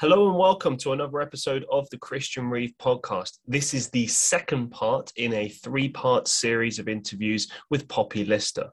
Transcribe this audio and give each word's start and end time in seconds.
Hello 0.00 0.28
and 0.28 0.36
welcome 0.36 0.76
to 0.78 0.92
another 0.92 1.20
episode 1.20 1.64
of 1.70 1.88
the 1.90 1.98
Christian 1.98 2.50
Reeve 2.50 2.72
podcast. 2.80 3.38
This 3.46 3.72
is 3.72 3.90
the 3.90 4.08
second 4.08 4.70
part 4.70 5.12
in 5.14 5.32
a 5.32 5.48
three 5.48 5.88
part 5.88 6.26
series 6.26 6.80
of 6.80 6.88
interviews 6.88 7.48
with 7.70 7.86
Poppy 7.86 8.24
Lister. 8.24 8.70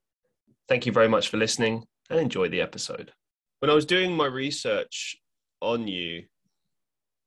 Thank 0.68 0.88
you 0.88 0.92
very 0.92 1.08
much 1.08 1.30
for 1.30 1.38
listening 1.38 1.86
and 2.10 2.20
enjoy 2.20 2.50
the 2.50 2.60
episode. 2.60 3.12
When 3.60 3.70
I 3.70 3.76
was 3.76 3.86
doing 3.86 4.18
my 4.18 4.26
research 4.26 5.16
on 5.62 5.88
you, 5.88 6.24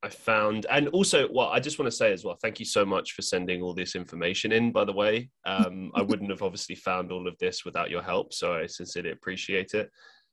I 0.03 0.09
found, 0.09 0.67
and 0.69 0.89
also, 0.89 1.29
well, 1.33 1.51
I 1.51 1.61
just 1.61 1.79
want 1.79 1.89
to 1.89 1.97
say 1.97 2.13
as 2.13 2.25
well, 2.25 2.37
thank 2.43 2.59
you 2.59 2.67
so 2.67 2.85
much 2.85 3.13
for 3.13 3.23
sending 3.23 3.63
all 3.63 3.75
this 3.75 3.95
information 3.95 4.51
in, 4.51 4.73
by 4.73 4.85
the 4.85 4.93
way. 4.93 5.31
Um, 5.47 5.93
I 5.95 6.03
wouldn't 6.03 6.31
have 6.31 6.43
obviously 6.43 6.75
found 6.75 7.13
all 7.13 7.29
of 7.29 7.39
this 7.39 7.65
without 7.65 7.91
your 7.91 8.03
help, 8.03 8.33
so 8.33 8.55
I 8.55 8.67
sincerely 8.67 9.13
appreciate 9.13 9.73
it. 9.73 9.89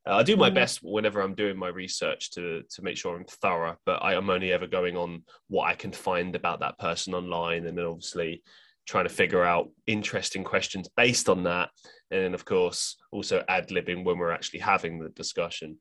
Uh, 0.07 0.15
I 0.15 0.23
do 0.23 0.36
my 0.36 0.49
mm. 0.49 0.55
best 0.55 0.79
whenever 0.81 1.21
I'm 1.21 1.36
doing 1.36 1.57
my 1.57 1.68
research 1.68 2.31
to 2.31 2.63
to 2.70 2.81
make 2.81 2.97
sure 2.97 3.15
I'm 3.15 3.25
thorough, 3.25 3.77
but 3.86 4.04
I 4.04 4.15
am 4.15 4.29
only 4.29 4.51
ever 4.51 4.68
going 4.68 4.97
on 4.97 5.23
what 5.47 5.65
I 5.65 5.75
can 5.75 5.92
find 5.92 6.36
about 6.36 6.61
that 6.61 6.79
person 6.79 7.14
online, 7.14 7.65
and 7.65 7.78
then 7.78 7.86
obviously 7.86 8.43
trying 8.87 9.06
to 9.06 9.14
figure 9.14 9.43
out 9.43 9.69
interesting 9.86 10.43
questions 10.43 10.89
based 10.97 11.29
on 11.29 11.43
that, 11.43 11.69
and 12.09 12.23
then 12.23 12.33
of 12.33 12.45
course 12.45 12.97
also 13.11 13.43
ad 13.47 13.69
libbing 13.69 14.04
when 14.04 14.18
we're 14.18 14.32
actually 14.32 14.59
having 14.59 15.00
the 15.00 15.09
discussion. 15.09 15.78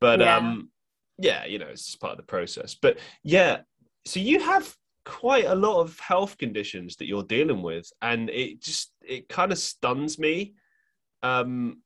But 0.00 0.20
yeah. 0.20 0.36
um, 0.36 0.70
yeah, 1.18 1.44
you 1.44 1.58
know, 1.58 1.68
it's 1.68 1.86
just 1.86 2.00
part 2.00 2.12
of 2.12 2.18
the 2.18 2.24
process. 2.24 2.74
But 2.74 2.98
yeah, 3.22 3.58
so 4.04 4.20
you 4.20 4.40
have 4.40 4.74
quite 5.04 5.44
a 5.44 5.54
lot 5.54 5.80
of 5.80 5.98
health 6.00 6.38
conditions 6.38 6.96
that 6.96 7.06
you're 7.06 7.22
dealing 7.22 7.62
with, 7.62 7.88
and 8.02 8.30
it 8.30 8.60
just 8.60 8.92
it 9.02 9.28
kind 9.28 9.52
of 9.52 9.58
stuns 9.58 10.18
me. 10.18 10.54
Um, 11.22 11.82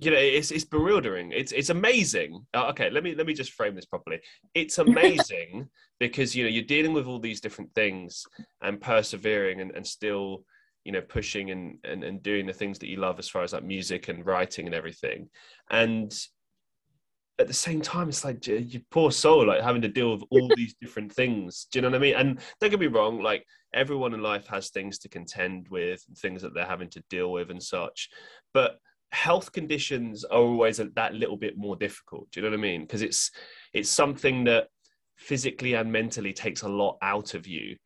you 0.00 0.10
know 0.10 0.16
it's 0.16 0.50
it's 0.50 0.64
bewildering. 0.64 1.32
It's 1.32 1.52
it's 1.52 1.70
amazing. 1.70 2.46
Uh, 2.54 2.68
okay 2.68 2.90
let 2.90 3.04
me 3.04 3.14
let 3.14 3.26
me 3.26 3.34
just 3.34 3.52
frame 3.52 3.74
this 3.74 3.84
properly. 3.86 4.20
It's 4.54 4.78
amazing 4.86 5.68
because 5.98 6.34
you 6.34 6.44
know 6.44 6.50
you're 6.50 6.64
dealing 6.64 6.92
with 6.92 7.06
all 7.06 7.18
these 7.18 7.40
different 7.40 7.72
things 7.74 8.24
and 8.62 8.80
persevering 8.80 9.60
and, 9.60 9.70
and 9.72 9.86
still 9.86 10.44
you 10.84 10.92
know 10.92 11.02
pushing 11.02 11.50
and, 11.50 11.76
and 11.84 12.02
and 12.02 12.22
doing 12.22 12.46
the 12.46 12.52
things 12.52 12.78
that 12.78 12.88
you 12.88 12.96
love 12.96 13.18
as 13.18 13.28
far 13.28 13.42
as 13.42 13.52
like 13.52 13.64
music 13.64 14.08
and 14.08 14.24
writing 14.24 14.66
and 14.66 14.74
everything. 14.74 15.28
And 15.70 16.12
at 17.38 17.48
the 17.48 17.54
same 17.54 17.80
time 17.80 18.08
it's 18.08 18.24
like 18.24 18.46
you 18.46 18.80
poor 18.90 19.10
soul 19.10 19.46
like 19.46 19.62
having 19.62 19.80
to 19.82 19.88
deal 19.88 20.12
with 20.12 20.22
all 20.30 20.50
these 20.56 20.74
different 20.80 21.12
things. 21.12 21.66
Do 21.70 21.78
you 21.78 21.82
know 21.82 21.88
what 21.90 21.96
i 21.96 22.00
mean? 22.00 22.14
And 22.14 22.40
don't 22.60 22.70
get 22.70 22.80
me 22.80 22.86
wrong 22.86 23.22
like 23.22 23.44
everyone 23.74 24.14
in 24.14 24.22
life 24.22 24.46
has 24.46 24.70
things 24.70 24.98
to 24.98 25.08
contend 25.08 25.68
with 25.68 26.02
things 26.18 26.42
that 26.42 26.54
they're 26.54 26.64
having 26.64 26.90
to 26.90 27.02
deal 27.10 27.30
with 27.32 27.50
and 27.50 27.62
such. 27.62 28.08
But 28.54 28.78
health 29.12 29.52
conditions 29.52 30.24
are 30.24 30.38
always 30.38 30.78
a, 30.80 30.84
that 30.96 31.14
little 31.14 31.36
bit 31.36 31.56
more 31.56 31.76
difficult. 31.76 32.30
Do 32.30 32.40
you 32.40 32.44
know 32.44 32.50
what 32.50 32.58
I 32.58 32.62
mean? 32.62 32.82
Because 32.82 33.02
it's 33.02 33.30
it's 33.72 33.90
something 33.90 34.44
that 34.44 34.68
physically 35.16 35.74
and 35.74 35.90
mentally 35.92 36.32
takes 36.32 36.62
a 36.62 36.68
lot 36.68 36.96
out 37.02 37.34
of 37.34 37.46
you, 37.46 37.76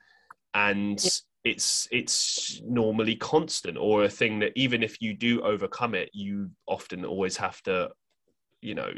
and 0.55 1.03
yeah. 1.03 1.11
it's 1.53 1.89
it's 1.91 2.61
normally 2.65 3.17
constant 3.17 3.77
or 3.79 4.05
a 4.05 4.09
thing 4.09 4.39
that 4.41 4.53
even 4.55 4.83
if 4.83 5.01
you 5.01 5.15
do 5.15 5.41
overcome 5.43 5.95
it, 5.95 6.11
you 6.13 6.51
often 6.67 7.05
always 7.05 7.37
have 7.37 7.61
to 7.63 7.91
you 8.61 8.75
know 8.75 8.91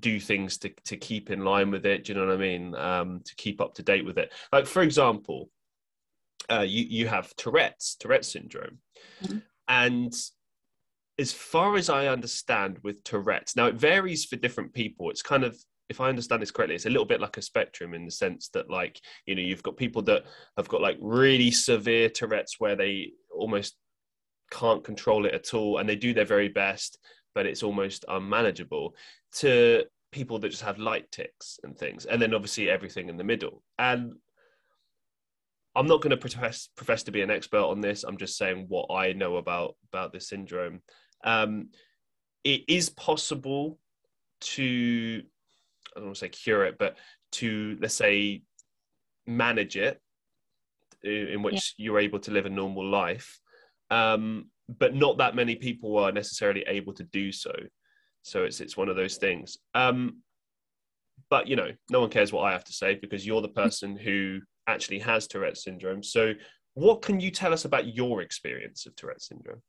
do 0.00 0.18
things 0.18 0.58
to 0.58 0.70
to 0.84 0.96
keep 0.96 1.30
in 1.30 1.44
line 1.44 1.70
with 1.70 1.86
it 1.86 2.02
do 2.02 2.12
you 2.12 2.18
know 2.18 2.26
what 2.26 2.34
i 2.34 2.36
mean 2.36 2.74
um 2.74 3.20
to 3.24 3.32
keep 3.36 3.60
up 3.60 3.72
to 3.72 3.82
date 3.84 4.04
with 4.04 4.18
it 4.18 4.32
like 4.52 4.66
for 4.66 4.82
example 4.82 5.48
uh 6.50 6.64
you 6.66 6.84
you 6.84 7.06
have 7.06 7.32
tourette's 7.36 7.94
tourette's 7.94 8.26
syndrome 8.26 8.78
mm-hmm. 9.22 9.38
and 9.68 10.12
as 11.18 11.32
far 11.32 11.76
as 11.76 11.90
I 11.90 12.06
understand 12.06 12.78
with 12.82 13.02
Tourette's, 13.04 13.56
now 13.56 13.66
it 13.66 13.74
varies 13.74 14.24
for 14.24 14.36
different 14.36 14.72
people. 14.72 15.10
It's 15.10 15.22
kind 15.22 15.44
of, 15.44 15.58
if 15.88 16.00
I 16.00 16.08
understand 16.08 16.42
this 16.42 16.50
correctly, 16.50 16.76
it's 16.76 16.86
a 16.86 16.90
little 16.90 17.04
bit 17.04 17.20
like 17.20 17.36
a 17.36 17.42
spectrum 17.42 17.94
in 17.94 18.04
the 18.04 18.10
sense 18.10 18.50
that, 18.50 18.70
like, 18.70 19.00
you 19.26 19.34
know, 19.34 19.42
you've 19.42 19.62
got 19.62 19.76
people 19.76 20.02
that 20.02 20.24
have 20.56 20.68
got 20.68 20.80
like 20.80 20.98
really 21.00 21.50
severe 21.50 22.08
Tourette's 22.08 22.56
where 22.58 22.76
they 22.76 23.12
almost 23.30 23.76
can't 24.50 24.84
control 24.84 25.26
it 25.26 25.34
at 25.34 25.54
all 25.54 25.78
and 25.78 25.88
they 25.88 25.96
do 25.96 26.14
their 26.14 26.24
very 26.24 26.48
best, 26.48 26.98
but 27.34 27.46
it's 27.46 27.62
almost 27.62 28.04
unmanageable, 28.08 28.94
to 29.32 29.84
people 30.12 30.38
that 30.38 30.50
just 30.50 30.62
have 30.62 30.78
light 30.78 31.10
tics 31.10 31.58
and 31.64 31.76
things. 31.76 32.06
And 32.06 32.20
then 32.20 32.34
obviously 32.34 32.70
everything 32.70 33.08
in 33.08 33.16
the 33.16 33.24
middle. 33.24 33.62
And 33.78 34.14
I'm 35.74 35.86
not 35.86 36.00
going 36.00 36.10
to 36.10 36.16
profess 36.16 36.68
profess 36.76 37.02
to 37.04 37.12
be 37.12 37.22
an 37.22 37.30
expert 37.30 37.62
on 37.62 37.80
this. 37.80 38.04
I'm 38.04 38.16
just 38.16 38.36
saying 38.36 38.66
what 38.68 38.90
I 38.90 39.12
know 39.12 39.36
about 39.36 39.76
about 39.92 40.12
this 40.12 40.28
syndrome. 40.28 40.80
Um, 41.24 41.68
it 42.44 42.62
is 42.68 42.90
possible 42.90 43.78
to, 44.40 45.22
I 45.94 46.00
don't 46.00 46.06
want 46.06 46.16
to 46.16 46.20
say 46.20 46.28
cure 46.28 46.64
it, 46.64 46.78
but 46.78 46.96
to, 47.32 47.76
let's 47.80 47.94
say, 47.94 48.42
manage 49.26 49.76
it 49.76 50.00
in 51.02 51.42
which 51.42 51.74
yeah. 51.76 51.84
you're 51.84 52.00
able 52.00 52.18
to 52.20 52.30
live 52.30 52.46
a 52.46 52.50
normal 52.50 52.88
life. 52.88 53.38
Um, 53.90 54.46
but 54.68 54.94
not 54.94 55.18
that 55.18 55.34
many 55.34 55.56
people 55.56 55.98
are 55.98 56.12
necessarily 56.12 56.64
able 56.66 56.92
to 56.94 57.04
do 57.04 57.32
so. 57.32 57.52
So 58.22 58.44
it's 58.44 58.60
it's 58.60 58.76
one 58.76 58.88
of 58.88 58.96
those 58.96 59.16
things. 59.16 59.56
Um, 59.74 60.18
but 61.30 61.46
you 61.46 61.56
know, 61.56 61.70
no 61.90 62.00
one 62.00 62.10
cares 62.10 62.32
what 62.32 62.42
I 62.42 62.52
have 62.52 62.64
to 62.64 62.72
say 62.72 62.94
because 62.94 63.26
you're 63.26 63.42
the 63.42 63.48
person 63.48 63.96
who 63.96 64.40
actually 64.66 64.98
has 65.00 65.26
Tourette's 65.26 65.64
syndrome. 65.64 66.02
So, 66.02 66.34
what 66.74 67.02
can 67.02 67.20
you 67.20 67.30
tell 67.30 67.52
us 67.52 67.64
about 67.64 67.94
your 67.94 68.20
experience 68.22 68.86
of 68.86 68.94
Tourette's 68.96 69.28
syndrome? 69.28 69.62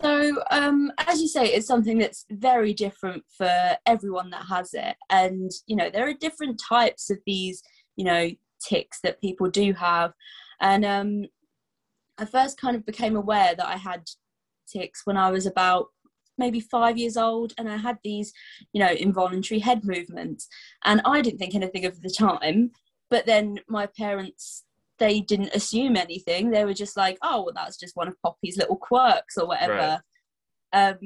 So, 0.00 0.42
um, 0.50 0.92
as 0.98 1.20
you 1.20 1.26
say, 1.26 1.46
it's 1.46 1.66
something 1.66 1.98
that's 1.98 2.24
very 2.30 2.72
different 2.72 3.24
for 3.36 3.76
everyone 3.84 4.30
that 4.30 4.46
has 4.48 4.72
it. 4.72 4.96
And, 5.10 5.50
you 5.66 5.74
know, 5.74 5.90
there 5.90 6.08
are 6.08 6.14
different 6.14 6.60
types 6.60 7.10
of 7.10 7.18
these, 7.26 7.62
you 7.96 8.04
know, 8.04 8.30
tics 8.64 9.00
that 9.02 9.20
people 9.20 9.50
do 9.50 9.72
have. 9.72 10.12
And 10.60 10.84
um, 10.84 11.24
I 12.16 12.26
first 12.26 12.60
kind 12.60 12.76
of 12.76 12.86
became 12.86 13.16
aware 13.16 13.54
that 13.56 13.66
I 13.66 13.76
had 13.76 14.04
tics 14.72 15.02
when 15.04 15.16
I 15.16 15.30
was 15.30 15.46
about 15.46 15.86
maybe 16.36 16.60
five 16.60 16.96
years 16.96 17.16
old 17.16 17.52
and 17.58 17.68
I 17.68 17.76
had 17.76 17.98
these, 18.04 18.32
you 18.72 18.80
know, 18.80 18.92
involuntary 18.92 19.58
head 19.58 19.84
movements. 19.84 20.46
And 20.84 21.00
I 21.04 21.20
didn't 21.22 21.38
think 21.38 21.56
anything 21.56 21.84
of 21.84 22.00
the 22.02 22.10
time. 22.10 22.70
But 23.10 23.26
then 23.26 23.58
my 23.68 23.86
parents 23.86 24.64
they 24.98 25.20
didn't 25.20 25.54
assume 25.54 25.96
anything. 25.96 26.50
They 26.50 26.64
were 26.64 26.74
just 26.74 26.96
like, 26.96 27.18
oh, 27.22 27.42
well, 27.42 27.54
that's 27.54 27.78
just 27.78 27.96
one 27.96 28.08
of 28.08 28.20
Poppy's 28.22 28.56
little 28.56 28.76
quirks 28.76 29.36
or 29.36 29.46
whatever. 29.46 30.00
Right. 30.72 30.88
Um, 30.90 30.98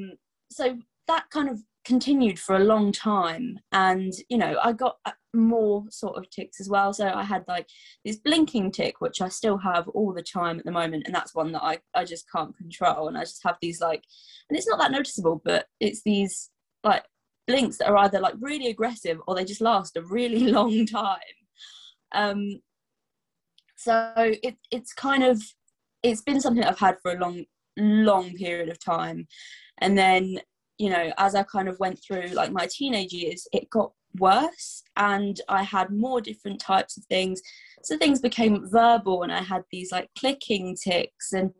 so 0.51 0.79
that 1.09 1.31
kind 1.31 1.49
of 1.49 1.61
continued 1.85 2.39
for 2.39 2.57
a 2.57 2.65
long 2.65 2.93
time. 2.93 3.59
And, 3.73 4.13
you 4.29 4.39
know, 4.39 4.59
I 4.63 4.73
got 4.73 4.97
uh, 5.05 5.13
more 5.35 5.85
sort 5.91 6.17
of 6.17 6.31
tics 6.31 6.61
as 6.61 6.69
well. 6.69 6.93
So 6.93 7.09
I 7.09 7.25
had 7.25 7.45
like 7.49 7.67
this 8.05 8.17
blinking 8.17 8.73
tic, 8.73 9.01
which 9.01 9.21
I 9.21 9.29
still 9.29 9.59
have 9.59 9.89
all 9.89 10.13
the 10.13 10.23
time 10.23 10.59
at 10.59 10.65
the 10.65 10.73
moment. 10.73 11.05
And 11.07 11.15
that's 11.15 11.35
one 11.35 11.53
that 11.53 11.63
I, 11.63 11.79
I 11.95 12.05
just 12.05 12.31
can't 12.31 12.57
control. 12.57 13.09
And 13.09 13.17
I 13.17 13.23
just 13.23 13.43
have 13.45 13.57
these 13.61 13.81
like, 13.81 14.05
and 14.49 14.57
it's 14.57 14.69
not 14.69 14.79
that 14.79 14.93
noticeable, 14.93 15.41
but 15.45 15.67
it's 15.81 16.03
these 16.05 16.51
like 16.85 17.05
blinks 17.47 17.79
that 17.79 17.89
are 17.89 17.97
either 17.99 18.21
like 18.21 18.35
really 18.41 18.69
aggressive 18.69 19.19
or 19.27 19.35
they 19.35 19.45
just 19.45 19.61
last 19.61 19.97
a 19.97 20.03
really 20.03 20.49
long 20.53 20.87
time. 20.87 21.19
Um, 22.15 22.61
so 23.83 24.13
it, 24.17 24.57
it's 24.71 24.93
kind 24.93 25.25
of 25.25 25.43
it's 26.03 26.23
been 26.23 26.41
something 26.41 26.65
I've 26.65 26.79
had 26.79 26.97
for 27.03 27.13
a 27.13 27.19
long 27.19 27.45
long 27.77 28.33
period 28.35 28.69
of 28.69 28.83
time. 28.83 29.27
And 29.81 29.99
then 29.99 30.39
you 30.79 30.91
know 30.91 31.13
as 31.19 31.35
I 31.35 31.43
kind 31.43 31.69
of 31.69 31.79
went 31.81 32.01
through 32.03 32.29
like 32.29 32.53
my 32.53 32.69
teenage 32.71 33.13
years 33.13 33.47
it 33.53 33.71
got 33.71 33.93
worse 34.19 34.83
and 34.97 35.41
I 35.49 35.63
had 35.63 35.91
more 35.91 36.21
different 36.21 36.61
types 36.61 36.97
of 36.97 37.05
things. 37.07 37.41
So 37.83 37.97
things 37.97 38.21
became 38.21 38.69
verbal 38.71 39.23
and 39.23 39.33
I 39.33 39.43
had 39.43 39.63
these 39.73 39.91
like 39.91 40.11
clicking 40.19 40.77
tics 40.83 41.33
and 41.33 41.51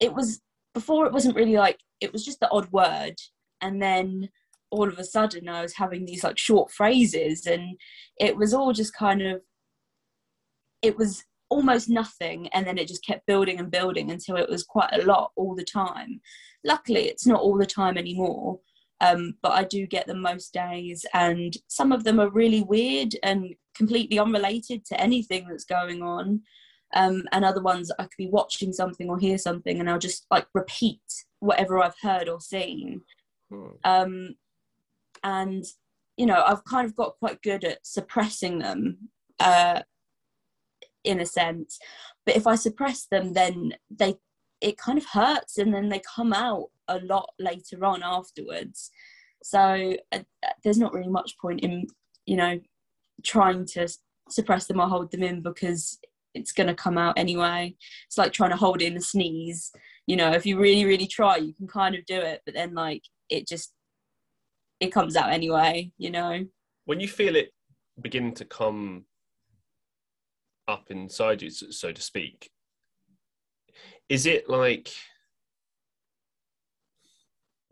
it 0.00 0.14
was 0.14 0.40
before 0.74 1.06
it 1.06 1.12
wasn't 1.12 1.36
really 1.36 1.56
like 1.56 1.78
it 2.00 2.12
was 2.12 2.24
just 2.24 2.40
the 2.40 2.50
odd 2.50 2.70
word. 2.70 3.14
And 3.60 3.82
then 3.82 4.28
all 4.70 4.88
of 4.88 4.98
a 4.98 5.04
sudden 5.04 5.48
I 5.48 5.62
was 5.62 5.74
having 5.74 6.04
these 6.04 6.24
like 6.24 6.38
short 6.38 6.70
phrases 6.70 7.46
and 7.46 7.76
it 8.18 8.36
was 8.36 8.54
all 8.54 8.72
just 8.72 8.94
kind 8.94 9.22
of 9.22 9.40
it 10.82 10.96
was 10.96 11.24
almost 11.52 11.88
nothing 11.88 12.48
and 12.48 12.66
then 12.66 12.78
it 12.78 12.88
just 12.88 13.04
kept 13.04 13.26
building 13.26 13.58
and 13.58 13.70
building 13.70 14.10
until 14.10 14.36
it 14.36 14.48
was 14.48 14.64
quite 14.64 14.92
a 14.92 15.04
lot 15.04 15.30
all 15.36 15.54
the 15.54 15.64
time. 15.64 16.20
Luckily 16.64 17.08
it's 17.08 17.26
not 17.26 17.40
all 17.40 17.58
the 17.58 17.66
time 17.66 17.96
anymore 17.96 18.58
um, 19.02 19.34
but 19.42 19.52
i 19.52 19.64
do 19.64 19.86
get 19.86 20.06
them 20.06 20.22
most 20.22 20.54
days 20.54 21.04
and 21.12 21.56
some 21.68 21.92
of 21.92 22.04
them 22.04 22.18
are 22.18 22.30
really 22.30 22.62
weird 22.62 23.14
and 23.22 23.54
completely 23.74 24.18
unrelated 24.18 24.84
to 24.84 25.00
anything 25.00 25.46
that's 25.48 25.64
going 25.64 26.02
on. 26.02 26.40
Um, 26.94 27.22
and 27.32 27.42
other 27.44 27.62
ones 27.62 27.90
i 27.98 28.02
could 28.02 28.18
be 28.18 28.28
watching 28.28 28.72
something 28.72 29.08
or 29.08 29.18
hear 29.18 29.38
something 29.38 29.80
and 29.80 29.88
i'll 29.88 29.98
just 29.98 30.26
like 30.30 30.46
repeat 30.54 31.00
whatever 31.40 31.82
i've 31.82 31.98
heard 32.00 32.28
or 32.28 32.40
seen. 32.40 33.00
Hmm. 33.50 33.66
um, 33.84 34.34
and 35.24 35.64
you 36.16 36.26
know 36.26 36.42
i've 36.46 36.64
kind 36.64 36.86
of 36.86 36.94
got 36.94 37.18
quite 37.18 37.40
good 37.42 37.64
at 37.64 37.86
suppressing 37.86 38.58
them 38.58 39.08
uh, 39.40 39.80
in 41.04 41.20
a 41.20 41.26
sense 41.26 41.78
but 42.24 42.36
if 42.36 42.46
i 42.46 42.54
suppress 42.54 43.06
them 43.06 43.32
then 43.32 43.74
they 43.90 44.14
it 44.60 44.78
kind 44.78 44.96
of 44.96 45.04
hurts 45.06 45.58
and 45.58 45.74
then 45.74 45.88
they 45.88 46.00
come 46.14 46.32
out 46.32 46.66
a 46.88 46.98
lot 47.00 47.30
later 47.38 47.84
on 47.84 48.02
afterwards 48.02 48.90
So 49.42 49.96
uh, 50.12 50.20
there's 50.62 50.78
not 50.78 50.92
really 50.92 51.08
much 51.08 51.36
point 51.38 51.60
in, 51.60 51.86
you 52.26 52.36
know, 52.36 52.60
trying 53.24 53.66
to 53.66 53.88
suppress 54.28 54.66
them 54.66 54.80
or 54.80 54.88
hold 54.88 55.10
them 55.10 55.22
in 55.22 55.42
because 55.42 55.98
it's 56.34 56.52
going 56.52 56.68
to 56.68 56.74
come 56.74 56.96
out 56.96 57.18
anyway. 57.18 57.74
It's 58.06 58.18
like 58.18 58.32
trying 58.32 58.50
to 58.50 58.56
hold 58.56 58.80
in 58.80 58.96
a 58.96 59.00
sneeze. 59.00 59.72
You 60.06 60.16
know, 60.16 60.30
if 60.32 60.46
you 60.46 60.58
really, 60.58 60.84
really 60.84 61.06
try, 61.06 61.36
you 61.36 61.52
can 61.54 61.66
kind 61.66 61.94
of 61.94 62.06
do 62.06 62.16
it, 62.16 62.42
but 62.44 62.54
then 62.54 62.74
like 62.74 63.02
it 63.28 63.46
just 63.46 63.74
it 64.80 64.92
comes 64.92 65.16
out 65.16 65.32
anyway. 65.32 65.92
You 65.98 66.10
know. 66.10 66.46
When 66.84 67.00
you 67.00 67.08
feel 67.08 67.36
it 67.36 67.50
begin 68.00 68.32
to 68.34 68.44
come 68.44 69.04
up 70.72 70.90
inside 70.90 71.42
you, 71.42 71.50
so 71.50 71.92
to 71.92 72.02
speak, 72.02 72.50
is 74.08 74.26
it 74.26 74.48
like? 74.48 74.92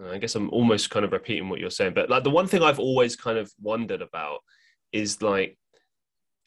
I 0.02 0.16
guess 0.16 0.34
I'm 0.34 0.48
almost 0.48 0.88
kind 0.88 1.04
of 1.04 1.12
repeating 1.12 1.50
what 1.50 1.60
you're 1.60 1.68
saying, 1.68 1.92
but 1.94 2.08
like 2.08 2.24
the 2.24 2.30
one 2.30 2.46
thing 2.46 2.62
I've 2.62 2.78
always 2.78 3.16
kind 3.16 3.36
of 3.36 3.52
wondered 3.60 4.00
about 4.00 4.40
is 4.92 5.20
like 5.20 5.58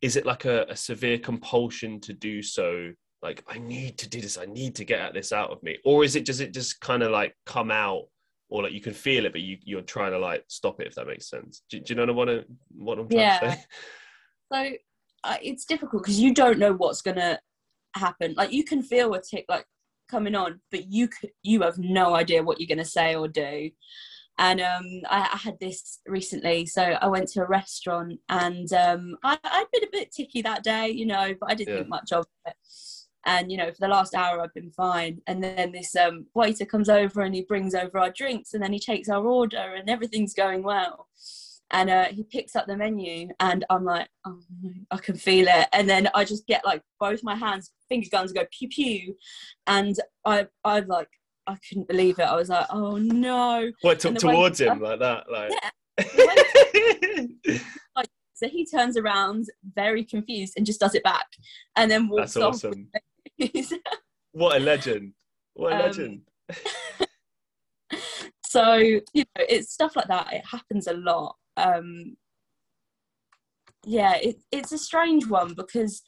is 0.03 0.17
it 0.17 0.25
like 0.25 0.45
a, 0.45 0.65
a 0.69 0.75
severe 0.75 1.17
compulsion 1.17 1.99
to 2.01 2.13
do 2.13 2.43
so 2.43 2.91
like 3.21 3.43
i 3.47 3.57
need 3.57 3.97
to 3.97 4.09
do 4.09 4.21
this 4.21 4.37
i 4.37 4.45
need 4.45 4.75
to 4.75 4.83
get 4.83 4.99
at 4.99 5.13
this 5.13 5.31
out 5.31 5.49
of 5.49 5.63
me 5.63 5.77
or 5.85 6.03
is 6.03 6.15
it 6.15 6.25
does 6.25 6.41
it 6.41 6.53
just 6.53 6.79
kind 6.81 7.01
of 7.01 7.11
like 7.11 7.33
come 7.45 7.71
out 7.71 8.03
or 8.49 8.63
like 8.63 8.73
you 8.73 8.81
can 8.81 8.93
feel 8.93 9.25
it 9.25 9.31
but 9.31 9.41
you, 9.41 9.57
you're 9.63 9.81
trying 9.81 10.11
to 10.11 10.19
like 10.19 10.43
stop 10.47 10.79
it 10.81 10.87
if 10.87 10.95
that 10.95 11.07
makes 11.07 11.29
sense 11.29 11.63
do, 11.69 11.79
do 11.79 11.93
you 11.93 12.05
know 12.05 12.13
what, 12.13 12.29
I, 12.29 12.41
what 12.75 12.99
i'm 12.99 13.07
trying 13.07 13.21
yeah. 13.21 13.39
to 13.39 13.51
say 13.51 13.65
so 14.51 14.71
uh, 15.23 15.37
it's 15.41 15.65
difficult 15.65 16.03
because 16.03 16.19
you 16.19 16.33
don't 16.33 16.59
know 16.59 16.73
what's 16.73 17.01
gonna 17.01 17.39
happen 17.95 18.33
like 18.35 18.51
you 18.51 18.63
can 18.63 18.81
feel 18.81 19.13
a 19.13 19.21
tic 19.21 19.45
like 19.49 19.65
coming 20.09 20.35
on 20.35 20.59
but 20.71 20.91
you 20.91 21.07
could, 21.07 21.29
you 21.43 21.61
have 21.61 21.77
no 21.77 22.15
idea 22.15 22.43
what 22.43 22.59
you're 22.59 22.67
gonna 22.67 22.85
say 22.85 23.15
or 23.15 23.27
do 23.27 23.69
and 24.39 24.61
um, 24.61 25.01
I, 25.09 25.29
I, 25.33 25.37
had 25.37 25.59
this 25.59 25.99
recently. 26.07 26.65
So 26.65 26.81
I 26.81 27.07
went 27.07 27.27
to 27.29 27.43
a 27.43 27.47
restaurant, 27.47 28.19
and 28.29 28.71
um, 28.73 29.15
I, 29.23 29.37
had 29.43 29.65
been 29.71 29.83
a 29.83 29.91
bit 29.91 30.11
ticky 30.11 30.41
that 30.41 30.63
day, 30.63 30.89
you 30.89 31.05
know, 31.05 31.35
but 31.39 31.51
I 31.51 31.55
didn't 31.55 31.73
yeah. 31.73 31.79
think 31.81 31.89
much 31.89 32.11
of 32.11 32.25
it. 32.47 32.55
And 33.25 33.51
you 33.51 33.57
know, 33.57 33.71
for 33.71 33.77
the 33.79 33.87
last 33.87 34.15
hour, 34.15 34.41
I've 34.41 34.53
been 34.53 34.71
fine. 34.71 35.21
And 35.27 35.43
then 35.43 35.71
this 35.71 35.95
um, 35.95 36.25
waiter 36.33 36.65
comes 36.65 36.89
over 36.89 37.21
and 37.21 37.33
he 37.33 37.43
brings 37.43 37.75
over 37.75 37.99
our 37.99 38.09
drinks, 38.09 38.53
and 38.53 38.63
then 38.63 38.73
he 38.73 38.79
takes 38.79 39.07
our 39.07 39.23
order, 39.23 39.75
and 39.75 39.89
everything's 39.89 40.33
going 40.33 40.63
well. 40.63 41.07
And 41.73 41.89
uh, 41.89 42.05
he 42.05 42.23
picks 42.23 42.55
up 42.55 42.67
the 42.67 42.77
menu, 42.77 43.29
and 43.39 43.65
I'm 43.69 43.83
like, 43.83 44.07
oh, 44.25 44.39
I 44.91 44.97
can 44.97 45.15
feel 45.15 45.47
it. 45.49 45.67
And 45.73 45.89
then 45.89 46.07
I 46.13 46.23
just 46.23 46.47
get 46.47 46.63
like 46.65 46.81
both 46.99 47.23
my 47.23 47.35
hands, 47.35 47.71
finger 47.89 48.07
guns, 48.11 48.31
go 48.31 48.45
pew 48.51 48.69
pew, 48.69 49.15
and 49.67 49.95
I 50.23 50.47
I 50.63 50.79
like 50.81 51.09
I 51.47 51.57
couldn't 51.67 51.87
believe 51.87 52.19
it. 52.19 52.23
I 52.23 52.35
was 52.35 52.49
like, 52.49 52.67
oh 52.69 52.97
no. 52.97 53.71
What 53.81 53.99
t- 53.99 54.13
towards 54.13 54.61
him 54.61 54.79
like 54.79 54.99
that? 54.99 55.31
Like 55.31 55.51
yeah. 55.51 55.69
like, 57.95 58.07
so 58.33 58.47
he 58.47 58.65
turns 58.65 58.97
around 58.97 59.47
very 59.75 60.03
confused 60.03 60.53
and 60.57 60.65
just 60.65 60.79
does 60.79 60.95
it 60.95 61.03
back 61.03 61.27
and 61.75 61.91
then 61.91 62.07
walks 62.07 62.33
That's 62.33 62.63
awesome. 62.63 62.89
what 64.31 64.57
a 64.57 64.59
legend. 64.59 65.13
What 65.53 65.73
a 65.73 65.75
um, 65.75 65.81
legend. 65.81 66.21
so, 68.45 68.75
you 68.75 69.03
know, 69.15 69.45
it's 69.49 69.71
stuff 69.71 69.95
like 69.95 70.07
that. 70.07 70.33
It 70.33 70.45
happens 70.45 70.87
a 70.87 70.93
lot. 70.93 71.35
Um 71.57 72.17
yeah, 73.85 74.15
it, 74.15 74.37
it's 74.51 74.71
a 74.71 74.77
strange 74.77 75.27
one 75.27 75.53
because 75.53 76.01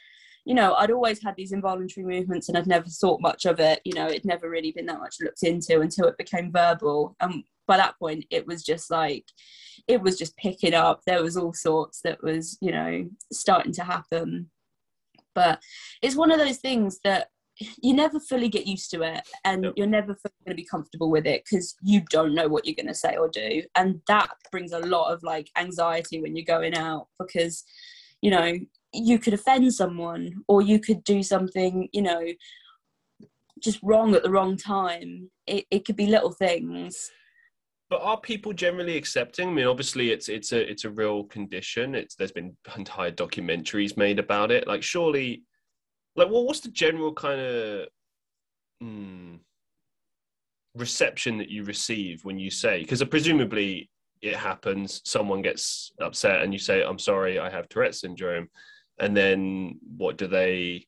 you 0.46 0.54
know, 0.54 0.76
I'd 0.76 0.92
always 0.92 1.22
had 1.24 1.36
these 1.36 1.52
involuntary 1.52 2.06
movements 2.06 2.48
and 2.48 2.58
I'd 2.58 2.68
never 2.68 2.88
thought 2.88 3.20
much 3.20 3.46
of 3.46 3.60
it. 3.60 3.82
You 3.84 3.94
know, 3.94 4.06
it'd 4.06 4.26
never 4.26 4.48
really 4.48 4.72
been 4.72 4.86
that 4.86 5.00
much 5.00 5.16
looked 5.20 5.42
into 5.42 5.82
until 5.82 6.08
it 6.08 6.20
became 6.20 6.52
verbal. 6.52 7.16
And 7.20 7.44
by 7.68 7.78
that 7.78 7.98
point, 7.98 8.26
it 8.30 8.46
was 8.46 8.64
just 8.64 8.92
like, 8.92 9.26
it 9.88 10.02
was 10.02 10.20
just 10.20 10.38
picking 10.38 10.76
up. 10.76 11.02
There 11.06 11.24
was 11.24 11.36
all 11.36 11.54
sorts 11.54 12.02
that 12.04 12.22
was, 12.22 12.60
you 12.62 12.72
know, 12.72 13.10
starting 13.34 13.72
to 13.74 13.84
happen. 13.84 14.52
But 15.34 15.62
it's 16.04 16.16
one 16.16 16.32
of 16.32 16.38
those 16.38 16.58
things 16.58 17.00
that 17.04 17.30
you 17.82 17.94
never 17.94 18.20
fully 18.20 18.50
get 18.50 18.68
used 18.68 18.92
to 18.92 19.02
it 19.02 19.22
and 19.46 19.64
yep. 19.64 19.74
you're 19.76 19.88
never 19.88 20.14
going 20.14 20.32
to 20.50 20.56
be 20.56 20.66
comfortable 20.66 21.10
with 21.10 21.26
it 21.26 21.44
because 21.44 21.76
you 21.82 22.02
don't 22.10 22.36
know 22.36 22.48
what 22.48 22.66
you're 22.66 22.76
going 22.76 22.88
to 22.88 22.94
say 22.94 23.16
or 23.16 23.30
do. 23.30 23.64
And 23.76 24.02
that 24.08 24.30
brings 24.52 24.74
a 24.74 24.80
lot 24.80 25.14
of 25.14 25.24
like 25.24 25.50
anxiety 25.58 26.22
when 26.22 26.36
you're 26.36 26.46
going 26.46 26.76
out 26.76 27.08
because, 27.20 27.64
you 28.22 28.32
know, 28.32 28.54
you 28.94 29.20
could 29.20 29.34
offend 29.34 29.74
someone 29.74 30.44
or 30.48 30.62
you 30.62 30.80
could 30.80 31.04
do 31.04 31.22
something 31.22 31.90
you 31.92 32.02
know 32.02 32.24
just 33.62 33.80
wrong 33.84 34.14
at 34.16 34.24
the 34.24 34.30
wrong 34.30 34.58
time. 34.58 35.30
It, 35.48 35.66
it 35.72 35.86
could 35.86 35.96
be 35.96 36.08
little 36.08 36.32
things. 36.32 37.12
But 37.90 38.02
are 38.02 38.20
people 38.20 38.52
generally 38.52 38.98
accepting? 38.98 39.50
I 39.50 39.54
mean 39.54 39.68
obviously 39.68 40.12
it's 40.12 40.30
it's 40.30 40.52
a 40.52 40.70
it's 40.70 40.86
a 40.86 40.90
real 40.90 41.26
condition. 41.26 41.96
It's 41.96 42.16
there's 42.16 42.32
been 42.32 42.56
entire 42.78 43.12
documentaries 43.12 43.98
made 43.98 44.20
about 44.20 44.52
it. 44.52 44.68
Like 44.68 44.84
surely 44.84 45.44
like 46.16 46.30
well 46.30 46.46
what's 46.46 46.62
the 46.62 46.70
general 46.70 47.14
kind 47.14 47.40
of 47.40 47.88
hmm, 48.82 49.36
reception 50.76 51.38
that 51.38 51.50
you 51.50 51.64
receive 51.64 52.24
when 52.26 52.38
you 52.38 52.50
say 52.50 52.80
because 52.80 53.04
presumably 53.04 53.90
it 54.22 54.36
happens 54.36 55.02
someone 55.06 55.42
gets 55.42 55.92
upset 56.02 56.42
and 56.42 56.52
you 56.52 56.60
say 56.60 56.84
i'm 56.84 57.00
sorry 57.00 57.40
i 57.40 57.50
have 57.50 57.70
tourette's 57.70 58.02
syndrome 58.02 58.48
and 59.00 59.16
then 59.16 59.80
what 59.98 60.18
do 60.18 60.28
they 60.28 60.86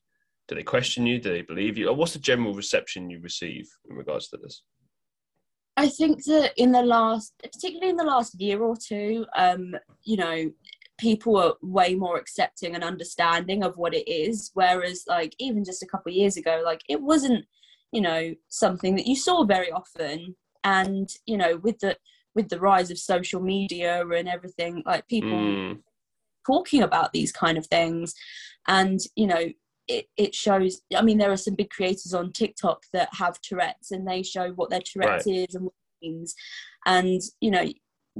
do 0.48 0.54
they 0.54 0.62
question 0.62 1.06
you? 1.06 1.20
Do 1.20 1.30
they 1.30 1.42
believe 1.42 1.76
you? 1.76 1.88
Or 1.88 1.94
what's 1.94 2.14
the 2.14 2.18
general 2.18 2.54
reception 2.54 3.10
you 3.10 3.20
receive 3.20 3.68
in 3.88 3.96
regards 3.96 4.28
to 4.28 4.38
this? 4.38 4.62
I 5.76 5.88
think 5.88 6.24
that 6.24 6.54
in 6.56 6.72
the 6.72 6.82
last 6.82 7.34
particularly 7.40 7.90
in 7.90 7.96
the 7.96 8.04
last 8.04 8.40
year 8.40 8.60
or 8.60 8.74
two 8.76 9.24
um 9.36 9.76
you 10.02 10.16
know 10.16 10.50
people 10.98 11.36
are 11.36 11.54
way 11.62 11.94
more 11.94 12.18
accepting 12.18 12.74
and 12.74 12.84
understanding 12.84 13.62
of 13.62 13.76
what 13.76 13.94
it 13.94 14.08
is 14.10 14.50
whereas 14.54 15.04
like 15.06 15.34
even 15.38 15.64
just 15.64 15.82
a 15.82 15.86
couple 15.86 16.10
of 16.10 16.16
years 16.16 16.36
ago 16.36 16.60
like 16.64 16.82
it 16.88 17.00
wasn't 17.00 17.44
you 17.92 18.00
know 18.00 18.34
something 18.48 18.96
that 18.96 19.06
you 19.06 19.16
saw 19.16 19.44
very 19.44 19.70
often. 19.70 20.36
And 20.64 21.08
you 21.26 21.36
know 21.36 21.56
with 21.58 21.78
the 21.80 21.96
with 22.34 22.48
the 22.48 22.60
rise 22.60 22.90
of 22.90 22.98
social 22.98 23.40
media 23.40 24.06
and 24.06 24.28
everything 24.28 24.82
like 24.84 25.08
people 25.08 25.30
mm. 25.30 25.78
talking 26.46 26.82
about 26.82 27.12
these 27.12 27.32
kind 27.32 27.56
of 27.58 27.66
things. 27.66 28.14
And 28.66 29.00
you 29.16 29.26
know 29.26 29.48
it, 29.86 30.04
it 30.18 30.34
shows 30.34 30.82
i 30.94 31.00
mean 31.00 31.16
there 31.16 31.32
are 31.32 31.36
some 31.38 31.54
big 31.54 31.70
creators 31.70 32.12
on 32.12 32.30
tiktok 32.30 32.82
that 32.92 33.08
have 33.14 33.40
tourette's 33.40 33.90
and 33.90 34.06
they 34.06 34.22
show 34.22 34.50
what 34.50 34.68
their 34.68 34.82
tourette's 34.84 35.24
right. 35.26 35.48
is 35.48 35.54
and 35.54 35.64
what 35.64 35.72
it 36.02 36.06
means. 36.06 36.34
And 36.84 37.20
you 37.40 37.50
know 37.50 37.66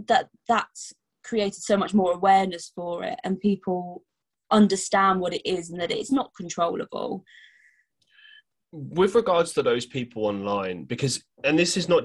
that 0.07 0.31
that's 0.49 0.95
created 1.25 1.63
so 1.63 1.77
much 1.77 1.95
more 1.95 2.13
awareness 2.13 2.73
for 2.75 3.05
it 3.05 3.19
and 3.25 3.41
people 3.41 4.03
understand 4.51 5.21
what 5.21 5.35
it 5.35 5.47
is 5.49 5.71
and 5.71 5.81
that 5.81 5.91
it's 5.91 6.13
not 6.13 6.33
controllable 6.37 7.25
with 8.73 9.15
regards 9.15 9.53
to 9.53 9.63
those 9.63 9.87
people 9.87 10.27
online 10.27 10.85
because 10.85 11.23
and 11.45 11.59
this 11.59 11.77
is 11.77 11.89
not 11.89 12.05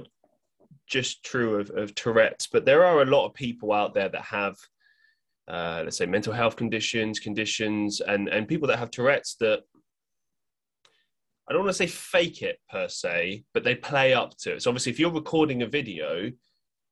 just 0.86 1.24
true 1.24 1.58
of, 1.58 1.70
of 1.70 1.94
tourette's 1.94 2.46
but 2.46 2.64
there 2.64 2.84
are 2.84 3.02
a 3.02 3.06
lot 3.06 3.26
of 3.26 3.34
people 3.34 3.72
out 3.72 3.94
there 3.94 4.08
that 4.08 4.22
have 4.22 4.56
uh, 5.48 5.82
let's 5.84 5.98
say 5.98 6.06
mental 6.06 6.32
health 6.32 6.56
conditions, 6.56 7.20
conditions, 7.20 8.00
and 8.00 8.28
and 8.28 8.48
people 8.48 8.68
that 8.68 8.78
have 8.78 8.90
Tourette's 8.90 9.36
that 9.40 9.60
I 11.48 11.52
don't 11.52 11.64
want 11.64 11.70
to 11.70 11.74
say 11.74 11.86
fake 11.86 12.40
it 12.40 12.58
per 12.70 12.88
se, 12.88 13.44
but 13.52 13.64
they 13.64 13.74
play 13.74 14.14
up 14.14 14.36
to 14.38 14.54
it. 14.54 14.62
So 14.62 14.70
obviously, 14.70 14.92
if 14.92 14.98
you're 14.98 15.12
recording 15.12 15.62
a 15.62 15.66
video, 15.66 16.30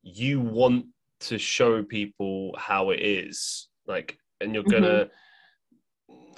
you 0.03 0.41
want 0.41 0.87
to 1.23 1.39
show 1.39 1.83
people 1.83 2.55
how 2.59 2.91
it 2.91 3.01
is, 3.01 3.69
like, 3.87 4.19
and 4.41 4.55
you're 4.55 4.65
gonna. 4.65 5.07
Mm-hmm. 5.07 5.17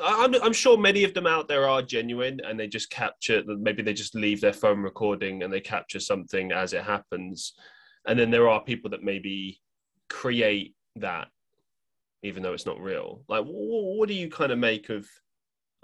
I'm, 0.03 0.35
I'm 0.43 0.53
sure 0.53 0.77
many 0.77 1.05
of 1.05 1.15
them 1.15 1.27
out 1.27 1.47
there 1.47 1.69
are 1.69 1.81
genuine 1.81 2.41
and 2.45 2.59
they 2.59 2.67
just 2.67 2.91
capture 2.91 3.45
maybe 3.47 3.81
they 3.81 3.93
just 3.93 4.17
leave 4.17 4.41
their 4.41 4.53
phone 4.53 4.81
recording 4.81 5.45
and 5.45 5.53
they 5.53 5.61
capture 5.61 6.01
something 6.01 6.51
as 6.51 6.73
it 6.73 6.83
happens 6.83 7.55
and 8.07 8.19
then 8.19 8.31
there 8.31 8.49
are 8.49 8.61
people 8.63 8.91
that 8.91 9.05
maybe 9.05 9.61
create 10.09 10.75
that 10.97 11.29
even 12.25 12.43
though 12.43 12.55
it's 12.55 12.67
not 12.67 12.81
real. 12.81 13.23
Like, 13.29 13.45
what, 13.45 13.97
what 13.97 14.09
do 14.09 14.15
you 14.15 14.31
kind 14.31 14.51
of 14.51 14.59
make 14.59 14.89
of? 14.89 15.07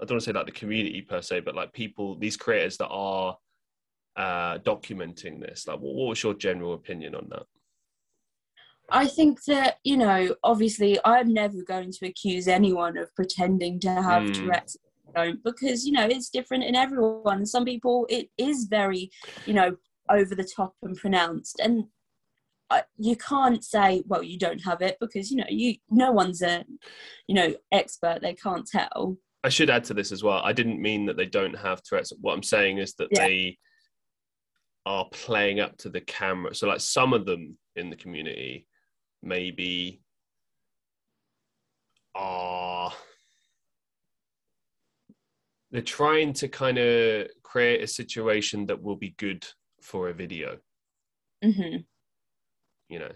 I 0.01 0.05
don't 0.05 0.15
want 0.15 0.23
to 0.23 0.25
say 0.25 0.33
like 0.33 0.47
the 0.47 0.51
community 0.51 1.01
per 1.01 1.21
se, 1.21 1.41
but 1.41 1.55
like 1.55 1.71
people, 1.71 2.17
these 2.17 2.35
creators 2.35 2.77
that 2.77 2.87
are 2.87 3.37
uh, 4.15 4.57
documenting 4.57 5.39
this. 5.39 5.67
Like, 5.67 5.79
what, 5.79 5.93
what 5.93 6.09
was 6.09 6.23
your 6.23 6.33
general 6.33 6.73
opinion 6.73 7.13
on 7.13 7.27
that? 7.29 7.43
I 8.91 9.07
think 9.07 9.43
that, 9.45 9.77
you 9.83 9.97
know, 9.97 10.35
obviously 10.43 10.99
I'm 11.05 11.33
never 11.33 11.63
going 11.63 11.91
to 11.91 12.07
accuse 12.07 12.47
anyone 12.47 12.97
of 12.97 13.13
pretending 13.15 13.79
to 13.81 13.89
have 13.89 14.23
mm. 14.23 14.33
Tourette's 14.33 14.77
because, 15.43 15.85
you 15.85 15.91
know, 15.91 16.05
it's 16.05 16.29
different 16.29 16.63
in 16.63 16.75
everyone. 16.75 17.45
Some 17.45 17.65
people, 17.65 18.05
it 18.09 18.29
is 18.37 18.65
very, 18.65 19.09
you 19.45 19.53
know, 19.53 19.75
over 20.09 20.35
the 20.35 20.43
top 20.43 20.75
and 20.83 20.95
pronounced. 20.95 21.59
And 21.59 21.85
you 22.97 23.15
can't 23.15 23.63
say 23.63 24.01
well 24.07 24.23
you 24.23 24.37
don't 24.37 24.63
have 24.63 24.81
it 24.81 24.97
because 24.99 25.29
you 25.31 25.37
know 25.37 25.45
you 25.49 25.75
no 25.89 26.11
one's 26.11 26.41
a 26.41 26.63
you 27.27 27.35
know 27.35 27.53
expert 27.71 28.19
they 28.21 28.33
can't 28.33 28.65
tell 28.65 29.17
i 29.43 29.49
should 29.49 29.69
add 29.69 29.83
to 29.83 29.93
this 29.93 30.11
as 30.11 30.23
well 30.23 30.41
i 30.45 30.53
didn't 30.53 30.81
mean 30.81 31.05
that 31.05 31.17
they 31.17 31.25
don't 31.25 31.57
have 31.57 31.81
tourette's 31.83 32.13
what 32.21 32.33
i'm 32.33 32.43
saying 32.43 32.77
is 32.77 32.93
that 32.93 33.09
yeah. 33.11 33.27
they 33.27 33.57
are 34.85 35.05
playing 35.11 35.59
up 35.59 35.75
to 35.77 35.89
the 35.89 36.01
camera 36.01 36.53
so 36.55 36.67
like 36.67 36.79
some 36.79 37.13
of 37.13 37.25
them 37.25 37.57
in 37.75 37.89
the 37.89 37.95
community 37.95 38.65
maybe 39.23 40.01
are 42.15 42.91
they're 45.71 45.81
trying 45.81 46.33
to 46.33 46.47
kind 46.47 46.77
of 46.77 47.27
create 47.43 47.81
a 47.81 47.87
situation 47.87 48.65
that 48.65 48.81
will 48.81 48.97
be 48.97 49.15
good 49.17 49.45
for 49.81 50.09
a 50.09 50.13
video. 50.13 50.57
Hmm 51.43 51.77
you 52.91 52.99
know? 52.99 53.11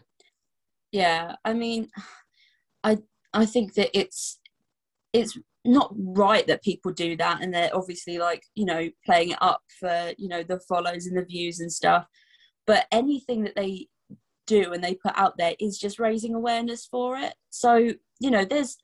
Yeah, 0.91 1.35
I 1.43 1.53
mean, 1.53 1.89
I 2.83 2.97
I 3.33 3.45
think 3.45 3.75
that 3.75 3.95
it's 3.95 4.39
it's 5.13 5.38
not 5.65 5.93
right 5.95 6.47
that 6.47 6.63
people 6.63 6.93
do 6.93 7.17
that, 7.17 7.41
and 7.41 7.53
they're 7.53 7.75
obviously 7.75 8.17
like 8.17 8.43
you 8.55 8.65
know 8.65 8.89
playing 9.05 9.31
it 9.31 9.38
up 9.41 9.62
for 9.79 10.13
you 10.17 10.29
know 10.29 10.41
the 10.41 10.59
follows 10.62 11.05
and 11.05 11.17
the 11.17 11.25
views 11.25 11.59
and 11.59 11.71
stuff. 11.71 12.07
But 12.65 12.88
anything 12.91 13.43
that 13.43 13.55
they 13.55 13.88
do 14.45 14.73
and 14.73 14.83
they 14.83 14.95
put 14.95 15.13
out 15.15 15.37
there 15.37 15.55
is 15.59 15.77
just 15.77 15.99
raising 15.99 16.33
awareness 16.35 16.85
for 16.85 17.17
it. 17.17 17.33
So 17.49 17.93
you 18.19 18.31
know, 18.31 18.45
there's 18.45 18.77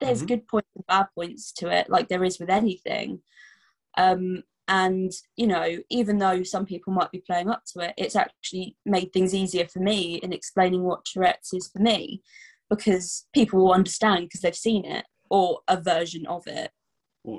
there's 0.00 0.22
Mhm. 0.22 0.28
good 0.28 0.48
points 0.48 0.68
and 0.76 0.86
bad 0.86 1.06
points 1.14 1.52
to 1.54 1.68
it, 1.68 1.90
like 1.90 2.08
there 2.08 2.24
is 2.24 2.38
with 2.38 2.50
anything. 2.50 3.20
Um, 3.96 4.44
and 4.68 5.12
you 5.36 5.46
know, 5.46 5.78
even 5.90 6.18
though 6.18 6.42
some 6.42 6.66
people 6.66 6.92
might 6.92 7.10
be 7.10 7.22
playing 7.26 7.48
up 7.50 7.64
to 7.72 7.80
it, 7.80 7.94
it's 7.96 8.16
actually 8.16 8.76
made 8.84 9.12
things 9.12 9.34
easier 9.34 9.66
for 9.66 9.80
me 9.80 10.16
in 10.16 10.32
explaining 10.32 10.84
what 10.84 11.04
Tourette's 11.04 11.52
is 11.52 11.68
for 11.68 11.80
me, 11.80 12.22
because 12.70 13.26
people 13.34 13.58
will 13.60 13.72
understand 13.72 14.26
because 14.26 14.40
they've 14.42 14.54
seen 14.54 14.84
it 14.84 15.04
or 15.30 15.60
a 15.68 15.80
version 15.80 16.26
of 16.26 16.46
it. 16.46 16.70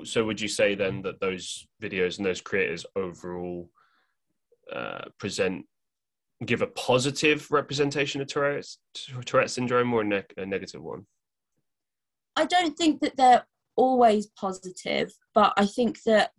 So 0.04 0.24
would 0.24 0.40
you 0.40 0.48
say 0.48 0.74
then 0.74 1.02
that 1.02 1.20
those 1.20 1.66
videos 1.82 2.18
and 2.18 2.26
those 2.26 2.40
creators 2.40 2.84
overall 2.94 3.70
uh, 4.72 5.06
present 5.18 5.66
give 6.46 6.62
a 6.62 6.66
positive 6.68 7.50
representation 7.50 8.20
of 8.20 8.26
Tourette's, 8.28 8.78
Tourette's 9.24 9.52
syndrome 9.52 9.92
or 9.92 10.02
a, 10.02 10.04
neg- 10.04 10.32
a 10.36 10.46
negative 10.46 10.82
one? 10.82 11.06
I 12.36 12.46
don't 12.46 12.76
think 12.76 13.00
that 13.00 13.16
they're 13.16 13.44
always 13.76 14.26
positive, 14.28 15.12
but 15.34 15.52
I 15.56 15.66
think 15.66 16.02
that 16.04 16.32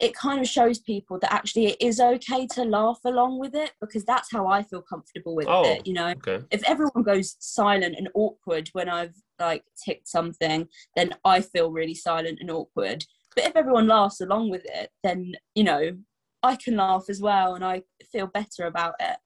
it 0.00 0.14
kind 0.14 0.40
of 0.40 0.48
shows 0.48 0.78
people 0.80 1.18
that 1.20 1.32
actually 1.32 1.66
it 1.66 1.76
is 1.80 2.00
okay 2.00 2.46
to 2.48 2.64
laugh 2.64 2.98
along 3.04 3.38
with 3.38 3.54
it 3.54 3.70
because 3.80 4.04
that's 4.04 4.30
how 4.30 4.46
I 4.48 4.62
feel 4.62 4.82
comfortable 4.82 5.36
with 5.36 5.46
Oh. 5.48 5.64
it, 5.64 5.86
you 5.86 5.92
know. 5.94 6.08
Okay. 6.26 6.44
If 6.50 6.62
everyone 6.68 7.04
goes 7.04 7.36
silent 7.38 7.94
and 7.96 8.08
awkward 8.14 8.68
when 8.72 8.88
I've 8.88 9.14
like 9.38 9.64
ticked 9.82 10.08
something, 10.08 10.68
then 10.96 11.14
I 11.24 11.40
feel 11.40 11.70
really 11.70 11.94
silent 11.94 12.38
and 12.40 12.50
awkward. 12.50 13.04
But 13.36 13.46
if 13.46 13.56
everyone 13.56 13.86
laughs 13.86 14.20
along 14.20 14.50
with 14.50 14.64
it, 14.64 14.90
then 15.02 15.34
you 15.54 15.64
know, 15.64 15.96
I 16.42 16.56
can 16.56 16.76
laugh 16.76 17.04
as 17.08 17.20
well 17.20 17.54
and 17.54 17.64
I 17.64 17.82
feel 18.14 18.26
better 18.28 18.64
about 18.66 18.94
it. 19.00 19.16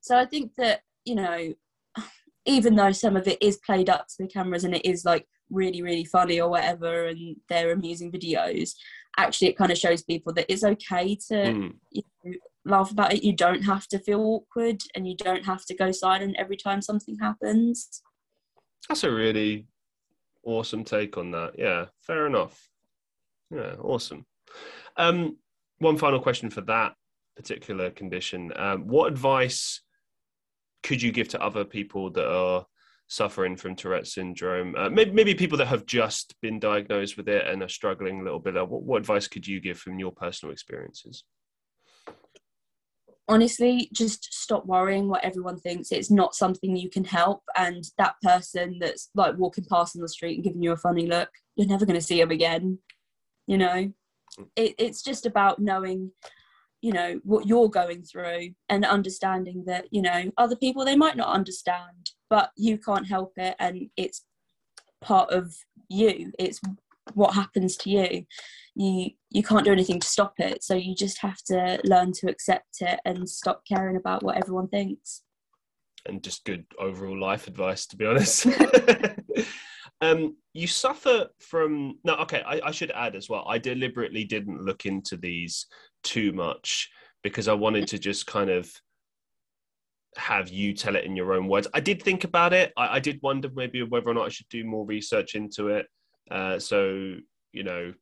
So 0.00 0.16
I 0.16 0.26
think 0.26 0.52
that, 0.58 0.80
you 1.04 1.14
know, 1.14 1.54
even 2.44 2.76
though 2.76 2.92
some 2.92 3.16
of 3.16 3.26
it 3.26 3.42
is 3.42 3.58
played 3.66 3.90
up 3.90 4.06
to 4.08 4.14
the 4.20 4.28
cameras 4.28 4.64
and 4.64 4.74
it 4.74 4.84
is 4.84 5.04
like 5.04 5.26
really 5.50 5.80
really 5.82 6.04
funny 6.04 6.40
or 6.40 6.50
whatever 6.50 7.06
and 7.06 7.36
they're 7.48 7.72
amusing 7.72 8.12
videos 8.12 8.72
actually 9.16 9.48
it 9.48 9.56
kind 9.56 9.72
of 9.72 9.78
shows 9.78 10.02
people 10.02 10.30
that 10.34 10.44
it's 10.52 10.62
okay 10.62 11.14
to 11.14 11.34
Mm. 11.34 11.74
you 11.90 12.02
know, 12.24 12.32
laugh 12.66 12.90
about 12.90 13.14
it 13.14 13.24
you 13.24 13.32
don't 13.34 13.62
have 13.62 13.86
to 13.88 13.98
feel 13.98 14.20
awkward 14.20 14.82
and 14.94 15.08
you 15.08 15.16
don't 15.16 15.46
have 15.46 15.64
to 15.66 15.74
go 15.74 15.90
silent 15.90 16.36
every 16.38 16.56
time 16.56 16.82
something 16.82 17.16
happens 17.18 18.02
That's 18.88 19.04
a 19.04 19.10
really 19.10 19.66
awesome 20.44 20.84
take 20.84 21.16
on 21.16 21.30
that. 21.32 21.58
Yeah, 21.58 21.86
fair 22.02 22.26
enough. 22.26 22.68
Yeah, 23.50 23.74
awesome. 23.80 24.26
Um, 24.96 25.36
one 25.78 25.96
final 25.96 26.20
question 26.20 26.50
for 26.50 26.62
that 26.62 26.94
particular 27.38 27.90
condition. 27.90 28.52
Um, 28.56 28.88
what 28.88 29.06
advice 29.06 29.80
could 30.82 31.00
you 31.00 31.12
give 31.12 31.28
to 31.28 31.40
other 31.40 31.64
people 31.64 32.10
that 32.10 32.28
are 32.28 32.66
suffering 33.06 33.56
from 33.56 33.76
Tourette's 33.76 34.12
syndrome? 34.12 34.74
Uh, 34.76 34.90
maybe, 34.90 35.12
maybe 35.12 35.34
people 35.34 35.56
that 35.58 35.68
have 35.68 35.86
just 35.86 36.34
been 36.42 36.58
diagnosed 36.58 37.16
with 37.16 37.28
it 37.28 37.46
and 37.46 37.62
are 37.62 37.68
struggling 37.68 38.20
a 38.20 38.24
little 38.24 38.40
bit. 38.40 38.54
What, 38.54 38.82
what 38.82 38.98
advice 38.98 39.28
could 39.28 39.46
you 39.46 39.60
give 39.60 39.78
from 39.78 40.00
your 40.00 40.10
personal 40.12 40.52
experiences? 40.52 41.24
honestly 43.30 43.90
just 43.92 44.32
stop 44.32 44.64
worrying 44.64 45.06
what 45.06 45.22
everyone 45.22 45.58
thinks 45.58 45.92
it's 45.92 46.10
not 46.10 46.34
something 46.34 46.74
you 46.74 46.88
can 46.88 47.04
help 47.04 47.42
and 47.56 47.84
that 47.98 48.14
person 48.22 48.78
that's 48.80 49.10
like 49.14 49.36
walking 49.36 49.66
past 49.70 49.94
on 49.94 50.00
the 50.00 50.08
street 50.08 50.36
and 50.36 50.44
giving 50.44 50.62
you 50.62 50.72
a 50.72 50.76
funny 50.78 51.06
look 51.06 51.28
you're 51.54 51.68
never 51.68 51.84
going 51.84 51.98
to 51.98 52.00
see 52.00 52.18
them 52.18 52.30
again 52.30 52.78
you 53.46 53.58
know 53.58 53.92
it, 54.56 54.74
it's 54.78 55.02
just 55.02 55.26
about 55.26 55.58
knowing 55.58 56.10
you 56.80 56.92
know 56.92 57.20
what 57.24 57.46
you're 57.46 57.68
going 57.68 58.02
through 58.02 58.50
and 58.68 58.84
understanding 58.84 59.64
that 59.66 59.86
you 59.90 60.02
know 60.02 60.30
other 60.36 60.56
people 60.56 60.84
they 60.84 60.96
might 60.96 61.16
not 61.16 61.28
understand 61.28 62.10
but 62.30 62.50
you 62.56 62.78
can't 62.78 63.08
help 63.08 63.32
it 63.36 63.54
and 63.58 63.88
it's 63.96 64.24
part 65.00 65.30
of 65.30 65.54
you 65.88 66.32
it's 66.38 66.60
what 67.14 67.34
happens 67.34 67.76
to 67.76 67.90
you 67.90 68.24
you 68.74 69.10
you 69.30 69.42
can't 69.42 69.64
do 69.64 69.72
anything 69.72 69.98
to 69.98 70.06
stop 70.06 70.34
it 70.38 70.62
so 70.62 70.74
you 70.74 70.94
just 70.94 71.20
have 71.20 71.38
to 71.42 71.80
learn 71.84 72.12
to 72.12 72.28
accept 72.28 72.80
it 72.80 73.00
and 73.04 73.28
stop 73.28 73.62
caring 73.66 73.96
about 73.96 74.22
what 74.22 74.36
everyone 74.36 74.68
thinks 74.68 75.22
and 76.08 76.22
just 76.22 76.44
good 76.44 76.64
overall 76.78 77.18
life 77.18 77.46
advice, 77.46 77.86
to 77.86 77.96
be 77.96 78.06
honest. 78.06 78.46
um, 80.00 80.36
you 80.54 80.66
suffer 80.66 81.28
from 81.38 81.98
no. 82.04 82.14
Okay, 82.16 82.42
I, 82.46 82.60
I 82.64 82.70
should 82.70 82.90
add 82.92 83.14
as 83.14 83.28
well. 83.28 83.44
I 83.48 83.58
deliberately 83.58 84.24
didn't 84.24 84.64
look 84.64 84.86
into 84.86 85.16
these 85.16 85.66
too 86.02 86.32
much 86.32 86.90
because 87.22 87.48
I 87.48 87.54
wanted 87.54 87.88
to 87.88 87.98
just 87.98 88.26
kind 88.26 88.50
of 88.50 88.70
have 90.16 90.48
you 90.48 90.72
tell 90.72 90.96
it 90.96 91.04
in 91.04 91.16
your 91.16 91.34
own 91.34 91.48
words. 91.48 91.68
I 91.74 91.80
did 91.80 92.02
think 92.02 92.24
about 92.24 92.52
it. 92.52 92.72
I, 92.76 92.96
I 92.96 93.00
did 93.00 93.20
wonder 93.22 93.48
maybe 93.54 93.82
whether 93.82 94.08
or 94.08 94.14
not 94.14 94.26
I 94.26 94.30
should 94.30 94.48
do 94.48 94.64
more 94.64 94.86
research 94.86 95.34
into 95.34 95.68
it. 95.68 95.86
Uh, 96.30 96.58
so 96.58 97.16
you 97.52 97.64
know, 97.64 97.92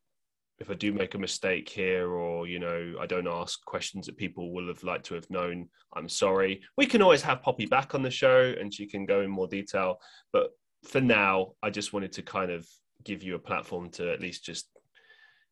if 0.59 0.71
I 0.71 0.75
do 0.75 0.93
make 0.93 1.15
a 1.15 1.19
mistake 1.19 1.69
here, 1.69 2.11
or 2.11 2.47
you 2.47 2.59
know, 2.59 2.95
I 3.01 3.07
don't 3.07 3.29
ask 3.29 3.63
questions 3.65 4.07
that 4.07 4.17
people 4.17 4.53
will 4.53 4.69
have 4.69 4.83
liked 4.83 5.07
to 5.07 5.15
have 5.15 5.29
known, 5.31 5.69
I'm 5.95 6.09
sorry. 6.09 6.63
We 6.77 6.87
can 6.87 7.03
always 7.03 7.23
have 7.23 7.43
Poppy 7.43 7.67
back 7.67 7.95
on 7.95 8.03
the 8.03 8.11
show, 8.11 8.55
and 8.59 8.73
she 8.73 8.87
can 8.87 9.05
go 9.07 9.21
in 9.21 9.31
more 9.31 9.47
detail. 9.47 9.99
But 10.33 10.51
for 10.85 11.01
now, 11.01 11.53
I 11.63 11.71
just 11.71 11.93
wanted 11.93 12.13
to 12.13 12.23
kind 12.23 12.51
of 12.51 12.67
give 13.05 13.23
you 13.23 13.35
a 13.35 13.41
platform 13.41 13.91
to 13.91 14.13
at 14.13 14.21
least 14.21 14.45
just 14.45 14.69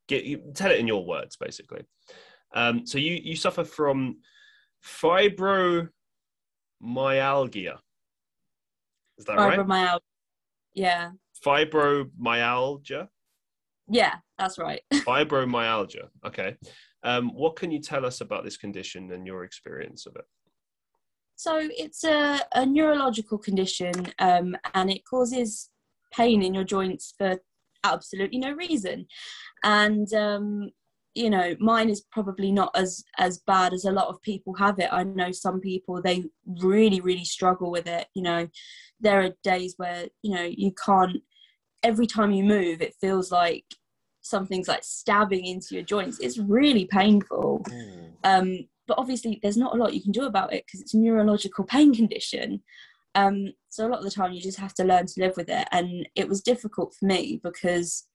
get 0.09 0.25
you 0.25 0.43
tell 0.55 0.71
it 0.71 0.81
in 0.81 0.89
your 0.89 1.05
words, 1.07 1.37
basically. 1.37 1.83
Um, 2.55 2.87
so 2.87 2.99
you 2.99 3.21
you 3.23 3.37
suffer 3.37 3.65
from 3.65 4.19
fibromyalgia. 4.83 5.89
Is 9.19 9.25
that 9.27 9.37
right? 9.37 9.59
fibromyalgia 9.59 10.01
yeah 10.75 11.11
Fibromyalgia. 11.45 13.09
yeah 13.89 14.15
that's 14.39 14.59
right 14.59 14.81
Fibromyalgia. 14.95 16.09
Okay. 16.27 16.57
Um, 17.03 17.31
what 17.35 17.57
can 17.57 17.71
you 17.71 17.81
tell 17.81 18.05
us 18.05 18.21
about 18.21 18.45
this 18.45 18.57
condition 18.57 19.13
and 19.13 19.27
your 19.27 19.45
experience 19.45 20.07
of 20.07 20.17
it? 20.17 20.25
So 21.37 21.59
it's 21.61 22.05
a, 22.05 22.41
a 22.55 22.65
neurological 22.65 23.39
condition 23.39 23.93
um, 24.19 24.57
and 24.73 24.91
it 24.91 25.03
causes 25.09 25.71
pain 26.13 26.43
in 26.43 26.55
your 26.55 26.65
joints 26.65 27.15
for 27.19 27.37
absolutely 27.83 28.39
no 28.39 28.53
reason. 28.53 29.07
And, 29.63 30.13
um, 30.15 30.71
you 31.15 31.31
know, 31.31 31.55
mine 31.61 31.89
is 31.89 32.01
probably 32.11 32.51
not 32.51 32.71
as, 32.75 33.05
as 33.19 33.39
bad 33.39 33.73
as 33.73 33.85
a 33.85 33.93
lot 33.93 34.09
of 34.09 34.21
people 34.23 34.55
have 34.55 34.79
it. 34.79 34.89
I 34.93 35.05
know 35.05 35.31
some 35.31 35.61
people, 35.61 36.03
they 36.03 36.25
really, 36.61 37.01
really 37.01 37.25
struggle 37.25 37.71
with 37.71 37.87
it. 37.87 38.09
You 38.15 38.23
know, 38.23 38.49
there 39.01 39.23
are 39.23 39.31
days 39.45 39.75
where, 39.77 40.07
you 40.23 40.35
know, 40.35 40.43
you 40.43 40.73
can't, 40.73 41.23
every 41.83 42.07
time 42.07 42.33
you 42.33 42.43
move, 42.43 42.83
it 42.83 42.95
feels 43.01 43.31
like 43.31 43.65
something's 44.23 44.69
like 44.69 44.83
stabbing 44.83 45.47
into 45.47 45.75
your 45.75 45.85
joints. 45.85 46.19
It's 46.19 46.39
really 46.39 46.87
painful. 46.87 47.65
Um, 48.25 48.69
but 48.87 48.99
obviously, 48.99 49.39
there's 49.43 49.57
not 49.57 49.75
a 49.75 49.79
lot 49.79 49.95
you 49.95 50.03
can 50.03 50.13
do 50.13 50.25
about 50.25 50.53
it 50.53 50.65
because 50.67 50.81
it's 50.81 50.95
a 50.95 50.99
neurological 50.99 51.65
pain 51.65 51.95
condition. 51.95 52.63
Um, 53.15 53.53
so 53.69 53.87
a 53.87 53.89
lot 53.89 53.99
of 53.99 54.05
the 54.05 54.11
time, 54.11 54.33
you 54.33 54.41
just 54.41 54.59
have 54.59 54.75
to 54.75 54.85
learn 54.85 55.07
to 55.07 55.21
live 55.21 55.37
with 55.37 55.49
it. 55.49 55.69
And 55.71 56.09
it 56.17 56.29
was 56.29 56.43
difficult 56.43 56.95
for 56.95 57.07
me 57.07 57.41
because 57.43 58.07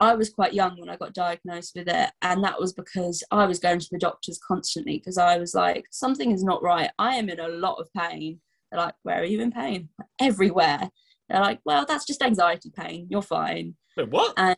I 0.00 0.14
was 0.14 0.30
quite 0.30 0.54
young 0.54 0.78
when 0.80 0.88
I 0.88 0.96
got 0.96 1.12
diagnosed 1.12 1.72
with 1.76 1.88
it, 1.88 2.10
and 2.22 2.42
that 2.44 2.58
was 2.58 2.72
because 2.72 3.22
I 3.30 3.44
was 3.46 3.58
going 3.58 3.78
to 3.80 3.88
the 3.92 3.98
doctors 3.98 4.38
constantly 4.46 4.98
because 4.98 5.18
I 5.18 5.36
was 5.38 5.54
like, 5.54 5.84
something 5.90 6.30
is 6.32 6.42
not 6.42 6.62
right. 6.62 6.90
I 6.98 7.16
am 7.16 7.28
in 7.28 7.38
a 7.40 7.48
lot 7.48 7.76
of 7.78 7.88
pain. 7.96 8.40
They're 8.70 8.80
like, 8.80 8.94
where 9.02 9.20
are 9.20 9.24
you 9.24 9.40
in 9.40 9.52
pain? 9.52 9.88
Everywhere. 10.20 10.88
They're 11.28 11.40
like, 11.40 11.60
well, 11.64 11.84
that's 11.86 12.06
just 12.06 12.22
anxiety 12.22 12.72
pain. 12.74 13.06
You're 13.10 13.22
fine. 13.22 13.74
Wait, 13.96 14.08
what? 14.08 14.32
And- 14.36 14.56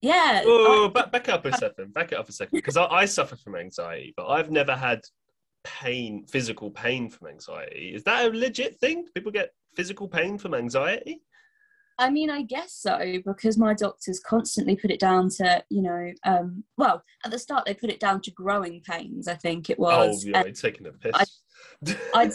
Yeah. 0.00 0.42
Oh, 0.44 0.86
I- 0.86 0.92
back, 0.92 1.12
back 1.12 1.28
up 1.28 1.44
a 1.44 1.52
second. 1.56 1.92
Back 1.92 2.12
it 2.12 2.18
up 2.18 2.28
a 2.28 2.32
second. 2.32 2.56
Because 2.56 2.76
I, 2.76 2.86
I 2.86 3.04
suffer 3.04 3.36
from 3.36 3.56
anxiety, 3.56 4.14
but 4.16 4.28
I've 4.28 4.50
never 4.50 4.74
had 4.74 5.00
pain, 5.62 6.26
physical 6.26 6.70
pain 6.70 7.08
from 7.10 7.28
anxiety. 7.28 7.92
Is 7.94 8.02
that 8.04 8.26
a 8.26 8.36
legit 8.36 8.78
thing? 8.80 9.06
People 9.14 9.32
get 9.32 9.50
physical 9.76 10.08
pain 10.08 10.38
from 10.38 10.54
anxiety? 10.54 11.22
I 11.98 12.10
mean, 12.10 12.30
I 12.30 12.42
guess 12.42 12.72
so 12.72 12.98
because 13.24 13.56
my 13.56 13.74
doctors 13.74 14.20
constantly 14.20 14.76
put 14.76 14.90
it 14.90 14.98
down 14.98 15.28
to, 15.36 15.62
you 15.70 15.82
know, 15.82 16.12
um, 16.24 16.64
well, 16.76 17.02
at 17.24 17.30
the 17.30 17.38
start 17.38 17.64
they 17.64 17.74
put 17.74 17.90
it 17.90 18.00
down 18.00 18.20
to 18.22 18.30
growing 18.32 18.80
pains. 18.80 19.28
I 19.28 19.34
think 19.34 19.70
it 19.70 19.78
was. 19.78 20.24
oh, 20.26 20.30
yeah, 20.30 20.42
And 20.42 20.56
taking 20.56 20.86
a 20.86 20.92
piss. 20.92 21.12
I- 21.14 21.96
I'd 22.14 22.32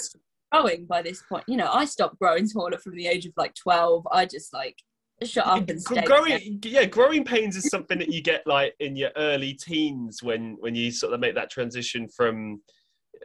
growing 0.52 0.86
by 0.86 1.02
this 1.02 1.22
point. 1.28 1.44
You 1.48 1.58
know, 1.58 1.70
I 1.72 1.86
stopped 1.86 2.20
growing 2.20 2.48
taller 2.48 2.78
from 2.78 2.96
the 2.96 3.08
age 3.08 3.26
of 3.26 3.34
like 3.38 3.54
12. 3.56 4.08
I 4.12 4.26
just 4.26 4.54
like 4.54 4.78
shut 5.24 5.46
up 5.46 5.70
and 5.70 5.82
stay. 5.82 6.04
Growing, 6.06 6.60
yeah, 6.64 6.86
growing 6.86 7.24
pains 7.24 7.56
is 7.56 7.70
something 7.70 8.00
that 8.00 8.12
you 8.12 8.22
get 8.22 8.46
like 8.48 8.74
in 8.80 8.96
your 8.96 9.12
early 9.16 9.54
teens 9.54 10.24
when 10.24 10.58
when 10.60 10.76
you 10.76 10.92
sort 10.92 11.14
of 11.14 11.20
make 11.20 11.36
that 11.36 11.50
transition 11.50 12.08
from 12.08 12.62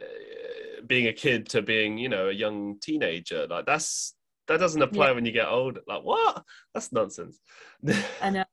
uh, 0.01 0.81
being 0.87 1.07
a 1.07 1.13
kid 1.13 1.47
to 1.49 1.61
being, 1.61 1.97
you 1.97 2.09
know, 2.09 2.29
a 2.29 2.33
young 2.33 2.77
teenager. 2.81 3.47
Like 3.47 3.65
that's 3.65 4.15
that 4.47 4.59
doesn't 4.59 4.81
apply 4.81 5.07
yeah. 5.07 5.11
when 5.13 5.25
you 5.25 5.31
get 5.31 5.47
older. 5.47 5.81
Like 5.87 6.03
what? 6.03 6.43
That's 6.73 6.91
nonsense. 6.91 7.39
I 8.21 8.29
know. 8.29 8.43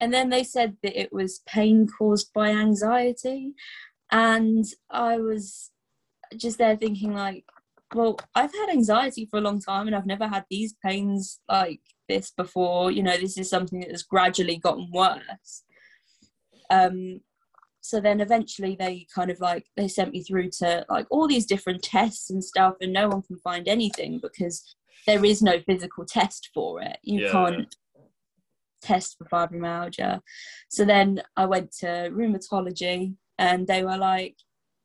And 0.00 0.12
then 0.12 0.28
they 0.28 0.44
said 0.44 0.76
that 0.82 1.00
it 1.00 1.12
was 1.12 1.40
pain 1.46 1.88
caused 1.88 2.32
by 2.34 2.50
anxiety, 2.50 3.54
and 4.12 4.64
I 4.90 5.18
was 5.18 5.70
just 6.36 6.58
there 6.58 6.76
thinking 6.76 7.14
like, 7.14 7.44
well, 7.94 8.18
I've 8.34 8.52
had 8.52 8.68
anxiety 8.70 9.26
for 9.30 9.38
a 9.38 9.42
long 9.42 9.60
time, 9.60 9.86
and 9.86 9.96
I've 9.96 10.06
never 10.06 10.28
had 10.28 10.44
these 10.50 10.74
pains 10.84 11.40
like 11.48 11.80
this 12.08 12.30
before. 12.30 12.90
You 12.90 13.02
know, 13.02 13.16
this 13.16 13.38
is 13.38 13.48
something 13.48 13.80
that 13.80 13.90
has 13.90 14.02
gradually 14.02 14.58
gotten 14.58 14.90
worse. 14.92 15.62
Um, 16.68 17.20
so 17.80 18.00
then 18.00 18.20
eventually 18.20 18.76
they 18.78 19.06
kind 19.12 19.30
of 19.30 19.40
like 19.40 19.66
they 19.76 19.88
sent 19.88 20.12
me 20.12 20.22
through 20.22 20.50
to 20.58 20.84
like 20.88 21.06
all 21.10 21.26
these 21.26 21.46
different 21.46 21.82
tests 21.82 22.30
and 22.30 22.44
stuff 22.44 22.74
and 22.80 22.92
no 22.92 23.08
one 23.08 23.22
can 23.22 23.38
find 23.38 23.66
anything 23.66 24.20
because 24.20 24.76
there 25.06 25.24
is 25.24 25.42
no 25.42 25.60
physical 25.60 26.04
test 26.04 26.50
for 26.54 26.80
it. 26.82 26.98
You 27.02 27.22
yeah. 27.22 27.32
can't 27.32 27.76
test 28.82 29.16
for 29.18 29.24
fibromyalgia. 29.24 30.20
So 30.68 30.84
then 30.84 31.22
I 31.36 31.46
went 31.46 31.72
to 31.80 32.10
rheumatology 32.12 33.14
and 33.38 33.66
they 33.66 33.84
were 33.84 33.98
like, 33.98 34.36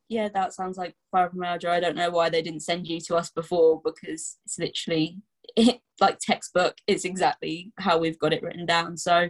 yeah, 0.09 0.29
that 0.33 0.53
sounds 0.53 0.77
like 0.77 0.95
fibromyalgia. 1.13 1.69
I 1.69 1.79
don't 1.79 1.95
know 1.95 2.12
why 2.12 2.29
they 2.29 2.41
didn't 2.41 2.62
send 2.62 2.88
you 2.88 3.00
to 3.01 3.15
us 3.15 3.31
before 3.31 3.81
because 3.83 4.38
it's 4.45 4.59
literally 4.59 5.17
it, 5.55 5.79
like 6.00 6.19
textbook. 6.19 6.75
It's 6.88 7.05
exactly 7.05 7.71
how 7.79 7.97
we've 7.97 8.19
got 8.19 8.33
it 8.33 8.43
written 8.43 8.65
down. 8.65 8.97
So 8.97 9.29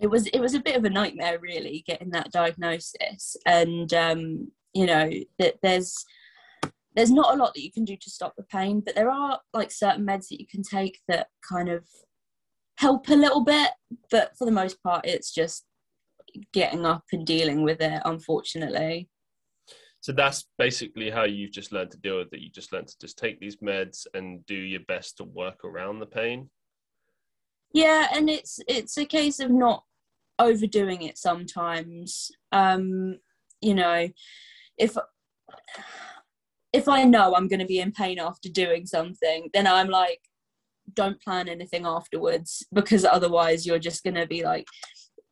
it 0.00 0.08
was 0.08 0.26
it 0.28 0.40
was 0.40 0.54
a 0.54 0.60
bit 0.60 0.76
of 0.76 0.84
a 0.84 0.90
nightmare 0.90 1.38
really 1.40 1.84
getting 1.86 2.10
that 2.10 2.32
diagnosis 2.32 3.36
and 3.46 3.94
um 3.94 4.50
you 4.74 4.86
know 4.86 5.08
that 5.38 5.54
there's 5.62 6.04
there's 6.94 7.10
not 7.10 7.34
a 7.34 7.36
lot 7.36 7.54
that 7.54 7.62
you 7.62 7.72
can 7.72 7.84
do 7.84 7.96
to 7.96 8.10
stop 8.10 8.34
the 8.36 8.44
pain, 8.44 8.80
but 8.80 8.94
there 8.94 9.10
are 9.10 9.40
like 9.52 9.70
certain 9.70 10.06
meds 10.06 10.28
that 10.28 10.40
you 10.40 10.46
can 10.46 10.62
take 10.62 11.00
that 11.08 11.28
kind 11.48 11.68
of 11.68 11.84
help 12.78 13.08
a 13.08 13.14
little 13.14 13.44
bit. 13.44 13.70
But 14.10 14.32
for 14.38 14.44
the 14.44 14.52
most 14.52 14.82
part, 14.82 15.06
it's 15.06 15.32
just 15.32 15.64
getting 16.52 16.86
up 16.86 17.04
and 17.12 17.26
dealing 17.26 17.62
with 17.62 17.80
it, 17.80 18.00
unfortunately. 18.04 19.08
So 20.00 20.12
that's 20.12 20.44
basically 20.58 21.10
how 21.10 21.24
you've 21.24 21.52
just 21.52 21.72
learned 21.72 21.90
to 21.92 21.98
deal 21.98 22.18
with 22.18 22.32
it. 22.32 22.40
You 22.40 22.50
just 22.50 22.72
learned 22.72 22.88
to 22.88 22.98
just 23.00 23.18
take 23.18 23.40
these 23.40 23.56
meds 23.56 24.06
and 24.12 24.44
do 24.46 24.54
your 24.54 24.82
best 24.86 25.16
to 25.16 25.24
work 25.24 25.64
around 25.64 25.98
the 25.98 26.06
pain. 26.06 26.50
Yeah, 27.72 28.08
and 28.12 28.28
it's 28.28 28.60
it's 28.68 28.98
a 28.98 29.06
case 29.06 29.40
of 29.40 29.50
not 29.50 29.82
overdoing 30.38 31.02
it 31.02 31.18
sometimes. 31.18 32.30
Um, 32.52 33.18
you 33.60 33.74
know, 33.74 34.08
if 34.78 34.96
if 36.74 36.88
I 36.88 37.04
know 37.04 37.36
I'm 37.36 37.46
going 37.46 37.60
to 37.60 37.66
be 37.66 37.78
in 37.78 37.92
pain 37.92 38.18
after 38.18 38.48
doing 38.48 38.84
something, 38.84 39.48
then 39.54 39.66
I'm 39.66 39.88
like, 39.88 40.20
don't 40.92 41.22
plan 41.22 41.48
anything 41.48 41.86
afterwards 41.86 42.66
because 42.72 43.04
otherwise 43.04 43.64
you're 43.64 43.78
just 43.78 44.02
going 44.02 44.16
to 44.16 44.26
be 44.26 44.42
like 44.42 44.66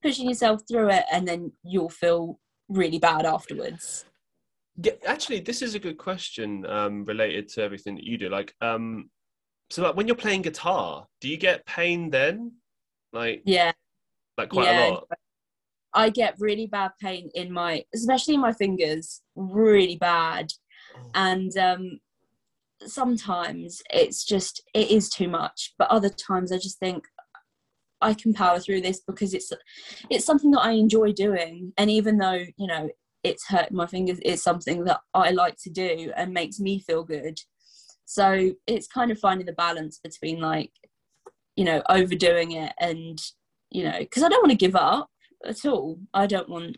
pushing 0.02 0.28
yourself 0.28 0.62
through 0.70 0.90
it 0.90 1.04
and 1.12 1.26
then 1.26 1.50
you'll 1.64 1.90
feel 1.90 2.38
really 2.68 3.00
bad 3.00 3.26
afterwards. 3.26 4.04
Yeah, 4.80 4.92
actually, 5.04 5.40
this 5.40 5.62
is 5.62 5.74
a 5.74 5.80
good 5.80 5.98
question 5.98 6.64
um, 6.64 7.04
related 7.04 7.48
to 7.50 7.62
everything 7.62 7.96
that 7.96 8.04
you 8.04 8.16
do. 8.18 8.28
Like, 8.28 8.54
um, 8.60 9.10
so 9.68 9.82
like 9.82 9.96
when 9.96 10.06
you're 10.06 10.16
playing 10.16 10.42
guitar, 10.42 11.08
do 11.20 11.28
you 11.28 11.36
get 11.36 11.66
pain 11.66 12.08
then? 12.08 12.52
Like, 13.12 13.42
yeah, 13.44 13.72
like 14.38 14.50
quite 14.50 14.66
yeah. 14.66 14.86
a 14.86 14.90
lot. 14.90 15.08
I 15.92 16.08
get 16.08 16.36
really 16.38 16.66
bad 16.66 16.92
pain 17.00 17.30
in 17.34 17.52
my, 17.52 17.84
especially 17.92 18.34
in 18.34 18.40
my 18.40 18.52
fingers, 18.52 19.20
really 19.34 19.96
bad 19.96 20.52
and 21.14 21.56
um, 21.56 22.00
sometimes 22.86 23.82
it's 23.90 24.24
just 24.24 24.62
it 24.74 24.90
is 24.90 25.08
too 25.08 25.28
much 25.28 25.74
but 25.78 25.90
other 25.90 26.08
times 26.08 26.52
i 26.52 26.56
just 26.56 26.78
think 26.78 27.04
i 28.00 28.12
can 28.12 28.32
power 28.32 28.58
through 28.58 28.80
this 28.80 29.00
because 29.06 29.34
it's 29.34 29.52
it's 30.10 30.24
something 30.24 30.50
that 30.50 30.64
i 30.64 30.72
enjoy 30.72 31.12
doing. 31.12 31.72
And 31.78 31.90
even 31.90 32.18
though 32.18 32.44
you 32.56 32.66
know 32.66 32.88
it's 33.22 33.46
hurt 33.46 33.70
my 33.70 33.86
fingers 33.86 34.18
it's 34.22 34.42
something 34.42 34.84
that 34.84 35.00
i 35.14 35.30
like 35.30 35.56
to 35.62 35.70
do 35.70 36.12
and 36.16 36.34
makes 36.34 36.58
me 36.58 36.80
feel 36.80 37.04
good. 37.04 37.38
So 38.04 38.50
it's 38.66 38.88
kind 38.88 39.10
of 39.10 39.18
finding 39.18 39.46
the 39.46 39.52
balance 39.52 40.00
between 40.02 40.40
like 40.40 40.72
you 41.56 41.64
know 41.64 41.82
overdoing 41.88 42.52
it 42.52 42.72
and 42.80 43.22
you 43.70 43.84
know 43.84 43.98
because 43.98 44.22
i 44.22 44.28
don't 44.28 44.42
want 44.42 44.50
to 44.50 44.66
give 44.66 44.76
up 44.76 45.08
at 45.44 45.64
all. 45.64 45.98
I 46.14 46.26
don't 46.26 46.48
want 46.48 46.76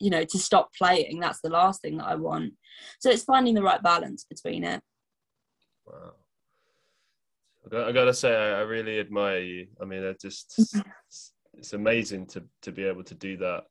you 0.00 0.10
know 0.10 0.24
to 0.24 0.38
stop 0.38 0.70
playing 0.76 1.20
that's 1.20 1.40
the 1.40 1.50
last 1.50 1.82
thing 1.82 1.98
that 1.98 2.06
i 2.06 2.14
want 2.14 2.52
so 2.98 3.10
it's 3.10 3.24
finding 3.24 3.54
the 3.54 3.62
right 3.62 3.82
balance 3.82 4.24
between 4.24 4.64
it. 4.64 4.80
Wow. 5.86 6.12
I 7.72 7.92
gotta 7.92 8.14
say, 8.14 8.34
I 8.34 8.60
really 8.60 8.98
admire 8.98 9.40
you. 9.40 9.66
I 9.80 9.84
mean, 9.84 10.02
it 10.02 10.20
just 10.20 10.76
it's 11.54 11.72
amazing 11.72 12.26
to 12.28 12.42
to 12.62 12.72
be 12.72 12.84
able 12.84 13.04
to 13.04 13.14
do 13.14 13.36
that 13.38 13.64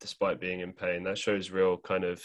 despite 0.00 0.40
being 0.40 0.60
in 0.60 0.72
pain. 0.72 1.04
That 1.04 1.18
shows 1.18 1.50
real 1.50 1.78
kind 1.78 2.04
of 2.04 2.22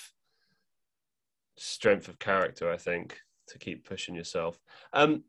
strength 1.58 2.08
of 2.08 2.20
character, 2.20 2.72
I 2.72 2.78
think, 2.78 3.18
to 3.50 3.60
keep 3.60 3.88
pushing 3.88 4.16
yourself. 4.16 4.60
Um, 4.92 5.24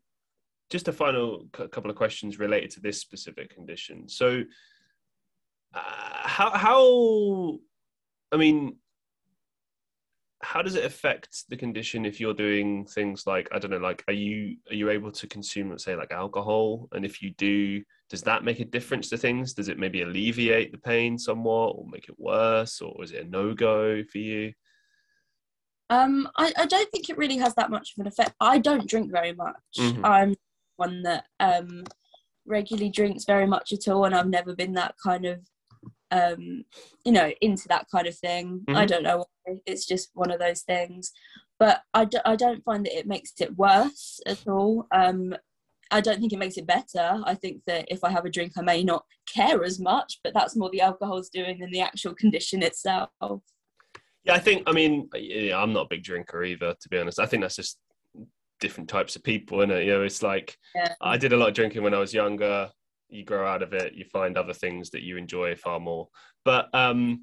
just 0.69 0.87
a 0.87 0.93
final 0.93 1.45
couple 1.53 1.89
of 1.89 1.95
questions 1.95 2.39
related 2.39 2.71
to 2.71 2.81
this 2.81 2.99
specific 2.99 3.53
condition. 3.53 4.09
So, 4.09 4.43
uh, 5.73 5.79
how 6.27 6.49
how 6.49 7.59
I 8.31 8.37
mean, 8.37 8.77
how 10.41 10.61
does 10.61 10.75
it 10.75 10.85
affect 10.85 11.45
the 11.49 11.57
condition 11.57 12.05
if 12.05 12.19
you're 12.19 12.33
doing 12.33 12.85
things 12.85 13.25
like 13.25 13.49
i 13.51 13.57
don't 13.57 13.71
know 13.71 13.77
like 13.77 14.03
are 14.07 14.13
you 14.13 14.55
are 14.69 14.75
you 14.75 14.89
able 14.89 15.11
to 15.11 15.25
consume 15.27 15.69
let's 15.69 15.83
say 15.83 15.95
like 15.95 16.11
alcohol? 16.11 16.87
And 16.91 17.03
if 17.03 17.21
you 17.21 17.31
do 17.31 17.81
does 18.09 18.21
that 18.23 18.43
make 18.43 18.61
a 18.61 18.65
difference 18.65 19.09
to 19.09 19.17
things? 19.17 19.53
Does 19.53 19.67
it 19.67 19.77
maybe 19.77 20.01
alleviate 20.01 20.71
the 20.71 20.77
pain 20.77 21.17
somewhat 21.17 21.75
or 21.75 21.85
make 21.91 22.07
it 22.07 22.15
worse 22.17 22.79
or 22.79 23.03
is 23.03 23.11
it 23.11 23.25
a 23.25 23.29
no-go 23.29 24.03
for 24.03 24.17
you? 24.19 24.53
Um 25.89 26.29
i, 26.37 26.53
I 26.55 26.65
don't 26.65 26.91
think 26.91 27.09
it 27.09 27.17
really 27.17 27.37
has 27.37 27.55
that 27.55 27.71
much 27.71 27.93
of 27.97 28.01
an 28.01 28.07
effect. 28.07 28.33
I 28.39 28.59
don't 28.59 28.87
drink 28.87 29.11
very 29.11 29.33
much. 29.33 29.55
Mm-hmm. 29.77 30.05
i'm 30.05 30.35
one 30.75 31.01
that 31.03 31.25
um 31.39 31.83
regularly 32.45 32.89
drinks 32.89 33.25
very 33.25 33.47
much 33.47 33.73
at 33.73 33.87
all 33.87 34.05
and 34.05 34.15
i've 34.15 34.29
never 34.29 34.55
been 34.55 34.73
that 34.73 34.95
kind 35.03 35.25
of 35.25 35.39
um 36.11 36.63
you 37.05 37.11
know 37.11 37.31
into 37.41 37.67
that 37.67 37.85
kind 37.91 38.07
of 38.07 38.17
thing. 38.17 38.61
Mm-hmm. 38.67 38.77
i 38.77 38.85
don't 38.85 39.03
know 39.03 39.25
it's 39.65 39.85
just 39.85 40.09
one 40.13 40.31
of 40.31 40.39
those 40.39 40.61
things. 40.61 41.11
But 41.59 41.81
I 41.93 42.05
d- 42.05 42.19
I 42.25 42.35
don't 42.35 42.63
find 42.63 42.85
that 42.85 42.97
it 42.97 43.07
makes 43.07 43.33
it 43.39 43.57
worse 43.57 44.19
at 44.25 44.47
all. 44.47 44.87
Um 44.91 45.35
i 45.89 46.01
don't 46.01 46.19
think 46.19 46.33
it 46.33 46.39
makes 46.39 46.57
it 46.57 46.67
better. 46.67 47.21
I 47.23 47.33
think 47.33 47.61
that 47.65 47.85
if 47.87 48.03
i 48.03 48.09
have 48.09 48.25
a 48.25 48.29
drink 48.29 48.53
i 48.57 48.61
may 48.61 48.83
not 48.83 49.05
care 49.33 49.63
as 49.63 49.79
much 49.79 50.19
but 50.23 50.33
that's 50.33 50.55
more 50.55 50.69
the 50.69 50.81
alcohol's 50.81 51.29
doing 51.29 51.59
than 51.59 51.71
the 51.71 51.81
actual 51.81 52.13
condition 52.13 52.61
itself. 52.63 53.09
Yeah 54.23 54.33
i 54.33 54.39
think 54.39 54.63
i 54.67 54.71
mean 54.71 55.09
yeah, 55.15 55.57
i'm 55.57 55.73
not 55.73 55.85
a 55.85 55.89
big 55.89 56.03
drinker 56.03 56.43
either 56.43 56.75
to 56.79 56.89
be 56.89 56.99
honest. 56.99 57.19
I 57.19 57.25
think 57.25 57.41
that's 57.41 57.55
just 57.55 57.79
different 58.59 58.89
types 58.89 59.15
of 59.15 59.23
people 59.23 59.61
and 59.61 59.71
you 59.71 59.93
know 59.93 60.03
it's 60.03 60.23
like 60.23 60.57
yeah. 60.73 60.93
i 60.99 61.15
did 61.15 61.31
a 61.31 61.37
lot 61.37 61.49
of 61.49 61.53
drinking 61.53 61.83
when 61.83 61.93
i 61.93 61.99
was 61.99 62.13
younger 62.13 62.69
you 63.09 63.23
grow 63.23 63.47
out 63.47 63.63
of 63.63 63.73
it 63.73 63.93
you 63.93 64.05
find 64.05 64.37
other 64.37 64.53
things 64.53 64.89
that 64.89 65.03
you 65.03 65.17
enjoy 65.17 65.55
far 65.55 65.79
more 65.79 66.07
but 66.43 66.67
um 66.73 67.21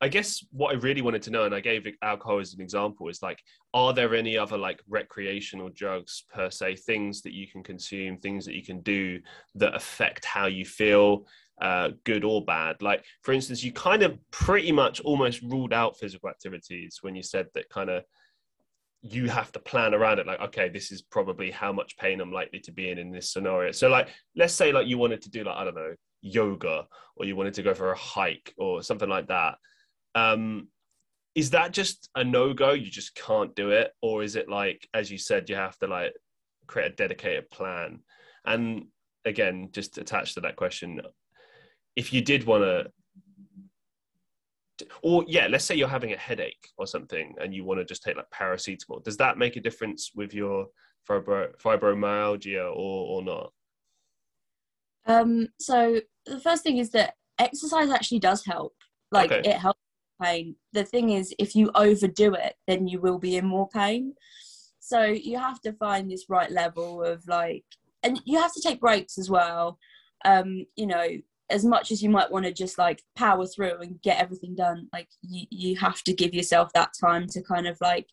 I 0.00 0.08
guess 0.08 0.44
what 0.50 0.74
I 0.74 0.78
really 0.78 1.00
wanted 1.00 1.22
to 1.22 1.30
know, 1.30 1.44
and 1.44 1.54
I 1.54 1.60
gave 1.60 1.86
alcohol 2.02 2.38
as 2.38 2.52
an 2.52 2.60
example, 2.60 3.08
is 3.08 3.22
like, 3.22 3.38
are 3.72 3.94
there 3.94 4.14
any 4.14 4.36
other 4.36 4.58
like 4.58 4.80
recreational 4.88 5.70
drugs 5.70 6.24
per 6.32 6.50
se, 6.50 6.76
things 6.76 7.22
that 7.22 7.32
you 7.32 7.46
can 7.48 7.62
consume, 7.62 8.18
things 8.18 8.44
that 8.44 8.54
you 8.54 8.62
can 8.62 8.80
do 8.82 9.20
that 9.54 9.74
affect 9.74 10.26
how 10.26 10.46
you 10.46 10.66
feel, 10.66 11.26
uh, 11.62 11.90
good 12.04 12.24
or 12.24 12.44
bad? 12.44 12.82
Like, 12.82 13.06
for 13.22 13.32
instance, 13.32 13.64
you 13.64 13.72
kind 13.72 14.02
of 14.02 14.18
pretty 14.30 14.70
much 14.70 15.00
almost 15.00 15.40
ruled 15.40 15.72
out 15.72 15.98
physical 15.98 16.28
activities 16.28 16.98
when 17.00 17.16
you 17.16 17.22
said 17.22 17.46
that 17.54 17.70
kind 17.70 17.88
of 17.88 18.04
you 19.02 19.28
have 19.28 19.52
to 19.52 19.58
plan 19.58 19.94
around 19.94 20.18
it 20.18 20.26
like 20.26 20.40
okay 20.40 20.68
this 20.68 20.90
is 20.90 21.02
probably 21.02 21.50
how 21.50 21.72
much 21.72 21.96
pain 21.96 22.20
i'm 22.20 22.32
likely 22.32 22.58
to 22.58 22.72
be 22.72 22.90
in 22.90 22.98
in 22.98 23.12
this 23.12 23.32
scenario. 23.32 23.70
So 23.72 23.88
like 23.88 24.08
let's 24.34 24.54
say 24.54 24.72
like 24.72 24.86
you 24.86 24.98
wanted 24.98 25.22
to 25.22 25.30
do 25.30 25.44
like 25.44 25.56
i 25.56 25.64
don't 25.64 25.74
know 25.74 25.94
yoga 26.22 26.86
or 27.14 27.24
you 27.24 27.36
wanted 27.36 27.54
to 27.54 27.62
go 27.62 27.74
for 27.74 27.92
a 27.92 27.96
hike 27.96 28.52
or 28.58 28.82
something 28.82 29.08
like 29.08 29.28
that. 29.28 29.56
Um 30.14 30.68
is 31.34 31.50
that 31.50 31.72
just 31.72 32.08
a 32.14 32.24
no-go? 32.24 32.72
You 32.72 32.90
just 32.90 33.14
can't 33.14 33.54
do 33.54 33.70
it? 33.70 33.92
Or 34.00 34.22
is 34.22 34.36
it 34.36 34.48
like 34.48 34.88
as 34.94 35.10
you 35.10 35.18
said 35.18 35.50
you 35.50 35.56
have 35.56 35.76
to 35.78 35.86
like 35.86 36.14
create 36.66 36.92
a 36.92 36.94
dedicated 36.94 37.50
plan? 37.50 38.00
And 38.44 38.86
again 39.24 39.70
just 39.72 39.98
attached 39.98 40.34
to 40.34 40.40
that 40.40 40.56
question 40.56 41.00
if 41.96 42.12
you 42.12 42.20
did 42.20 42.44
want 42.44 42.62
to 42.62 42.86
or 45.02 45.24
yeah, 45.26 45.46
let's 45.48 45.64
say 45.64 45.74
you're 45.74 45.88
having 45.88 46.12
a 46.12 46.16
headache 46.16 46.68
or 46.76 46.86
something, 46.86 47.34
and 47.40 47.54
you 47.54 47.64
want 47.64 47.80
to 47.80 47.84
just 47.84 48.02
take 48.02 48.16
like 48.16 48.30
paracetamol. 48.30 49.02
Does 49.04 49.16
that 49.18 49.38
make 49.38 49.56
a 49.56 49.60
difference 49.60 50.10
with 50.14 50.34
your 50.34 50.66
fibro, 51.08 51.56
fibromyalgia 51.58 52.64
or 52.64 53.18
or 53.18 53.22
not? 53.22 53.52
Um, 55.06 55.48
so 55.60 56.00
the 56.26 56.40
first 56.40 56.62
thing 56.62 56.78
is 56.78 56.90
that 56.90 57.14
exercise 57.38 57.90
actually 57.90 58.18
does 58.18 58.44
help. 58.44 58.74
Like 59.12 59.30
Okay. 59.30 59.48
it 59.48 59.56
helps 59.56 59.80
pain. 60.20 60.56
The 60.72 60.84
thing 60.84 61.10
is, 61.10 61.34
if 61.38 61.54
you 61.54 61.70
overdo 61.74 62.34
it, 62.34 62.54
then 62.66 62.88
you 62.88 63.00
will 63.00 63.18
be 63.18 63.36
in 63.36 63.46
more 63.46 63.68
pain. 63.68 64.14
So 64.80 65.02
you 65.04 65.38
have 65.38 65.60
to 65.62 65.72
find 65.72 66.10
this 66.10 66.26
right 66.28 66.50
level 66.50 67.02
of 67.02 67.26
like, 67.26 67.64
and 68.02 68.20
you 68.24 68.38
have 68.38 68.52
to 68.54 68.60
take 68.60 68.80
breaks 68.80 69.18
as 69.18 69.30
well. 69.30 69.78
Um, 70.24 70.64
you 70.76 70.86
know, 70.86 71.06
as 71.50 71.64
much 71.64 71.92
as 71.92 72.02
you 72.02 72.10
might 72.10 72.30
want 72.30 72.44
to 72.44 72.52
just 72.52 72.78
like 72.78 73.02
power 73.16 73.46
through 73.46 73.80
and 73.80 74.00
get 74.02 74.20
everything 74.20 74.54
done, 74.54 74.88
like 74.92 75.08
you 75.22 75.46
you 75.50 75.76
have 75.76 76.02
to 76.02 76.12
give 76.12 76.34
yourself 76.34 76.72
that 76.74 76.90
time 77.00 77.26
to 77.28 77.42
kind 77.42 77.66
of 77.66 77.76
like 77.80 78.08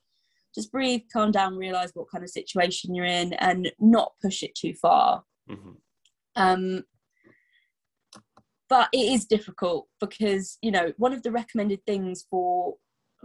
just 0.53 0.71
breathe, 0.71 1.01
calm 1.11 1.31
down, 1.31 1.57
realize 1.57 1.91
what 1.93 2.09
kind 2.11 2.23
of 2.23 2.29
situation 2.29 2.93
you're 2.93 3.05
in, 3.05 3.33
and 3.33 3.71
not 3.79 4.13
push 4.21 4.43
it 4.43 4.55
too 4.55 4.73
far. 4.73 5.23
hmm 5.47 5.71
Um, 6.35 6.83
but 8.69 8.89
it 8.93 9.11
is 9.13 9.25
difficult 9.25 9.87
because 9.99 10.57
you 10.61 10.71
know 10.71 10.93
one 10.97 11.13
of 11.13 11.23
the 11.23 11.31
recommended 11.31 11.85
things 11.85 12.25
for 12.29 12.75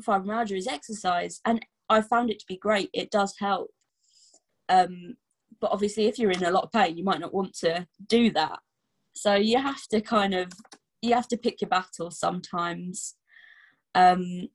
fibromyalgia 0.03 0.57
is 0.57 0.67
exercise, 0.67 1.41
and 1.45 1.65
I 1.89 2.01
found 2.03 2.31
it 2.31 2.39
to 2.41 2.47
be 2.47 2.57
great. 2.57 2.91
It 2.93 3.11
does 3.11 3.35
help. 3.39 3.71
Um, 4.69 5.17
but 5.61 5.73
obviously, 5.73 6.07
if 6.07 6.19
you're 6.19 6.31
in 6.31 6.45
a 6.45 6.51
lot 6.51 6.65
of 6.65 6.73
pain, 6.73 6.97
you 6.97 7.05
might 7.05 7.21
not 7.21 7.35
want 7.35 7.55
to 7.59 7.87
do 8.07 8.31
that. 8.33 8.61
So 9.21 9.35
you 9.35 9.59
have 9.59 9.87
to 9.89 10.01
kind 10.01 10.35
of 10.35 10.53
you 11.03 11.15
have 11.15 11.29
to 11.29 11.37
pick 11.37 11.61
your 11.61 11.69
battles 11.69 12.19
sometimes. 12.19 13.15
Um, 13.95 14.49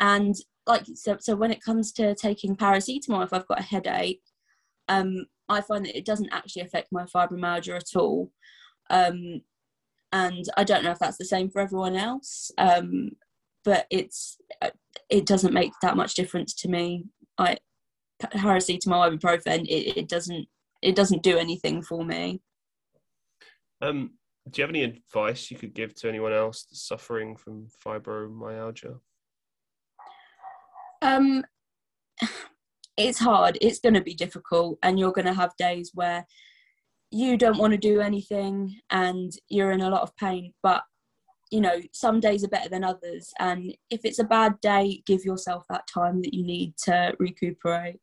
and 0.00 0.34
like 0.66 0.84
so, 0.94 1.16
so 1.20 1.36
when 1.36 1.50
it 1.50 1.62
comes 1.62 1.92
to 1.92 2.14
taking 2.14 2.56
paracetamol, 2.56 3.24
if 3.24 3.32
I've 3.32 3.46
got 3.46 3.60
a 3.60 3.64
headache, 3.64 4.22
um, 4.88 5.26
I 5.48 5.60
find 5.60 5.84
that 5.84 5.96
it 5.96 6.04
doesn't 6.04 6.32
actually 6.32 6.62
affect 6.62 6.92
my 6.92 7.04
fibromyalgia 7.04 7.76
at 7.76 7.96
all. 7.96 8.30
Um, 8.90 9.42
and 10.12 10.44
I 10.56 10.64
don't 10.64 10.84
know 10.84 10.92
if 10.92 10.98
that's 10.98 11.18
the 11.18 11.24
same 11.24 11.50
for 11.50 11.60
everyone 11.60 11.96
else, 11.96 12.50
um, 12.58 13.10
but 13.64 13.86
it's 13.90 14.38
uh, 14.62 14.70
it 15.10 15.26
doesn't 15.26 15.54
make 15.54 15.72
that 15.82 15.96
much 15.96 16.14
difference 16.14 16.54
to 16.54 16.68
me. 16.68 17.04
I 17.38 17.58
paracetamol, 18.22 19.16
ibuprofen, 19.16 19.64
it, 19.66 19.96
it 19.96 20.08
doesn't 20.08 20.48
it 20.82 20.96
doesn't 20.96 21.22
do 21.22 21.38
anything 21.38 21.82
for 21.82 22.04
me. 22.04 22.40
Um, 23.80 24.12
do 24.50 24.60
you 24.60 24.62
have 24.62 24.70
any 24.70 24.84
advice 24.84 25.50
you 25.50 25.58
could 25.58 25.74
give 25.74 25.94
to 25.96 26.08
anyone 26.08 26.32
else 26.32 26.64
that's 26.64 26.86
suffering 26.86 27.36
from 27.36 27.68
fibromyalgia? 27.84 28.98
Um, 31.02 31.44
it's 32.96 33.18
hard. 33.18 33.58
It's 33.60 33.80
going 33.80 33.94
to 33.94 34.00
be 34.00 34.14
difficult, 34.14 34.78
and 34.82 34.98
you're 34.98 35.12
going 35.12 35.26
to 35.26 35.34
have 35.34 35.56
days 35.56 35.92
where 35.94 36.26
you 37.10 37.36
don't 37.36 37.58
want 37.58 37.72
to 37.72 37.78
do 37.78 38.00
anything 38.00 38.78
and 38.90 39.32
you're 39.48 39.72
in 39.72 39.80
a 39.80 39.88
lot 39.88 40.02
of 40.02 40.14
pain. 40.16 40.52
But 40.62 40.82
you 41.50 41.62
know, 41.62 41.80
some 41.92 42.20
days 42.20 42.44
are 42.44 42.48
better 42.48 42.68
than 42.68 42.84
others, 42.84 43.32
and 43.38 43.74
if 43.88 44.04
it's 44.04 44.18
a 44.18 44.24
bad 44.24 44.60
day, 44.60 45.02
give 45.06 45.24
yourself 45.24 45.64
that 45.70 45.86
time 45.86 46.20
that 46.22 46.34
you 46.34 46.44
need 46.44 46.76
to 46.84 47.14
recuperate. 47.18 48.00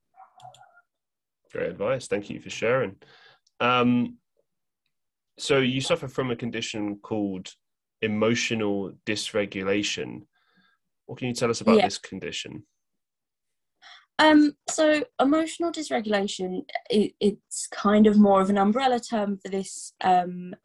Great 1.51 1.69
advice. 1.69 2.07
Thank 2.07 2.29
you 2.31 2.39
for 2.39 2.49
sharing. 2.49 2.95
Um, 3.59 4.17
so 5.37 5.59
you 5.59 5.81
suffer 5.81 6.07
from 6.07 6.31
a 6.31 6.35
condition 6.35 6.97
called 6.97 7.49
emotional 8.01 8.93
dysregulation. 9.05 10.21
What 11.05 11.19
can 11.19 11.27
you 11.27 11.33
tell 11.33 11.49
us 11.49 11.61
about 11.61 11.77
Yeah. 11.77 11.85
this 11.85 11.97
condition? 11.97 12.65
Um, 14.17 14.55
so 14.69 15.03
emotional 15.19 15.71
dysregulation, 15.71 16.63
it, 16.89 17.13
it's 17.19 17.67
kind 17.67 18.07
of 18.07 18.17
more 18.17 18.39
of 18.41 18.49
an 18.49 18.57
umbrella 18.57 18.99
term 18.99 19.37
for 19.37 19.49
this. 19.49 19.93
Um, 20.01 20.55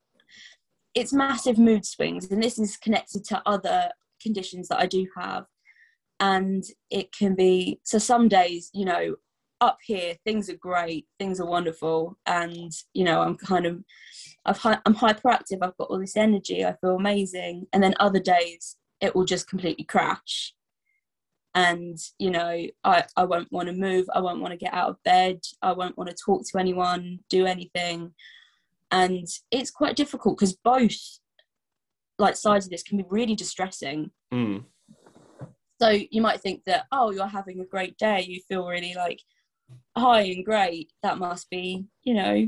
it's 0.94 1.12
massive 1.12 1.59
mood 1.59 1.85
swings, 1.85 2.30
and 2.30 2.42
this 2.42 2.59
is 2.59 2.76
connected 2.76 3.24
to 3.26 3.42
other 3.46 3.90
conditions 4.22 4.68
that 4.68 4.78
I 4.78 4.87
do 4.87 5.06
have. 5.16 5.46
And 6.20 6.62
it 6.90 7.12
can 7.12 7.35
be 7.35 7.80
so 7.83 7.98
some 7.98 8.28
days, 8.28 8.70
you 8.72 8.85
know, 8.85 9.16
up 9.61 9.79
here 9.83 10.14
things 10.25 10.49
are 10.49 10.57
great, 10.57 11.07
things 11.18 11.40
are 11.40 11.46
wonderful, 11.46 12.16
and 12.27 12.73
you 12.94 13.05
know 13.05 13.23
I'm 13.23 13.37
kind 13.37 13.66
of, 13.66 13.83
i've 14.46 14.61
i'm 14.64 14.94
hyperactive. 14.94 15.59
I've 15.62 15.77
got 15.77 15.88
all 15.90 15.99
this 15.99 16.16
energy. 16.16 16.64
I 16.64 16.77
feel 16.81 16.96
amazing, 16.96 17.66
and 17.73 17.83
then 17.83 17.94
other 18.01 18.20
days 18.20 18.77
it 19.01 19.14
will 19.14 19.25
just 19.25 19.49
completely 19.49 19.85
crash 19.85 20.55
and 21.55 21.99
you 22.18 22.31
know 22.31 22.64
i 22.85 23.05
i 23.16 23.25
won't 23.25 23.51
want 23.51 23.68
to 23.68 23.75
move 23.75 24.07
i 24.14 24.20
won't 24.20 24.40
want 24.40 24.53
to 24.53 24.59
get 24.59 24.73
out 24.73 24.90
of 24.90 25.03
bed 25.05 25.40
i 25.62 25.73
won't 25.73 25.99
want 25.99 26.09
to 26.09 26.16
talk 26.25 26.42
to 26.46 26.59
anyone 26.59 27.18
do 27.29 27.44
anything 27.44 28.12
and 28.92 29.27
it's 29.51 29.70
quite 29.70 29.96
difficult 29.96 30.38
because 30.38 30.55
both 30.55 31.18
like 32.18 32.37
sides 32.37 32.66
of 32.66 32.70
this 32.70 32.83
can 32.83 32.99
be 32.99 33.05
really 33.09 33.35
distressing 33.35 34.11
Mm, 34.33 34.64
so 35.83 35.88
you 35.88 36.23
might 36.23 36.40
think 36.40 36.62
that 36.66 36.87
oh 36.92 37.11
you're 37.11 37.27
having 37.27 37.59
a 37.61 37.66
great 37.66 37.99
day 37.99 38.25
you 38.29 38.40
feel 38.46 38.64
really 38.64 38.94
like 38.94 39.20
high 39.96 40.22
and 40.22 40.44
great 40.44 40.92
that 41.03 41.18
must 41.18 41.50
be 41.50 41.85
you 42.05 42.14
know 42.14 42.46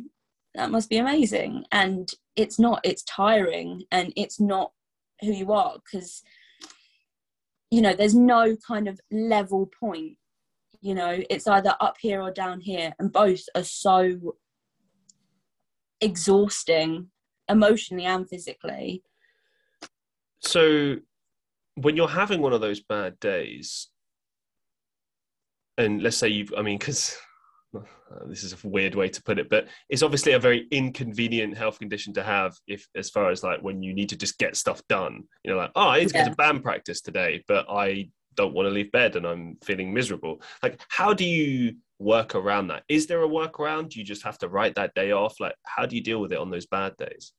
that 0.54 0.70
must 0.70 0.90
be 0.90 0.98
amazing. 0.98 1.64
And 1.72 2.08
it's 2.36 2.58
not 2.58 2.80
it's 2.84 3.02
tiring 3.04 3.84
and 3.90 4.12
it's 4.16 4.40
not 4.40 4.72
who 5.20 5.32
you 5.32 5.52
are 5.52 5.76
because 5.84 6.22
you 7.70 7.80
know 7.80 7.94
there's 7.94 8.14
no 8.14 8.56
kind 8.66 8.88
of 8.88 9.00
level 9.10 9.70
point 9.78 10.16
you 10.80 10.94
know. 10.94 11.22
It's 11.30 11.46
either 11.46 11.74
up 11.80 11.96
here 12.00 12.20
or 12.20 12.30
down 12.32 12.60
here 12.60 12.92
and 12.98 13.12
both 13.12 13.42
are 13.54 13.62
so 13.62 14.36
exhausting 16.00 17.08
emotionally 17.48 18.04
and 18.04 18.28
physically. 18.28 19.02
So 20.40 20.96
when 21.76 21.96
you're 21.96 22.08
having 22.08 22.42
one 22.42 22.52
of 22.52 22.60
those 22.60 22.80
bad 22.80 23.18
days, 23.20 23.88
and 25.78 26.02
let's 26.02 26.16
say 26.16 26.28
you've, 26.28 26.52
I 26.58 26.62
mean, 26.62 26.78
because 26.78 27.16
Uh, 27.74 27.80
this 28.26 28.44
is 28.44 28.52
a 28.52 28.68
weird 28.68 28.94
way 28.94 29.08
to 29.08 29.22
put 29.22 29.38
it, 29.38 29.48
but 29.48 29.66
it's 29.88 30.02
obviously 30.02 30.32
a 30.32 30.38
very 30.38 30.66
inconvenient 30.70 31.56
health 31.56 31.78
condition 31.78 32.12
to 32.12 32.22
have 32.22 32.54
if, 32.66 32.86
as 32.94 33.08
far 33.08 33.30
as 33.30 33.42
like 33.42 33.60
when 33.60 33.82
you 33.82 33.94
need 33.94 34.08
to 34.10 34.16
just 34.16 34.38
get 34.38 34.56
stuff 34.56 34.82
done, 34.88 35.22
you 35.42 35.50
know, 35.50 35.56
like, 35.56 35.72
oh, 35.74 35.88
I 35.88 36.00
need 36.00 36.08
to 36.08 36.14
go 36.14 36.24
to 36.24 36.34
band 36.34 36.62
practice 36.62 37.00
today, 37.00 37.42
but 37.48 37.66
I 37.70 38.10
don't 38.34 38.54
want 38.54 38.66
to 38.66 38.70
leave 38.70 38.92
bed 38.92 39.16
and 39.16 39.26
I'm 39.26 39.56
feeling 39.64 39.92
miserable. 39.92 40.42
Like, 40.62 40.80
how 40.88 41.14
do 41.14 41.24
you 41.24 41.76
work 41.98 42.34
around 42.34 42.68
that? 42.68 42.82
Is 42.88 43.06
there 43.06 43.22
a 43.22 43.28
workaround? 43.28 43.90
Do 43.90 43.98
you 43.98 44.04
just 44.04 44.22
have 44.24 44.38
to 44.38 44.48
write 44.48 44.74
that 44.74 44.94
day 44.94 45.12
off? 45.12 45.40
Like, 45.40 45.54
how 45.64 45.86
do 45.86 45.96
you 45.96 46.02
deal 46.02 46.20
with 46.20 46.32
it 46.32 46.38
on 46.38 46.50
those 46.50 46.66
bad 46.66 46.96
days? 46.96 47.32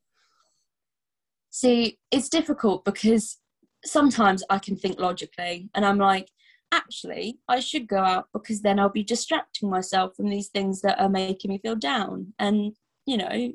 See, 1.49 1.99
it's 2.09 2.29
difficult 2.29 2.85
because 2.85 3.37
sometimes 3.85 4.43
I 4.49 4.59
can 4.59 4.75
think 4.75 4.99
logically 4.99 5.69
and 5.75 5.85
I'm 5.85 5.99
like, 5.99 6.29
actually, 6.73 7.39
I 7.47 7.59
should 7.59 7.87
go 7.87 7.99
out 7.99 8.27
because 8.33 8.61
then 8.61 8.79
I'll 8.79 8.89
be 8.89 9.03
distracting 9.03 9.69
myself 9.69 10.15
from 10.15 10.29
these 10.29 10.49
things 10.49 10.81
that 10.81 10.99
are 10.99 11.09
making 11.09 11.49
me 11.51 11.59
feel 11.59 11.75
down. 11.75 12.33
And, 12.39 12.73
you 13.05 13.17
know, 13.17 13.53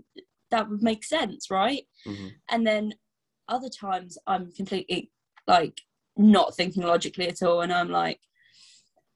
that 0.51 0.71
would 0.71 0.83
make 0.83 1.05
sense, 1.05 1.51
right? 1.51 1.85
Mhm. 2.07 2.33
And 2.49 2.67
then 2.67 2.95
other 3.49 3.69
times 3.69 4.17
I'm 4.27 4.53
completely 4.53 5.11
like 5.47 5.81
not 6.17 6.55
thinking 6.55 6.83
logically 6.83 7.29
at 7.29 7.43
all. 7.43 7.61
And 7.61 7.73
I'm 7.73 7.91
like, 7.91 8.21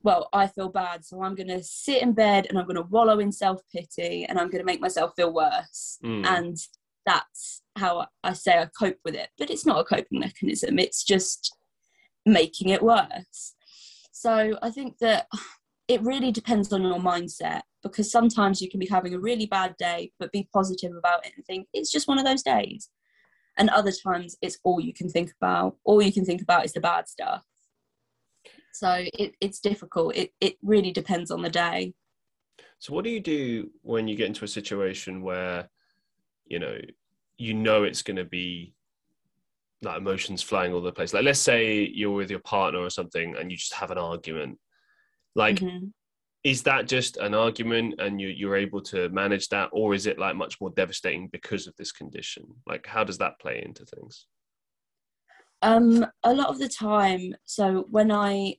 well, 0.03 0.29
I 0.33 0.47
feel 0.49 0.69
bad. 0.69 1.05
So 1.05 1.23
I'm 1.23 1.35
going 1.35 1.49
to 1.49 1.62
sit 1.62 2.03
in 2.03 2.12
bed 2.12 2.47
and 2.49 2.59
I'm 2.59 2.65
going 2.67 2.77
to 2.77 2.83
wallow 2.83 3.19
in 3.21 3.31
self 3.33 3.62
pity 3.73 4.25
and 4.25 4.38
I'm 4.38 4.49
going 4.51 4.61
to 4.61 4.65
make 4.67 4.81
myself 4.81 5.12
feel 5.17 5.33
worse 5.33 5.99
Mm. 6.03 6.27
and 6.27 6.57
that's 7.07 7.62
how 7.77 8.07
I 8.23 8.33
say 8.33 8.59
I 8.59 8.67
cope 8.79 8.99
with 9.05 9.15
it. 9.15 9.29
But 9.38 9.51
it's 9.51 9.67
not 9.67 9.81
a 9.81 9.85
coping 9.85 10.21
mechanism, 10.21 10.79
it's 10.79 11.05
just 11.05 11.55
making 12.27 12.69
it 12.69 12.83
worse. 12.83 13.55
So 14.23 14.57
I 14.63 14.71
think 14.71 14.99
that 14.99 15.27
it 15.89 16.01
really 16.03 16.31
depends 16.31 16.73
on 16.73 16.83
your 16.83 17.01
mindset 17.01 17.63
because 17.83 18.11
sometimes 18.11 18.63
you 18.63 18.71
can 18.71 18.79
be 18.79 18.87
having 18.87 19.15
a 19.15 19.19
really 19.19 19.47
bad 19.47 19.77
day, 19.77 20.13
but 20.21 20.31
be 20.31 20.49
positive 20.53 20.93
about 20.97 21.27
it 21.27 21.33
and 21.37 21.45
think 21.45 21.67
it's 21.75 21.91
just 21.91 22.07
one 22.07 22.21
of 22.21 22.25
those 22.25 22.43
days. 22.43 22.89
And 23.59 23.69
other 23.69 23.91
times 23.91 24.37
it's 24.41 24.59
all 24.63 24.81
you 24.81 24.95
can 24.95 25.09
think 25.09 25.33
about. 25.41 25.77
All 25.85 26.01
you 26.01 26.13
can 26.13 26.25
think 26.25 26.41
about 26.41 26.65
is 26.65 26.73
the 26.73 26.81
bad 26.81 27.09
stuff. 27.09 27.45
So 28.73 29.05
it, 29.13 29.35
it's 29.41 29.59
difficult. 29.59 30.17
It, 30.17 30.33
it 30.41 30.57
really 30.63 30.93
depends 30.93 31.33
on 31.33 31.43
the 31.43 31.51
day. 31.51 31.93
So 32.79 32.95
what 32.95 33.05
do 33.05 33.11
you 33.11 33.21
do 33.21 33.73
when 33.83 34.07
you 34.07 34.15
get 34.15 34.29
into 34.29 34.45
a 34.45 34.49
situation 34.49 35.21
where, 35.21 35.69
you 36.47 36.61
know, 36.61 36.79
you 37.39 37.55
know 37.55 37.83
it's 37.83 38.03
going 38.03 38.17
to 38.17 38.25
be 38.25 38.75
like 39.83 39.99
emotions 39.99 40.42
flying 40.42 40.73
all 40.73 40.79
over 40.79 40.87
the 40.87 40.92
place? 40.92 41.12
Like, 41.12 41.25
let's 41.25 41.40
say 41.40 41.87
you're 41.92 42.12
with 42.12 42.31
your 42.31 42.40
partner 42.40 42.81
or 42.81 42.90
something, 42.90 43.37
and 43.37 43.51
you 43.51 43.57
just 43.57 43.75
have 43.75 43.90
an 43.90 43.99
argument. 43.99 44.59
Like, 45.35 45.57
Mhm. 45.61 45.92
is 46.45 46.62
that 46.64 46.88
just 46.88 47.16
an 47.16 47.35
argument, 47.35 48.01
and 48.01 48.21
you 48.21 48.29
you're 48.29 48.57
able 48.57 48.81
to 48.83 49.09
manage 49.11 49.49
that, 49.49 49.71
or 49.73 49.95
is 49.95 50.07
it 50.07 50.18
like 50.18 50.37
much 50.37 50.61
more 50.61 50.71
devastating 50.71 51.29
because 51.29 51.66
of 51.66 51.75
this 51.77 51.92
condition? 51.92 52.45
Like, 52.66 52.87
how 52.87 53.05
does 53.05 53.18
that 53.18 53.38
play 53.40 53.62
into 53.64 53.85
things? 53.85 54.27
Um, 55.62 56.07
a 56.25 56.35
lot 56.35 56.49
of 56.49 56.59
the 56.59 56.68
time, 56.68 57.35
so 57.45 57.87
when 57.90 58.11
I 58.11 58.57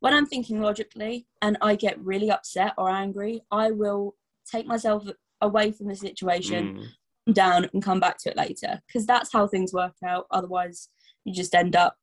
when 0.00 0.12
I'm 0.14 0.26
thinking 0.26 0.60
logically 0.60 1.28
and 1.42 1.56
I 1.60 1.76
get 1.76 1.96
really 2.00 2.28
upset 2.30 2.74
or 2.76 2.90
angry, 2.90 3.40
I 3.52 3.70
will 3.70 4.16
take 4.44 4.66
myself 4.66 5.08
away 5.40 5.70
from 5.70 5.86
the 5.86 5.94
situation, 5.94 6.76
mm. 6.76 6.88
Down, 7.30 7.68
and 7.72 7.82
come 7.82 8.00
back 8.00 8.18
to 8.18 8.30
it 8.30 8.36
later 8.36 8.80
because 8.86 9.06
that's 9.06 9.32
how 9.32 9.46
things 9.46 9.72
work 9.72 9.94
out. 10.04 10.26
Otherwise, 10.30 10.88
you 11.24 11.32
just 11.32 11.54
end 11.54 11.76
up 11.76 11.96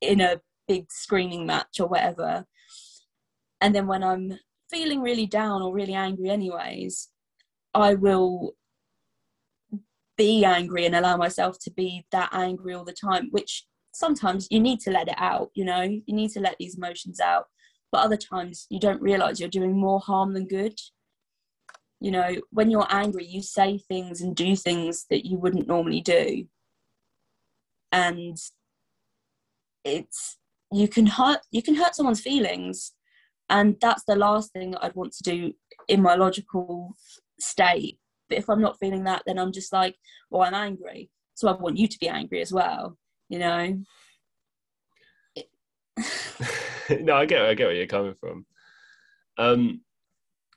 in 0.00 0.20
a 0.20 0.40
big 0.66 0.90
screaming 0.90 1.46
match 1.46 1.80
or 1.80 1.86
whatever. 1.86 2.44
And 3.60 3.74
then 3.74 3.86
when 3.86 4.02
I'm 4.02 4.38
feeling 4.70 5.00
really 5.00 5.26
down 5.26 5.62
or 5.62 5.74
really 5.74 5.94
angry, 5.94 6.30
anyways, 6.30 7.08
I 7.74 7.94
will 7.94 8.52
be 10.16 10.44
angry 10.44 10.84
and 10.84 10.94
allow 10.96 11.16
myself 11.16 11.58
to 11.60 11.70
be 11.70 12.04
that 12.12 12.30
angry 12.32 12.74
all 12.74 12.84
the 12.84 12.92
time, 12.92 13.28
which 13.30 13.64
sometimes 13.92 14.46
you 14.50 14.60
need 14.60 14.80
to 14.80 14.90
let 14.90 15.08
it 15.08 15.14
out, 15.16 15.50
you 15.54 15.64
know, 15.64 15.82
you 15.82 16.02
need 16.14 16.30
to 16.30 16.40
let 16.40 16.56
these 16.58 16.76
emotions 16.76 17.20
out. 17.20 17.46
But 17.90 18.04
other 18.04 18.16
times 18.16 18.66
you 18.68 18.78
don't 18.78 19.00
realize 19.00 19.40
you're 19.40 19.48
doing 19.48 19.78
more 19.78 20.00
harm 20.00 20.34
than 20.34 20.46
good. 20.46 20.78
You 22.00 22.12
know, 22.12 22.36
when 22.50 22.70
you're 22.70 22.86
angry, 22.88 23.26
you 23.26 23.42
say 23.42 23.78
things 23.78 24.20
and 24.20 24.36
do 24.36 24.54
things 24.54 25.06
that 25.10 25.26
you 25.26 25.38
wouldn't 25.38 25.66
normally 25.66 26.00
do. 26.00 26.46
And 27.90 28.36
it's 29.84 30.36
you 30.70 30.86
can 30.86 31.06
hurt 31.06 31.40
you 31.50 31.62
can 31.62 31.74
hurt 31.74 31.94
someone's 31.94 32.20
feelings 32.20 32.92
and 33.48 33.76
that's 33.80 34.04
the 34.04 34.16
last 34.16 34.52
thing 34.52 34.72
that 34.72 34.84
I'd 34.84 34.94
want 34.94 35.12
to 35.14 35.22
do 35.22 35.52
in 35.88 36.02
my 36.02 36.14
logical 36.14 36.94
state. 37.40 37.98
But 38.28 38.38
if 38.38 38.50
I'm 38.50 38.60
not 38.60 38.78
feeling 38.78 39.04
that, 39.04 39.22
then 39.26 39.38
I'm 39.38 39.52
just 39.52 39.72
like, 39.72 39.96
well, 40.28 40.42
I'm 40.42 40.52
angry, 40.52 41.08
so 41.34 41.48
I 41.48 41.52
want 41.52 41.78
you 41.78 41.88
to 41.88 41.98
be 41.98 42.08
angry 42.08 42.42
as 42.42 42.52
well 42.52 42.98
you 43.28 43.38
know 43.38 43.78
no 47.00 47.16
i 47.16 47.26
get 47.26 47.42
i 47.44 47.54
get 47.54 47.66
where 47.66 47.74
you're 47.74 47.86
coming 47.86 48.14
from 48.14 48.46
um 49.36 49.80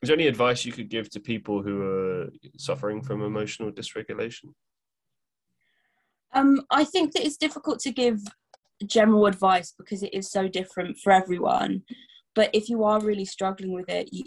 is 0.02 0.08
there 0.08 0.18
any 0.18 0.28
advice 0.28 0.66
you 0.66 0.72
could 0.72 0.90
give 0.90 1.10
to 1.10 1.20
people 1.20 1.62
who 1.62 1.82
are 1.84 2.30
suffering 2.58 3.02
from 3.02 3.22
emotional 3.22 3.72
dysregulation 3.72 4.54
um 6.34 6.62
i 6.72 6.84
think 6.84 7.14
that 7.14 7.26
it's 7.26 7.38
difficult 7.38 7.80
to 7.80 7.92
give 7.92 8.20
general 8.86 9.28
advice 9.28 9.74
because 9.78 10.02
it 10.02 10.14
is 10.14 10.32
so 10.32 10.48
different 10.48 10.98
for 10.98 11.12
everyone 11.12 11.84
but 12.34 12.50
if 12.54 12.70
you 12.70 12.84
are 12.84 13.00
really 13.02 13.26
struggling 13.26 13.74
with 13.74 13.90
it 13.90 14.10
you, 14.12 14.24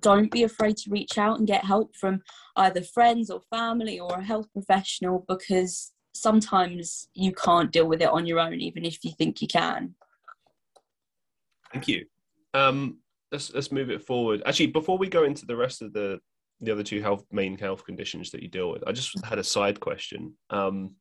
don't 0.00 0.30
be 0.30 0.42
afraid 0.42 0.76
to 0.76 0.90
reach 0.90 1.18
out 1.18 1.38
and 1.38 1.48
get 1.48 1.64
help 1.64 1.96
from 1.96 2.22
either 2.56 2.82
friends 2.82 3.30
or 3.30 3.40
family 3.50 3.98
or 3.98 4.18
a 4.18 4.24
health 4.24 4.46
professional 4.52 5.24
because 5.26 5.92
sometimes 6.14 7.08
you 7.14 7.32
can't 7.32 7.72
deal 7.72 7.86
with 7.86 8.00
it 8.00 8.08
on 8.08 8.26
your 8.26 8.38
own, 8.38 8.60
even 8.60 8.84
if 8.84 9.04
you 9.04 9.10
think 9.10 9.42
you 9.42 9.48
can. 9.48 9.94
Thank 11.72 11.88
you. 11.88 12.06
Um, 12.54 12.98
let's 13.34 13.52
let's 13.52 13.72
move 13.72 13.90
it 13.90 14.02
forward. 14.02 14.42
Actually, 14.46 14.68
before 14.68 14.96
we 14.96 15.08
go 15.08 15.24
into 15.24 15.44
the 15.44 15.56
rest 15.56 15.82
of 15.82 15.92
the 15.92 16.18
the 16.60 16.70
other 16.70 16.84
two 16.84 17.02
health 17.02 17.24
main 17.32 17.58
health 17.58 17.84
conditions 17.84 18.30
that 18.30 18.42
you 18.42 18.48
deal 18.48 18.70
with, 18.70 18.84
I 18.86 18.92
just 18.92 19.12
had 19.24 19.38
a 19.38 19.44
side 19.44 19.80
question. 19.80 20.34
Um, 20.50 20.94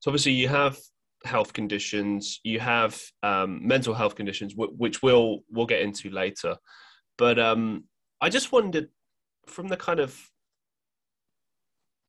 so 0.00 0.10
obviously, 0.10 0.32
you 0.32 0.48
have 0.48 0.78
health 1.24 1.54
conditions, 1.54 2.40
you 2.44 2.60
have 2.60 3.00
um, 3.22 3.66
mental 3.66 3.94
health 3.94 4.14
conditions, 4.14 4.52
w- 4.52 4.74
which 4.76 5.02
we'll 5.02 5.40
we'll 5.50 5.66
get 5.66 5.80
into 5.80 6.10
later. 6.10 6.56
But 7.16 7.38
um, 7.38 7.84
I 8.20 8.28
just 8.28 8.52
wondered, 8.52 8.88
from 9.46 9.68
the 9.68 9.78
kind 9.78 10.00
of 10.00 10.14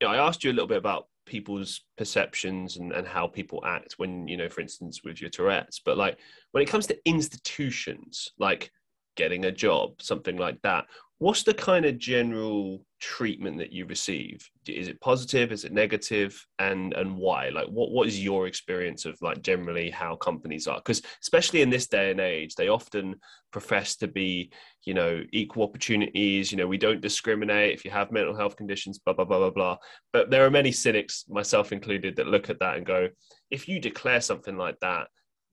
you 0.01 0.07
know, 0.07 0.13
I 0.13 0.27
asked 0.27 0.43
you 0.43 0.51
a 0.51 0.57
little 0.57 0.67
bit 0.67 0.77
about 0.77 1.07
people's 1.25 1.81
perceptions 1.97 2.77
and, 2.77 2.91
and 2.91 3.07
how 3.07 3.27
people 3.27 3.63
act 3.65 3.95
when, 3.97 4.27
you 4.27 4.37
know, 4.37 4.49
for 4.49 4.61
instance, 4.61 5.01
with 5.03 5.21
your 5.21 5.29
Tourette's, 5.29 5.79
but 5.79 5.97
like 5.97 6.17
when 6.51 6.61
it 6.61 6.69
comes 6.69 6.87
to 6.87 6.97
institutions, 7.05 8.29
like 8.39 8.71
getting 9.15 9.45
a 9.45 9.51
job, 9.51 10.01
something 10.01 10.37
like 10.37 10.61
that, 10.61 10.85
what's 11.19 11.43
the 11.43 11.53
kind 11.53 11.85
of 11.85 11.97
general 11.97 12.81
treatment 12.99 13.57
that 13.57 13.71
you 13.71 13.85
receive? 13.85 14.49
Is 14.67 14.87
it 14.87 14.99
positive? 14.99 15.51
Is 15.51 15.63
it 15.63 15.71
negative? 15.71 16.45
And 16.59 16.93
and 16.93 17.15
why? 17.15 17.49
Like 17.49 17.67
what 17.67 17.91
what 17.91 18.07
is 18.07 18.21
your 18.21 18.47
experience 18.47 19.05
of 19.05 19.17
like 19.21 19.41
generally 19.41 19.89
how 19.89 20.15
companies 20.17 20.67
are? 20.67 20.77
Because 20.77 21.01
especially 21.21 21.61
in 21.61 21.69
this 21.69 21.87
day 21.87 22.11
and 22.11 22.19
age 22.19 22.55
they 22.55 22.67
often 22.67 23.15
profess 23.51 23.95
to 23.97 24.07
be 24.07 24.51
you 24.83 24.93
know 24.93 25.23
equal 25.31 25.63
opportunities. 25.63 26.51
You 26.51 26.57
know 26.57 26.67
we 26.67 26.77
don't 26.77 27.01
discriminate 27.01 27.73
if 27.73 27.85
you 27.85 27.91
have 27.91 28.11
mental 28.11 28.35
health 28.35 28.57
conditions 28.57 28.99
blah 28.99 29.13
blah 29.13 29.25
blah 29.25 29.39
blah 29.39 29.51
blah. 29.51 29.77
But 30.11 30.29
there 30.29 30.45
are 30.45 30.51
many 30.51 30.71
cynics 30.71 31.25
myself 31.29 31.71
included 31.71 32.17
that 32.17 32.27
look 32.27 32.49
at 32.49 32.59
that 32.59 32.77
and 32.77 32.85
go 32.85 33.09
if 33.51 33.69
you 33.69 33.79
declare 33.79 34.21
something 34.21 34.57
like 34.57 34.79
that 34.81 35.07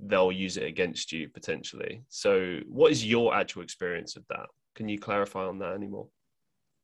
they'll 0.05 0.33
use 0.33 0.57
it 0.57 0.65
against 0.65 1.13
you 1.13 1.29
potentially. 1.29 2.03
So 2.09 2.59
what 2.67 2.91
is 2.91 3.07
your 3.07 3.35
actual 3.37 3.63
experience 3.63 4.17
of 4.17 4.25
that 4.31 4.47
can 4.75 4.89
you 4.89 4.99
clarify 4.99 5.45
on 5.45 5.59
that 5.59 5.75
anymore? 5.75 6.09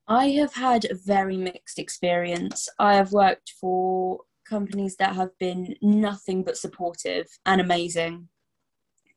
I 0.07 0.29
have 0.31 0.55
had 0.55 0.87
a 0.87 0.94
very 0.94 1.37
mixed 1.37 1.79
experience. 1.79 2.68
I 2.79 2.94
have 2.94 3.12
worked 3.12 3.53
for 3.61 4.20
companies 4.48 4.96
that 4.96 5.14
have 5.14 5.37
been 5.38 5.77
nothing 5.83 6.42
but 6.42 6.57
supportive 6.57 7.27
and 7.44 7.61
amazing. 7.61 8.29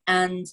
And 0.08 0.46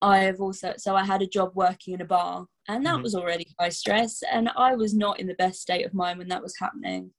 I 0.00 0.20
have 0.20 0.40
also, 0.40 0.74
so 0.78 0.96
I 0.96 1.04
had 1.04 1.22
a 1.22 1.26
job 1.26 1.52
working 1.54 1.94
in 1.94 2.00
a 2.00 2.06
bar, 2.06 2.46
and 2.68 2.84
that 2.86 2.94
mm-hmm. 2.94 3.02
was 3.02 3.14
already 3.14 3.46
high 3.58 3.68
stress. 3.68 4.22
And 4.30 4.48
I 4.56 4.74
was 4.74 4.94
not 4.94 5.20
in 5.20 5.26
the 5.26 5.34
best 5.34 5.60
state 5.60 5.84
of 5.84 5.94
mind 5.94 6.18
when 6.18 6.28
that 6.28 6.42
was 6.42 6.54
happening. 6.58 7.10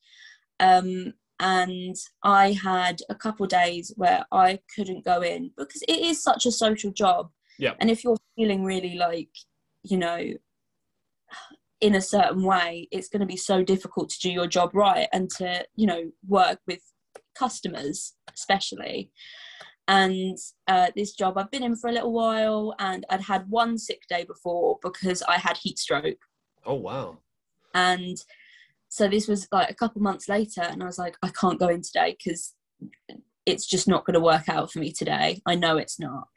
Um, 0.60 1.14
and 1.40 1.96
I 2.24 2.54
had 2.54 3.02
a 3.10 3.16
couple 3.16 3.46
days 3.46 3.94
where 3.96 4.26
I 4.32 4.60
couldn't 4.76 5.06
go 5.06 5.22
in 5.22 5.52
because 5.56 5.84
it 5.84 6.00
is 6.00 6.24
such 6.24 6.48
a 6.48 6.52
social 6.52 6.92
job. 6.92 7.30
Yeah. 7.60 7.74
And 7.80 7.92
if 7.92 8.04
you're 8.04 8.18
feeling 8.36 8.64
really 8.64 8.96
like 8.96 9.30
you 9.90 9.98
know 9.98 10.20
in 11.80 11.96
a 11.96 12.02
certain 12.02 12.44
way 12.44 12.88
it's 12.92 13.08
going 13.08 13.20
to 13.20 13.26
be 13.26 13.38
so 13.38 13.64
difficult 13.64 14.10
to 14.10 14.20
do 14.20 14.32
your 14.32 14.48
job 14.48 14.72
right 14.74 15.08
and 15.14 15.30
to 15.30 15.64
you 15.76 15.86
know 15.86 16.12
work 16.28 16.60
with 16.68 16.82
customers 17.38 18.14
especially. 18.38 19.12
And 19.90 20.38
uh, 20.68 20.88
this 20.96 21.14
job 21.14 21.38
i've 21.38 21.52
been 21.52 21.64
in 21.64 21.76
for 21.76 21.90
a 21.90 21.94
little 21.94 22.12
while 22.12 22.76
and 22.78 23.06
i'd 23.10 23.22
had 23.22 23.50
one 23.50 23.78
sick 23.78 24.02
day 24.10 24.26
before 24.26 24.80
because 24.84 25.24
i 25.24 25.38
had 25.38 25.58
heat 25.58 25.80
stroke. 25.80 26.20
Oh 26.66 26.76
wow. 26.76 27.20
And 27.74 28.18
so 28.90 29.08
this 29.08 29.28
was 29.28 29.48
like 29.52 29.70
a 29.70 29.76
couple 29.76 30.02
months 30.02 30.28
later 30.28 30.62
and 30.62 30.84
i 30.84 30.86
was 30.86 30.98
like 30.98 31.16
i 31.24 31.30
can't 31.30 31.60
go 31.60 31.68
in 31.70 31.82
today 31.82 32.18
because 32.18 32.54
it's 33.46 33.66
just 33.66 33.88
not 33.88 34.06
going 34.06 34.14
to 34.16 34.20
work 34.20 34.50
out 34.50 34.72
for 34.72 34.80
me 34.80 34.92
today. 34.92 35.42
I 35.46 35.56
know 35.56 35.78
it's 35.78 36.00
not. 36.00 36.28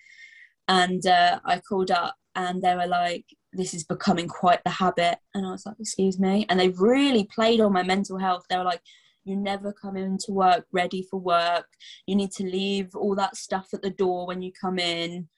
And 0.69 1.05
uh, 1.05 1.41
i 1.45 1.59
called 1.59 1.91
up 1.91 2.15
and 2.37 2.63
they 2.63 2.77
were 2.77 2.87
like 2.87 3.27
this 3.53 3.75
is 3.75 3.85
becoming 3.85 4.29
quite 4.29 4.63
the 4.65 4.71
habit. 4.71 5.19
And 5.35 5.47
i 5.47 5.51
was 5.51 5.67
like 5.67 5.77
excuse 5.79 6.19
me. 6.19 6.47
And 6.49 6.59
they 6.59 6.69
really 6.69 7.25
played 7.25 7.61
on 7.61 7.73
my 7.73 7.83
mental 7.83 8.19
health. 8.19 8.45
They 8.49 8.57
were 8.57 8.65
like 8.65 8.83
you 9.25 9.37
never 9.37 9.73
come 9.73 9.97
into 9.97 10.33
work 10.33 10.67
ready 10.73 11.07
for 11.09 11.21
work. 11.21 11.67
You 12.07 12.17
need 12.17 12.33
to 12.33 12.45
leave 12.45 12.95
all 12.95 13.15
that 13.17 13.37
stuff 13.37 13.69
at 13.75 13.83
the 13.83 13.91
door 13.91 14.27
when 14.27 14.43
you 14.43 14.51
come 14.59 14.79
in. 14.79 15.29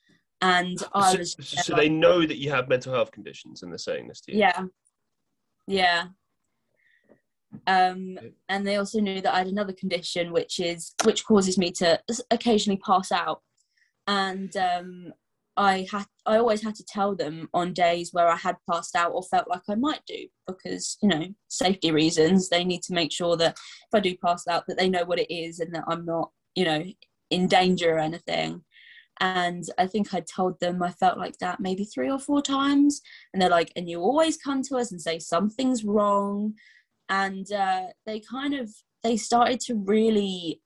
And 0.40 0.78
i 0.94 1.12
so, 1.12 1.18
was 1.18 1.36
so 1.40 1.72
like, 1.72 1.82
they 1.82 1.88
know 1.88 2.26
that 2.26 2.38
you 2.38 2.50
have 2.50 2.68
mental 2.68 2.92
health 2.92 3.12
conditions 3.12 3.62
and 3.62 3.70
they're 3.70 3.78
saying 3.78 4.08
this 4.08 4.20
to 4.22 4.32
you? 4.32 4.38
Yeah. 4.38 4.64
Yeah. 5.68 6.04
Um, 7.66 8.18
and 8.48 8.66
they 8.66 8.76
also 8.76 9.00
knew 9.00 9.20
that 9.20 9.34
I 9.34 9.38
had 9.38 9.46
another 9.46 9.72
condition, 9.72 10.32
which 10.32 10.58
is 10.58 10.94
which 11.04 11.24
causes 11.24 11.58
me 11.58 11.70
to 11.72 12.00
occasionally 12.30 12.80
pass 12.84 13.12
out. 13.12 13.42
And 14.06 14.56
um, 14.56 15.12
I 15.56 15.86
had 15.90 16.06
I 16.24 16.36
always 16.38 16.62
had 16.62 16.74
to 16.76 16.84
tell 16.84 17.14
them 17.14 17.48
on 17.52 17.74
days 17.74 18.10
where 18.12 18.28
I 18.28 18.36
had 18.36 18.56
passed 18.70 18.96
out 18.96 19.12
or 19.12 19.22
felt 19.22 19.48
like 19.48 19.62
I 19.68 19.74
might 19.74 20.00
do 20.06 20.26
because 20.46 20.96
you 21.02 21.08
know 21.08 21.26
safety 21.48 21.90
reasons. 21.90 22.48
They 22.48 22.64
need 22.64 22.82
to 22.84 22.94
make 22.94 23.12
sure 23.12 23.36
that 23.36 23.56
if 23.56 23.94
I 23.94 24.00
do 24.00 24.16
pass 24.24 24.46
out 24.46 24.64
that 24.68 24.78
they 24.78 24.88
know 24.88 25.04
what 25.04 25.18
it 25.18 25.32
is 25.32 25.60
and 25.60 25.74
that 25.74 25.84
I'm 25.88 26.04
not 26.04 26.30
you 26.54 26.64
know 26.64 26.84
in 27.30 27.48
danger 27.48 27.94
or 27.94 27.98
anything. 27.98 28.62
And 29.20 29.64
I 29.78 29.86
think 29.86 30.14
I 30.14 30.20
told 30.20 30.58
them 30.58 30.82
I 30.82 30.90
felt 30.90 31.18
like 31.18 31.38
that 31.38 31.60
maybe 31.60 31.84
three 31.84 32.10
or 32.10 32.18
four 32.18 32.40
times. 32.42 33.02
And 33.32 33.40
they're 33.40 33.50
like 33.50 33.72
and 33.76 33.88
you 33.88 34.00
always 34.00 34.36
come 34.38 34.62
to 34.64 34.76
us 34.76 34.90
and 34.90 35.00
say 35.00 35.18
something's 35.18 35.84
wrong. 35.84 36.54
And 37.08 37.50
uh, 37.52 37.88
they 38.06 38.20
kind 38.20 38.54
of 38.54 38.70
they 39.02 39.16
started 39.16 39.60
to 39.60 39.74
really 39.74 40.62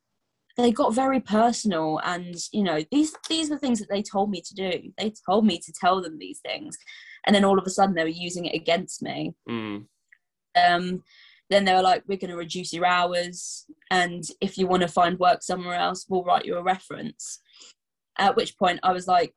they 0.57 0.73
got 0.73 0.95
very 0.95 1.21
personal 1.21 2.01
and 2.05 2.35
you 2.53 2.63
know 2.63 2.83
these 2.91 3.15
these 3.29 3.51
were 3.51 3.59
things 3.59 3.79
that 3.79 3.91
they 3.91 4.03
told 4.03 4.31
me 4.31 4.41
to 4.41 4.55
do. 4.55 4.93
They 4.97 5.13
told 5.29 5.47
me 5.47 5.59
to 5.59 5.73
tell 5.73 6.01
them 6.01 6.19
these 6.19 6.41
things. 6.41 6.77
And 7.27 7.35
then 7.35 7.45
all 7.45 7.59
of 7.59 7.67
a 7.67 7.71
sudden 7.71 7.95
they 7.95 8.05
were 8.05 8.09
using 8.09 8.47
it 8.47 8.55
against 8.55 9.03
me. 9.03 9.35
Mm. 9.49 9.87
um, 10.57 11.03
then 11.51 11.65
they 11.65 11.75
were 11.75 11.83
like 11.83 12.03
we're 12.07 12.19
going 12.19 12.31
to 12.31 12.37
reduce 12.37 12.73
your 12.73 12.87
hours 12.87 13.67
and 13.91 14.25
if 14.41 14.59
you 14.59 14.67
want 14.67 14.83
to 14.83 14.89
find 14.89 15.19
work 15.19 15.43
somewhere 15.43 15.77
else 15.77 16.07
we'll 16.09 16.25
write 16.25 16.45
you 16.45 16.57
a 16.57 16.63
reference. 16.63 17.41
At 18.19 18.35
which 18.35 18.57
point 18.57 18.81
i 18.83 18.93
was 18.93 19.07
like 19.07 19.35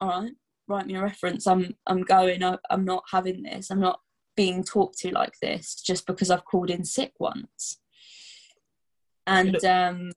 all 0.00 0.22
right 0.22 0.32
write 0.68 0.86
me 0.86 0.94
a 0.94 1.02
reference. 1.02 1.46
I'm 1.46 1.74
i'm 1.86 2.02
going. 2.02 2.42
I, 2.42 2.56
i'm 2.70 2.84
not 2.84 3.04
having 3.10 3.42
this. 3.42 3.70
I'm 3.70 3.80
not 3.80 4.00
being 4.36 4.62
talked 4.62 4.98
to 4.98 5.10
like 5.10 5.34
this 5.42 5.74
just 5.74 6.06
because 6.06 6.30
i've 6.30 6.44
called 6.44 6.70
in 6.70 6.84
sick 6.84 7.12
once. 7.18 7.80
And 9.26 9.62
um 9.64 10.12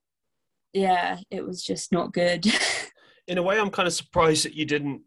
yeah, 0.74 1.20
it 1.30 1.46
was 1.46 1.64
just 1.64 1.92
not 1.92 2.14
good. 2.14 2.46
In 3.28 3.38
a 3.38 3.44
way, 3.44 3.60
I'm 3.60 3.70
kind 3.70 3.88
of 3.88 3.94
surprised 3.94 4.46
that 4.46 4.54
you 4.54 4.66
didn't 4.66 5.02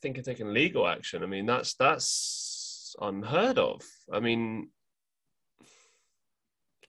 think 0.00 0.18
of 0.18 0.24
taking 0.24 0.52
legal 0.52 0.86
action. 0.86 1.22
I 1.22 1.26
mean, 1.26 1.46
that's 1.46 1.74
that's 1.74 2.94
unheard 3.00 3.58
of. 3.58 3.82
I 4.12 4.20
mean, 4.20 4.70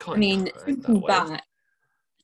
I 0.07 0.15
mean, 0.15 0.49
thinking 0.65 1.01
back, 1.01 1.43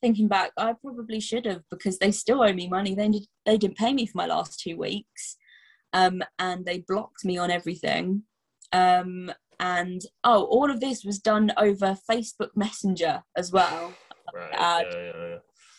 thinking 0.01 0.28
back, 0.28 0.51
I 0.58 0.73
probably 0.73 1.19
should 1.19 1.45
have 1.45 1.63
because 1.69 1.97
they 1.97 2.12
still 2.12 2.41
owe 2.41 2.54
me 2.54 2.69
money. 2.69 2.95
They 2.95 3.10
did, 3.10 3.25
they 3.45 3.58
didn't 3.58 3.78
pay 3.78 3.93
me 3.93 4.06
for 4.06 4.17
my 4.17 4.28
last 4.28 4.60
two 4.60 4.78
weeks, 4.78 5.36
um, 5.91 6.21
and 6.39 6.65
they 6.65 6.86
blocked 6.88 7.25
me 7.25 7.38
on 7.38 7.51
everything. 7.51 8.23
Um, 8.71 9.32
and 9.60 10.01
oh, 10.23 10.43
all 10.45 10.69
of 10.69 10.80
this 10.80 11.04
was 11.04 11.19
done 11.19 11.51
over 11.58 11.97
Facebook 12.10 12.49
Messenger 12.56 13.23
as 13.38 13.51
well. 13.51 13.93
Right. 14.34 14.49
Yeah, 14.51 14.84
yeah, 14.91 15.28
yeah. 15.30 15.38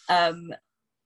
Um, 0.08 0.52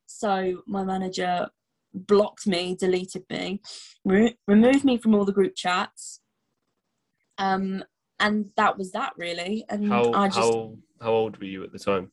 so 0.07 0.63
my 0.67 0.85
manager 0.85 1.49
blocked 1.95 2.47
me, 2.47 2.77
deleted 2.77 3.25
me, 3.31 3.61
re- 4.05 4.37
removed 4.47 4.85
me 4.85 4.99
from 4.99 5.15
all 5.15 5.25
the 5.25 5.33
group 5.33 5.55
chats. 5.57 6.21
Um, 7.39 7.85
and 8.19 8.51
that 8.57 8.77
was 8.77 8.93
that 8.93 9.13
really. 9.17 9.65
And 9.69 9.89
how, 9.89 10.13
I 10.13 10.29
just 10.29 10.39
how 10.39 10.77
how 11.01 11.13
old 11.13 11.39
were 11.39 11.47
you 11.47 11.65
at 11.65 11.73
the 11.73 11.79
time? 11.79 12.13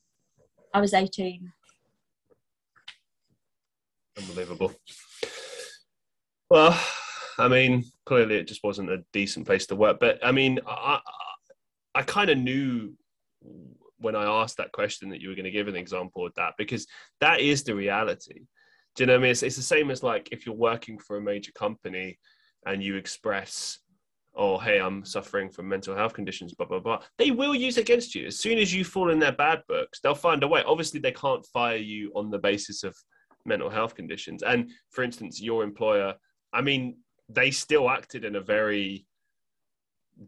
I 0.74 0.80
was 0.80 0.94
eighteen. 0.94 1.52
Unbelievable. 4.18 4.74
Well, 6.50 6.80
I 7.38 7.48
mean, 7.50 7.84
clearly 8.06 8.38
it 8.38 8.48
just 8.48 8.64
wasn't 8.64 8.90
a 8.90 9.04
decent 9.12 9.46
place 9.46 9.68
to 9.68 9.76
work. 9.76 10.00
But 10.00 10.26
I 10.26 10.32
mean, 10.32 10.60
I 10.66 11.00
I, 11.06 12.00
I 12.00 12.02
kind 12.04 12.30
of 12.30 12.38
knew 12.38 12.94
when 14.00 14.16
I 14.16 14.24
asked 14.24 14.58
that 14.58 14.72
question 14.72 15.10
that 15.10 15.22
you 15.22 15.30
were 15.30 15.36
going 15.36 15.46
to 15.46 15.52
give 15.52 15.68
an 15.68 15.76
example 15.76 16.26
of 16.26 16.34
that 16.36 16.54
because 16.58 16.88
that 17.20 17.40
is 17.40 17.64
the 17.64 17.76
reality. 17.76 18.46
Do 18.96 19.04
you 19.04 19.08
know 19.08 19.14
what 19.14 19.20
I 19.20 19.22
mean? 19.24 19.32
It's, 19.32 19.44
it's 19.44 19.56
the 19.56 19.62
same 19.62 19.92
as 19.92 20.04
like 20.04 20.30
if 20.32 20.46
you're 20.46 20.56
working 20.56 20.98
for 20.98 21.18
a 21.18 21.22
major 21.22 21.52
company 21.54 22.18
and 22.66 22.84
you 22.84 22.96
express, 22.96 23.80
oh, 24.36 24.58
hey, 24.58 24.80
I'm 24.80 25.06
suffering 25.06 25.50
from 25.50 25.70
mental 25.70 25.96
health 25.96 26.14
conditions, 26.14 26.54
blah, 26.54 26.68
blah, 26.68 26.80
blah. 26.80 27.02
They 27.18 27.32
will 27.32 27.56
use 27.56 27.78
against 27.78 28.16
you. 28.16 28.28
As 28.28 28.40
soon 28.40 28.58
as 28.58 28.74
you 28.74 28.84
fall 28.84 29.10
in 29.10 29.20
their 29.20 29.32
bad 29.32 29.64
books, 29.68 30.00
they'll 30.00 30.16
find 30.16 30.44
a 30.44 30.48
way. 30.48 30.64
Obviously, 30.66 31.00
they 31.00 31.12
can't 31.12 31.46
fire 31.48 31.78
you 31.78 32.12
on 32.16 32.30
the 32.30 32.40
basis 32.40 32.84
of 32.84 32.96
mental 33.46 33.70
health 33.70 33.96
conditions. 33.96 34.44
And 34.44 34.72
for 34.92 35.04
instance, 35.04 35.42
your 35.42 35.64
employer, 35.64 36.16
I 36.54 36.62
mean, 36.62 36.98
they 37.30 37.52
still 37.52 37.90
acted 37.90 38.26
in 38.26 38.36
a 38.36 38.42
very 38.42 39.06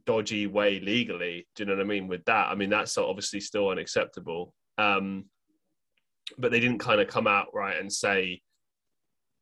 dodgy 0.06 0.48
way 0.48 0.80
legally. 0.80 1.48
Do 1.56 1.64
you 1.64 1.68
know 1.68 1.76
what 1.76 1.82
I 1.82 1.88
mean? 1.88 2.08
With 2.08 2.26
that, 2.26 2.50
I 2.50 2.56
mean 2.56 2.70
that's 2.70 2.98
obviously 2.98 3.40
still 3.40 3.70
unacceptable. 3.70 4.54
Um, 4.78 5.26
but 6.38 6.52
they 6.52 6.60
didn't 6.60 6.80
kind 6.80 7.02
of 7.02 7.08
come 7.08 7.28
out 7.28 7.48
right 7.54 7.80
and 7.80 7.92
say 7.92 8.42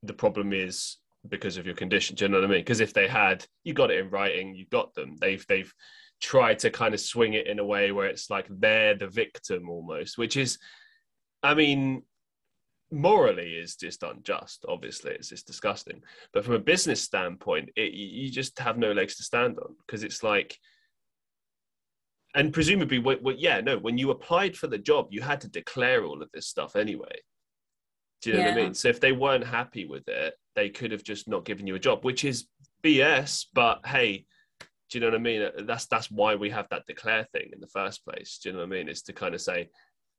the 0.03 0.13
problem 0.13 0.53
is 0.53 0.97
because 1.27 1.57
of 1.57 1.65
your 1.65 1.75
condition. 1.75 2.15
Do 2.15 2.25
you 2.25 2.29
know 2.29 2.39
what 2.39 2.45
I 2.45 2.51
mean? 2.51 2.61
Because 2.61 2.79
if 2.79 2.93
they 2.93 3.07
had, 3.07 3.45
you 3.63 3.73
got 3.73 3.91
it 3.91 3.99
in 3.99 4.09
writing, 4.09 4.55
you 4.55 4.65
got 4.71 4.93
them. 4.93 5.15
They've 5.19 5.45
they've 5.47 5.73
tried 6.21 6.59
to 6.59 6.71
kind 6.71 6.93
of 6.93 6.99
swing 6.99 7.33
it 7.33 7.47
in 7.47 7.59
a 7.59 7.65
way 7.65 7.91
where 7.91 8.07
it's 8.07 8.29
like 8.29 8.47
they're 8.49 8.95
the 8.95 9.07
victim 9.07 9.69
almost, 9.69 10.17
which 10.17 10.37
is, 10.37 10.57
I 11.43 11.53
mean, 11.53 12.03
morally 12.91 13.53
is 13.53 13.75
just 13.75 14.03
unjust. 14.03 14.65
Obviously, 14.67 15.11
it's 15.11 15.29
just 15.29 15.47
disgusting. 15.47 16.01
But 16.33 16.45
from 16.45 16.55
a 16.55 16.59
business 16.59 17.01
standpoint, 17.01 17.69
it, 17.75 17.93
you 17.93 18.29
just 18.31 18.57
have 18.59 18.77
no 18.77 18.91
legs 18.91 19.15
to 19.17 19.23
stand 19.23 19.57
on 19.59 19.75
because 19.85 20.03
it's 20.03 20.23
like, 20.23 20.57
and 22.35 22.53
presumably, 22.53 22.99
what, 22.99 23.21
what, 23.21 23.39
yeah, 23.39 23.61
no, 23.61 23.77
when 23.77 23.97
you 23.97 24.11
applied 24.11 24.55
for 24.55 24.67
the 24.67 24.77
job, 24.77 25.07
you 25.09 25.21
had 25.21 25.41
to 25.41 25.49
declare 25.49 26.05
all 26.05 26.21
of 26.21 26.29
this 26.33 26.47
stuff 26.47 26.75
anyway. 26.75 27.19
Do 28.21 28.29
you 28.29 28.35
know 28.35 28.43
yeah. 28.43 28.49
what 28.49 28.59
I 28.59 28.63
mean? 28.63 28.73
So 28.73 28.89
if 28.89 28.99
they 28.99 29.11
weren't 29.11 29.45
happy 29.45 29.85
with 29.85 30.07
it, 30.07 30.33
they 30.55 30.69
could 30.69 30.91
have 30.91 31.03
just 31.03 31.27
not 31.27 31.45
given 31.45 31.67
you 31.67 31.75
a 31.75 31.79
job, 31.79 32.03
which 32.03 32.23
is 32.23 32.47
BS. 32.83 33.45
But 33.53 33.85
hey, 33.85 34.25
do 34.89 34.97
you 34.97 34.99
know 35.01 35.07
what 35.07 35.19
I 35.19 35.21
mean? 35.21 35.49
That's 35.65 35.85
that's 35.85 36.09
why 36.09 36.35
we 36.35 36.49
have 36.49 36.67
that 36.69 36.85
declare 36.85 37.27
thing 37.31 37.49
in 37.53 37.59
the 37.59 37.67
first 37.67 38.05
place. 38.05 38.39
Do 38.41 38.49
you 38.49 38.53
know 38.53 38.59
what 38.59 38.67
I 38.67 38.69
mean? 38.69 38.89
It's 38.89 39.03
to 39.03 39.13
kind 39.13 39.35
of 39.35 39.41
say, 39.41 39.69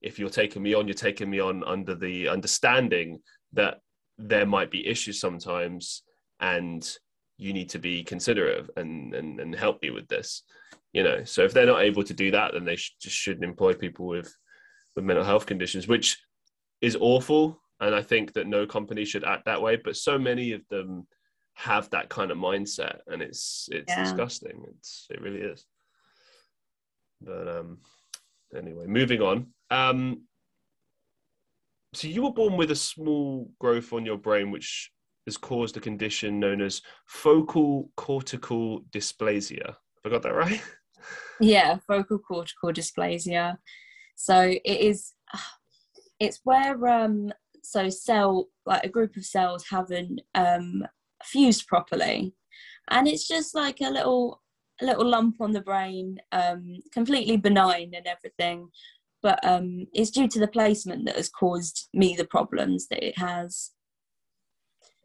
if 0.00 0.18
you're 0.18 0.30
taking 0.30 0.62
me 0.62 0.74
on, 0.74 0.86
you're 0.86 0.94
taking 0.94 1.28
me 1.30 1.40
on 1.40 1.64
under 1.64 1.94
the 1.94 2.28
understanding 2.28 3.20
that 3.52 3.80
there 4.18 4.46
might 4.46 4.70
be 4.70 4.86
issues 4.86 5.20
sometimes 5.20 6.02
and 6.40 6.96
you 7.36 7.52
need 7.52 7.68
to 7.70 7.78
be 7.78 8.02
considerate 8.02 8.68
and, 8.76 9.14
and, 9.14 9.40
and 9.40 9.54
help 9.54 9.80
me 9.82 9.90
with 9.90 10.08
this, 10.08 10.42
you 10.92 11.02
know? 11.02 11.24
So 11.24 11.42
if 11.42 11.52
they're 11.52 11.66
not 11.66 11.82
able 11.82 12.02
to 12.04 12.14
do 12.14 12.30
that, 12.32 12.52
then 12.52 12.64
they 12.64 12.76
sh- 12.76 12.96
just 13.00 13.16
shouldn't 13.16 13.44
employ 13.44 13.74
people 13.74 14.06
with, 14.06 14.34
with 14.94 15.04
mental 15.04 15.24
health 15.24 15.46
conditions, 15.46 15.86
which 15.86 16.18
is 16.80 16.96
awful. 17.00 17.60
And 17.80 17.94
I 17.94 18.02
think 18.02 18.32
that 18.32 18.48
no 18.48 18.66
company 18.66 19.04
should 19.04 19.24
act 19.24 19.44
that 19.44 19.62
way, 19.62 19.76
but 19.76 19.96
so 19.96 20.18
many 20.18 20.52
of 20.52 20.62
them 20.68 21.06
have 21.54 21.88
that 21.90 22.08
kind 22.08 22.30
of 22.30 22.38
mindset 22.38 22.98
and 23.06 23.22
it's, 23.22 23.68
it's 23.70 23.92
yeah. 23.92 24.02
disgusting. 24.02 24.64
It's, 24.76 25.06
it 25.10 25.20
really 25.20 25.40
is. 25.40 25.64
But, 27.20 27.48
um, 27.48 27.78
anyway, 28.56 28.86
moving 28.86 29.22
on. 29.22 29.48
Um, 29.70 30.22
so 31.94 32.08
you 32.08 32.22
were 32.22 32.32
born 32.32 32.56
with 32.56 32.70
a 32.70 32.76
small 32.76 33.50
growth 33.58 33.92
on 33.92 34.04
your 34.04 34.18
brain, 34.18 34.50
which 34.50 34.90
has 35.26 35.36
caused 35.36 35.76
a 35.76 35.80
condition 35.80 36.40
known 36.40 36.60
as 36.60 36.82
focal 37.06 37.90
cortical 37.96 38.82
dysplasia. 38.90 39.66
Have 39.66 39.76
I 40.04 40.08
got 40.10 40.22
that 40.22 40.34
right? 40.34 40.62
Yeah, 41.40 41.78
focal 41.86 42.18
cortical 42.18 42.72
dysplasia. 42.72 43.58
So 44.16 44.40
it 44.42 44.62
is. 44.64 45.14
It's 46.20 46.40
where 46.42 46.88
um, 46.88 47.32
so 47.62 47.88
cell 47.88 48.48
like 48.66 48.82
a 48.82 48.88
group 48.88 49.16
of 49.16 49.24
cells 49.24 49.64
haven't 49.70 50.20
um, 50.34 50.84
fused 51.22 51.68
properly, 51.68 52.34
and 52.90 53.06
it's 53.06 53.28
just 53.28 53.54
like 53.54 53.80
a 53.80 53.88
little 53.88 54.42
a 54.80 54.86
little 54.86 55.06
lump 55.06 55.40
on 55.40 55.52
the 55.52 55.60
brain, 55.60 56.18
um, 56.32 56.80
completely 56.92 57.36
benign 57.36 57.92
and 57.94 58.06
everything. 58.08 58.68
But 59.22 59.44
um, 59.44 59.86
it's 59.92 60.10
due 60.10 60.28
to 60.28 60.38
the 60.38 60.48
placement 60.48 61.06
that 61.06 61.16
has 61.16 61.28
caused 61.28 61.88
me 61.92 62.14
the 62.16 62.24
problems 62.24 62.86
that 62.88 63.04
it 63.04 63.18
has. 63.18 63.72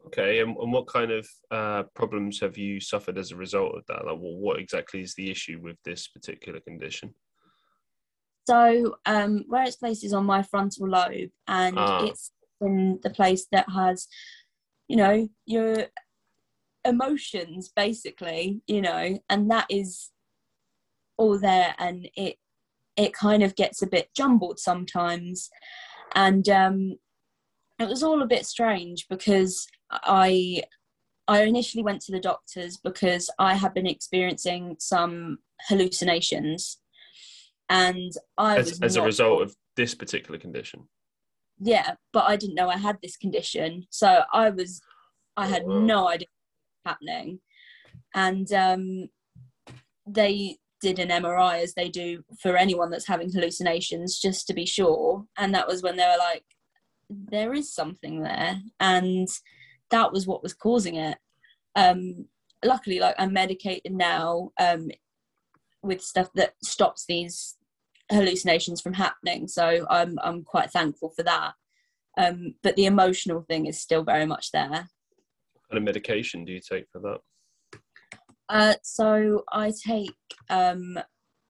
Okay, 0.06 0.40
and, 0.40 0.56
and 0.56 0.72
what 0.72 0.86
kind 0.86 1.10
of 1.10 1.26
uh, 1.50 1.84
problems 1.94 2.38
have 2.40 2.58
you 2.58 2.78
suffered 2.78 3.18
as 3.18 3.32
a 3.32 3.36
result 3.36 3.74
of 3.74 3.84
that? 3.88 4.04
Like, 4.04 4.18
well, 4.20 4.36
what 4.36 4.60
exactly 4.60 5.00
is 5.00 5.14
the 5.14 5.30
issue 5.30 5.58
with 5.62 5.76
this 5.84 6.08
particular 6.08 6.60
condition? 6.60 7.14
So, 8.46 8.96
um, 9.06 9.44
where 9.48 9.64
it's 9.64 9.76
placed 9.76 10.04
is 10.04 10.12
on 10.12 10.26
my 10.26 10.42
frontal 10.42 10.88
lobe, 10.88 11.30
and 11.48 11.78
ah. 11.78 12.04
it's 12.04 12.30
in 12.60 13.00
the 13.02 13.10
place 13.10 13.46
that 13.50 13.68
has, 13.70 14.06
you 14.88 14.96
know, 14.96 15.26
your 15.46 15.86
emotions 16.84 17.72
basically 17.74 18.60
you 18.66 18.80
know 18.80 19.18
and 19.30 19.50
that 19.50 19.66
is 19.70 20.10
all 21.16 21.38
there 21.38 21.74
and 21.78 22.08
it 22.16 22.36
it 22.96 23.12
kind 23.12 23.42
of 23.42 23.56
gets 23.56 23.82
a 23.82 23.86
bit 23.86 24.08
jumbled 24.14 24.58
sometimes. 24.58 25.50
And 26.14 26.48
um 26.48 26.96
it 27.80 27.88
was 27.88 28.02
all 28.02 28.22
a 28.22 28.26
bit 28.26 28.46
strange 28.46 29.06
because 29.08 29.66
i 29.90 30.62
i 31.26 31.42
initially 31.42 31.82
went 31.82 32.00
to 32.00 32.12
the 32.12 32.20
doctors 32.20 32.76
because 32.76 33.28
i 33.38 33.54
had 33.54 33.74
been 33.74 33.86
experiencing 33.86 34.76
some 34.78 35.38
hallucinations. 35.68 36.78
And 37.68 38.12
i 38.38 38.58
as, 38.58 38.80
as 38.80 38.96
a 38.96 39.02
result 39.02 39.42
of 39.42 39.56
this 39.76 39.94
particular 39.94 40.38
condition? 40.38 40.88
Yeah 41.58 41.94
but 42.12 42.24
i 42.24 42.36
didn't 42.36 42.54
know 42.56 42.68
i 42.68 42.76
had 42.76 42.98
this 43.02 43.16
condition. 43.16 43.86
So 43.90 44.22
i 44.32 44.50
was 44.50 44.80
i 45.36 45.46
had 45.46 45.64
oh, 45.66 45.80
no 45.80 46.08
idea 46.08 46.28
what 46.84 46.84
was 46.84 46.92
happening. 46.92 47.40
And 48.14 48.52
um, 48.52 49.08
they 50.06 50.58
did 50.84 50.98
an 50.98 51.08
MRI 51.22 51.62
as 51.62 51.72
they 51.74 51.88
do 51.88 52.22
for 52.40 52.56
anyone 52.56 52.90
that's 52.90 53.06
having 53.06 53.32
hallucinations, 53.32 54.20
just 54.20 54.46
to 54.46 54.54
be 54.54 54.66
sure. 54.66 55.24
And 55.38 55.54
that 55.54 55.66
was 55.66 55.82
when 55.82 55.96
they 55.96 56.04
were 56.04 56.18
like, 56.18 56.44
there 57.08 57.54
is 57.54 57.72
something 57.72 58.22
there. 58.22 58.60
And 58.80 59.28
that 59.90 60.12
was 60.12 60.26
what 60.26 60.42
was 60.42 60.52
causing 60.52 60.96
it. 60.96 61.16
Um, 61.74 62.26
luckily, 62.62 63.00
like 63.00 63.14
I'm 63.18 63.32
medicated 63.32 63.92
now 63.92 64.50
um, 64.60 64.90
with 65.82 66.02
stuff 66.02 66.28
that 66.34 66.52
stops 66.62 67.06
these 67.06 67.56
hallucinations 68.12 68.82
from 68.82 68.92
happening. 68.92 69.48
So 69.48 69.86
I'm 69.88 70.18
I'm 70.22 70.44
quite 70.44 70.70
thankful 70.70 71.12
for 71.16 71.22
that. 71.22 71.54
Um, 72.18 72.54
but 72.62 72.76
the 72.76 72.86
emotional 72.86 73.42
thing 73.48 73.66
is 73.66 73.80
still 73.80 74.04
very 74.04 74.26
much 74.26 74.52
there 74.52 74.68
What 74.68 75.68
kind 75.70 75.78
of 75.78 75.82
medication 75.82 76.44
do 76.44 76.52
you 76.52 76.60
take 76.60 76.84
for 76.92 77.00
that? 77.00 77.18
Uh, 78.48 78.74
so 78.82 79.44
I 79.52 79.72
take 79.86 80.14
um, 80.50 80.98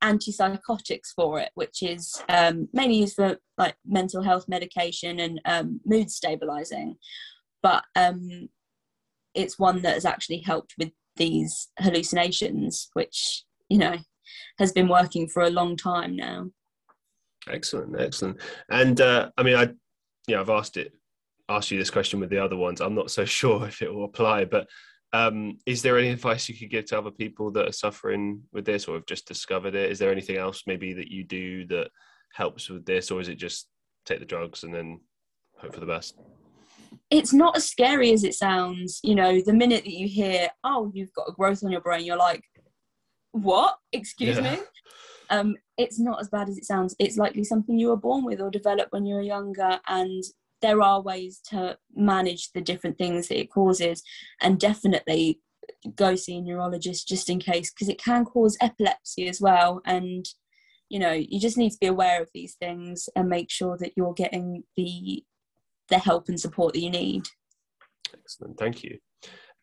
antipsychotics 0.02 1.12
for 1.14 1.40
it, 1.40 1.50
which 1.54 1.82
is 1.82 2.22
um, 2.28 2.68
mainly 2.72 2.96
used 2.96 3.16
for 3.16 3.38
like 3.58 3.76
mental 3.86 4.22
health 4.22 4.46
medication 4.48 5.20
and 5.20 5.40
um, 5.44 5.80
mood 5.84 6.10
stabilizing. 6.10 6.96
But 7.62 7.84
um, 7.96 8.48
it's 9.34 9.58
one 9.58 9.82
that 9.82 9.94
has 9.94 10.04
actually 10.04 10.38
helped 10.38 10.74
with 10.78 10.90
these 11.16 11.68
hallucinations, 11.78 12.90
which 12.92 13.44
you 13.68 13.78
know 13.78 13.96
has 14.58 14.72
been 14.72 14.88
working 14.88 15.28
for 15.28 15.42
a 15.42 15.50
long 15.50 15.76
time 15.76 16.16
now. 16.16 16.50
Excellent, 17.48 18.00
excellent. 18.00 18.40
And 18.70 19.00
uh, 19.00 19.30
I 19.36 19.42
mean, 19.42 19.56
I 19.56 19.70
yeah, 20.28 20.40
I've 20.40 20.50
asked 20.50 20.76
it 20.76 20.92
asked 21.48 21.70
you 21.70 21.78
this 21.78 21.90
question 21.90 22.20
with 22.20 22.30
the 22.30 22.42
other 22.42 22.56
ones. 22.56 22.80
I'm 22.80 22.94
not 22.94 23.10
so 23.10 23.24
sure 23.40 23.66
if 23.66 23.82
it 23.82 23.92
will 23.92 24.04
apply, 24.04 24.44
but 24.44 24.68
um, 25.14 25.58
is 25.64 25.80
there 25.80 25.96
any 25.96 26.08
advice 26.08 26.48
you 26.48 26.56
could 26.56 26.70
give 26.70 26.86
to 26.86 26.98
other 26.98 27.12
people 27.12 27.52
that 27.52 27.68
are 27.68 27.72
suffering 27.72 28.42
with 28.52 28.64
this 28.64 28.88
or 28.88 28.96
have 28.96 29.06
just 29.06 29.28
discovered 29.28 29.76
it? 29.76 29.92
Is 29.92 30.00
there 30.00 30.10
anything 30.10 30.36
else 30.36 30.64
maybe 30.66 30.92
that 30.92 31.08
you 31.08 31.22
do 31.22 31.64
that 31.68 31.90
helps 32.32 32.68
with 32.68 32.84
this, 32.84 33.12
or 33.12 33.20
is 33.20 33.28
it 33.28 33.36
just 33.36 33.68
take 34.04 34.18
the 34.18 34.24
drugs 34.24 34.64
and 34.64 34.74
then 34.74 35.00
hope 35.56 35.72
for 35.72 35.78
the 35.78 35.86
best? 35.86 36.18
It's 37.10 37.32
not 37.32 37.56
as 37.56 37.64
scary 37.64 38.12
as 38.12 38.24
it 38.24 38.34
sounds. 38.34 38.98
You 39.04 39.14
know, 39.14 39.40
the 39.40 39.52
minute 39.52 39.84
that 39.84 39.94
you 39.94 40.08
hear, 40.08 40.48
"Oh, 40.64 40.90
you've 40.92 41.12
got 41.12 41.28
a 41.28 41.32
growth 41.32 41.62
on 41.62 41.70
your 41.70 41.80
brain," 41.80 42.04
you're 42.04 42.16
like, 42.16 42.42
"What? 43.30 43.78
Excuse 43.92 44.38
yeah. 44.38 44.56
me." 44.56 44.62
Um, 45.30 45.56
it's 45.78 46.00
not 46.00 46.20
as 46.20 46.28
bad 46.28 46.48
as 46.48 46.58
it 46.58 46.64
sounds. 46.64 46.96
It's 46.98 47.16
likely 47.16 47.44
something 47.44 47.78
you 47.78 47.88
were 47.88 47.96
born 47.96 48.24
with 48.24 48.40
or 48.40 48.50
developed 48.50 48.92
when 48.92 49.06
you 49.06 49.14
were 49.14 49.22
younger, 49.22 49.78
and 49.86 50.24
there 50.64 50.80
are 50.80 51.02
ways 51.02 51.40
to 51.50 51.76
manage 51.94 52.50
the 52.52 52.60
different 52.62 52.96
things 52.96 53.28
that 53.28 53.38
it 53.38 53.52
causes 53.52 54.02
and 54.40 54.58
definitely 54.58 55.38
go 55.94 56.14
see 56.14 56.38
a 56.38 56.40
neurologist 56.40 57.06
just 57.06 57.28
in 57.28 57.38
case 57.38 57.70
because 57.70 57.90
it 57.90 58.02
can 58.02 58.24
cause 58.24 58.56
epilepsy 58.62 59.28
as 59.28 59.42
well. 59.42 59.82
And 59.84 60.26
you 60.88 60.98
know 60.98 61.12
you 61.12 61.38
just 61.38 61.58
need 61.58 61.70
to 61.70 61.78
be 61.82 61.86
aware 61.86 62.22
of 62.22 62.30
these 62.32 62.54
things 62.54 63.10
and 63.14 63.28
make 63.28 63.50
sure 63.50 63.76
that 63.76 63.92
you're 63.94 64.14
getting 64.14 64.64
the 64.74 65.22
the 65.90 65.98
help 65.98 66.30
and 66.30 66.40
support 66.40 66.72
that 66.72 66.80
you 66.80 66.90
need. 66.90 67.26
Excellent 68.14 68.58
thank 68.58 68.82
you. 68.82 68.98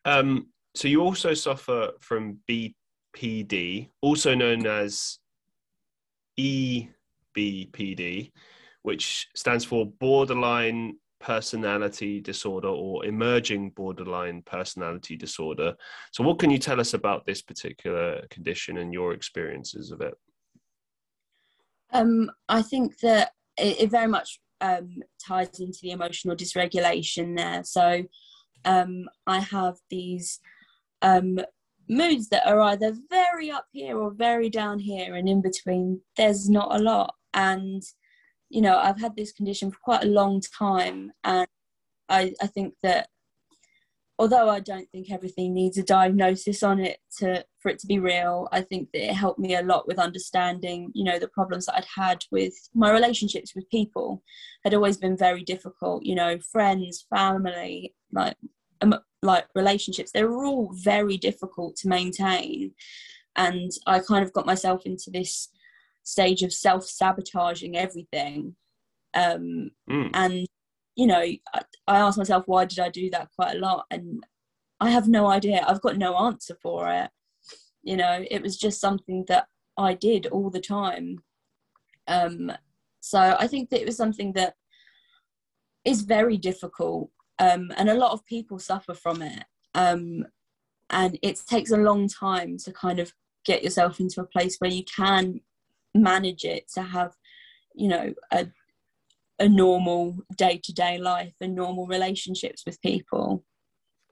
Um, 0.04 0.50
so 0.76 0.86
you 0.86 1.02
also 1.02 1.34
suffer 1.34 1.90
from 2.00 2.38
bpd 2.48 3.88
also 4.00 4.34
known 4.34 4.66
as 4.66 5.18
ebpd 6.38 6.88
which 8.82 9.28
stands 9.34 9.64
for 9.64 9.86
borderline 9.86 10.96
personality 11.22 12.20
disorder 12.20 12.68
or 12.68 13.06
emerging 13.06 13.70
borderline 13.70 14.42
personality 14.42 15.16
disorder. 15.16 15.74
So, 16.10 16.24
what 16.24 16.38
can 16.38 16.50
you 16.50 16.58
tell 16.58 16.80
us 16.80 16.94
about 16.94 17.24
this 17.24 17.40
particular 17.40 18.26
condition 18.28 18.78
and 18.78 18.92
your 18.92 19.12
experiences 19.12 19.90
of 19.90 20.00
it? 20.00 20.14
Um, 21.92 22.30
I 22.48 22.62
think 22.62 22.98
that 23.00 23.32
it, 23.56 23.82
it 23.82 23.90
very 23.90 24.08
much 24.08 24.40
um, 24.60 24.96
ties 25.24 25.60
into 25.60 25.78
the 25.82 25.92
emotional 25.92 26.36
dysregulation 26.36 27.36
there. 27.36 27.62
So, 27.64 28.02
um, 28.64 29.08
I 29.26 29.40
have 29.40 29.76
these 29.90 30.40
um, 31.02 31.38
moods 31.88 32.28
that 32.28 32.46
are 32.46 32.60
either 32.60 32.94
very 33.10 33.50
up 33.50 33.66
here 33.72 33.96
or 33.96 34.10
very 34.10 34.50
down 34.50 34.78
here, 34.80 35.14
and 35.14 35.28
in 35.28 35.40
between, 35.40 36.00
there's 36.16 36.50
not 36.50 36.74
a 36.74 36.82
lot. 36.82 37.14
And 37.34 37.82
you 38.52 38.60
know, 38.60 38.76
I've 38.76 39.00
had 39.00 39.16
this 39.16 39.32
condition 39.32 39.70
for 39.70 39.78
quite 39.82 40.04
a 40.04 40.08
long 40.08 40.42
time, 40.42 41.10
and 41.24 41.48
I, 42.10 42.34
I 42.40 42.46
think 42.46 42.74
that 42.82 43.08
although 44.18 44.50
I 44.50 44.60
don't 44.60 44.88
think 44.90 45.10
everything 45.10 45.54
needs 45.54 45.78
a 45.78 45.82
diagnosis 45.82 46.62
on 46.62 46.78
it 46.78 46.98
to 47.18 47.46
for 47.60 47.70
it 47.70 47.78
to 47.78 47.86
be 47.86 47.98
real, 47.98 48.48
I 48.52 48.60
think 48.60 48.90
that 48.92 49.08
it 49.08 49.14
helped 49.14 49.38
me 49.38 49.54
a 49.54 49.62
lot 49.62 49.88
with 49.88 49.98
understanding, 49.98 50.90
you 50.94 51.02
know, 51.02 51.18
the 51.18 51.28
problems 51.28 51.64
that 51.64 51.76
I'd 51.76 51.86
had 51.96 52.24
with 52.30 52.52
my 52.74 52.92
relationships 52.92 53.54
with 53.54 53.70
people 53.70 54.22
had 54.64 54.74
always 54.74 54.98
been 54.98 55.16
very 55.16 55.42
difficult. 55.42 56.04
You 56.04 56.14
know, 56.14 56.38
friends, 56.38 57.06
family, 57.08 57.94
like 58.12 58.36
um, 58.82 58.94
like 59.22 59.46
relationships, 59.54 60.12
they 60.12 60.24
were 60.24 60.44
all 60.44 60.72
very 60.74 61.16
difficult 61.16 61.76
to 61.76 61.88
maintain, 61.88 62.72
and 63.34 63.70
I 63.86 64.00
kind 64.00 64.22
of 64.22 64.34
got 64.34 64.44
myself 64.44 64.82
into 64.84 65.10
this 65.10 65.48
stage 66.02 66.42
of 66.42 66.52
self 66.52 66.86
sabotaging 66.86 67.76
everything. 67.76 68.56
Um, 69.14 69.70
mm. 69.90 70.10
And, 70.14 70.46
you 70.96 71.06
know, 71.06 71.20
I, 71.20 71.62
I 71.86 71.98
asked 71.98 72.18
myself, 72.18 72.44
why 72.46 72.64
did 72.64 72.78
I 72.78 72.88
do 72.88 73.10
that 73.10 73.28
quite 73.36 73.56
a 73.56 73.58
lot? 73.58 73.86
And 73.90 74.24
I 74.80 74.90
have 74.90 75.08
no 75.08 75.26
idea. 75.26 75.64
I've 75.66 75.80
got 75.82 75.96
no 75.96 76.16
answer 76.16 76.56
for 76.60 76.88
it. 76.88 77.10
You 77.82 77.96
know, 77.96 78.24
it 78.30 78.42
was 78.42 78.56
just 78.56 78.80
something 78.80 79.24
that 79.28 79.46
I 79.76 79.94
did 79.94 80.26
all 80.26 80.50
the 80.50 80.60
time. 80.60 81.18
Um, 82.08 82.52
so 83.00 83.36
I 83.38 83.46
think 83.46 83.70
that 83.70 83.80
it 83.80 83.86
was 83.86 83.96
something 83.96 84.32
that 84.34 84.54
is 85.84 86.02
very 86.02 86.36
difficult, 86.36 87.10
um, 87.38 87.72
and 87.76 87.88
a 87.88 87.94
lot 87.94 88.12
of 88.12 88.24
people 88.24 88.58
suffer 88.58 88.94
from 88.94 89.22
it. 89.22 89.44
Um, 89.74 90.24
and 90.90 91.18
it 91.22 91.40
takes 91.48 91.70
a 91.70 91.76
long 91.76 92.08
time 92.08 92.58
to 92.58 92.72
kind 92.72 92.98
of 92.98 93.12
get 93.44 93.64
yourself 93.64 93.98
into 93.98 94.20
a 94.20 94.26
place 94.26 94.56
where 94.58 94.70
you 94.70 94.84
can 94.84 95.40
manage 95.94 96.44
it 96.44 96.64
to 96.74 96.82
have 96.82 97.12
you 97.74 97.88
know 97.88 98.14
a 98.30 98.46
a 99.38 99.48
normal 99.48 100.18
day-to-day 100.36 100.98
life 100.98 101.34
and 101.40 101.54
normal 101.54 101.86
relationships 101.86 102.62
with 102.64 102.80
people. 102.80 103.44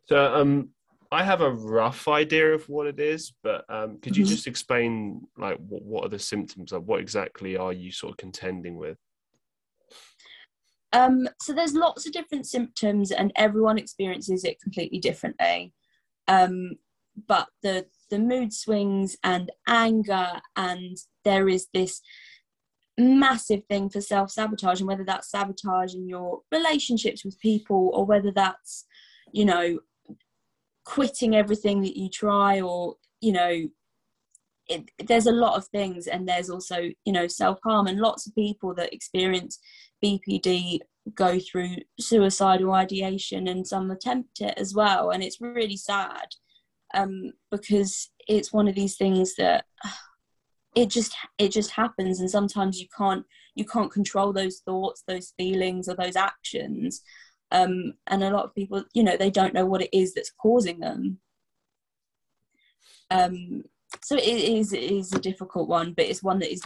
So 0.09 0.35
um 0.35 0.71
i 1.13 1.25
have 1.25 1.41
a 1.41 1.51
rough 1.51 2.07
idea 2.07 2.53
of 2.53 2.69
what 2.69 2.87
it 2.87 3.01
is 3.01 3.33
but 3.43 3.65
um 3.69 3.99
could 4.01 4.17
you 4.17 4.25
mm-hmm. 4.25 4.31
just 4.31 4.47
explain 4.47 5.21
like 5.37 5.59
what, 5.59 5.83
what 5.83 6.05
are 6.05 6.09
the 6.09 6.19
symptoms? 6.19 6.73
Of 6.73 6.87
what 6.87 7.01
exactly 7.01 7.57
are 7.57 7.73
you 7.73 7.91
sort 7.93 8.13
of 8.13 8.17
contending 8.17 8.77
with? 8.77 8.99
Um 10.93 11.29
so 11.41 11.53
there's 11.53 11.75
lots 11.75 12.07
of 12.07 12.13
different 12.13 12.47
symptoms 12.47 13.13
and 13.13 13.33
everyone 13.37 13.79
experiences 13.79 14.45
it 14.45 14.61
completely 14.61 14.99
differently. 14.99 15.73
Um 16.27 16.73
but 17.27 17.49
the 17.63 17.87
the 18.11 18.19
mood 18.19 18.53
swings 18.53 19.17
and 19.23 19.51
anger 19.67 20.41
and 20.57 20.97
there 21.25 21.49
is 21.49 21.69
this 21.73 22.01
massive 22.99 23.65
thing 23.69 23.89
for 23.89 24.01
self 24.01 24.31
sabotage 24.31 24.81
and 24.81 24.89
whether 24.89 25.05
that's 25.05 25.31
sabotaging 25.31 26.09
your 26.09 26.41
relationships 26.53 27.25
with 27.25 27.41
people 27.41 27.91
or 27.95 28.05
whether 28.05 28.31
that's 28.31 28.85
you 29.33 29.45
know 29.45 29.79
quitting 30.85 31.35
everything 31.35 31.81
that 31.83 31.97
you 31.97 32.09
try 32.09 32.61
or 32.61 32.97
you 33.21 33.33
know 33.33 33.69
it, 34.69 34.91
there's 35.07 35.27
a 35.27 35.33
lot 35.33 35.57
of 35.57 35.67
things 35.69 36.07
and 36.07 36.29
there's 36.29 36.51
also 36.51 36.91
you 37.05 37.13
know 37.13 37.27
self 37.27 37.59
harm 37.65 37.87
and 37.87 38.01
lots 38.01 38.27
of 38.27 38.35
people 38.35 38.75
that 38.75 38.93
experience 38.93 39.59
BPD 40.05 40.81
go 41.15 41.39
through 41.39 41.77
suicidal 41.99 42.73
ideation 42.73 43.49
and 43.49 43.67
some 43.67 43.91
attempt 43.91 44.41
it 44.41 44.55
as 44.57 44.75
well. 44.75 45.11
And 45.11 45.23
it's 45.23 45.41
really 45.41 45.77
sad 45.77 46.27
um, 46.95 47.33
because 47.51 48.11
it's 48.29 48.53
one 48.53 48.69
of 48.69 48.75
these 48.75 48.97
things 48.97 49.35
that 49.37 49.65
it 50.77 50.89
just 50.89 51.15
it 51.39 51.51
just 51.51 51.73
happens. 51.73 52.21
And 52.21 52.31
sometimes 52.31 52.81
you 52.81 52.87
can't 52.97 53.25
you 53.55 53.65
can't 53.65 53.93
control 53.93 54.33
those 54.33 54.61
thoughts 54.61 55.03
those 55.07 55.33
feelings 55.37 55.89
or 55.89 55.95
those 55.95 56.17
actions. 56.17 57.03
Um, 57.53 57.95
and 58.07 58.23
a 58.23 58.31
lot 58.31 58.45
of 58.45 58.55
people 58.55 58.85
you 58.95 59.03
know 59.03 59.17
they 59.17 59.31
don't 59.31 59.55
know 59.55 59.67
what 59.67 59.83
it 59.83 59.91
is 59.93 60.15
that's 60.15 60.33
causing 60.41 60.81
them. 60.81 61.19
Um, 63.11 63.65
so 64.03 64.17
it 64.17 64.25
is 64.25 64.73
it 64.73 64.83
is 64.83 65.13
a 65.13 65.19
difficult 65.19 65.69
one 65.69 65.93
but 65.93 66.07
it's 66.07 66.23
one 66.23 66.39
that 66.39 66.53
is 66.53 66.63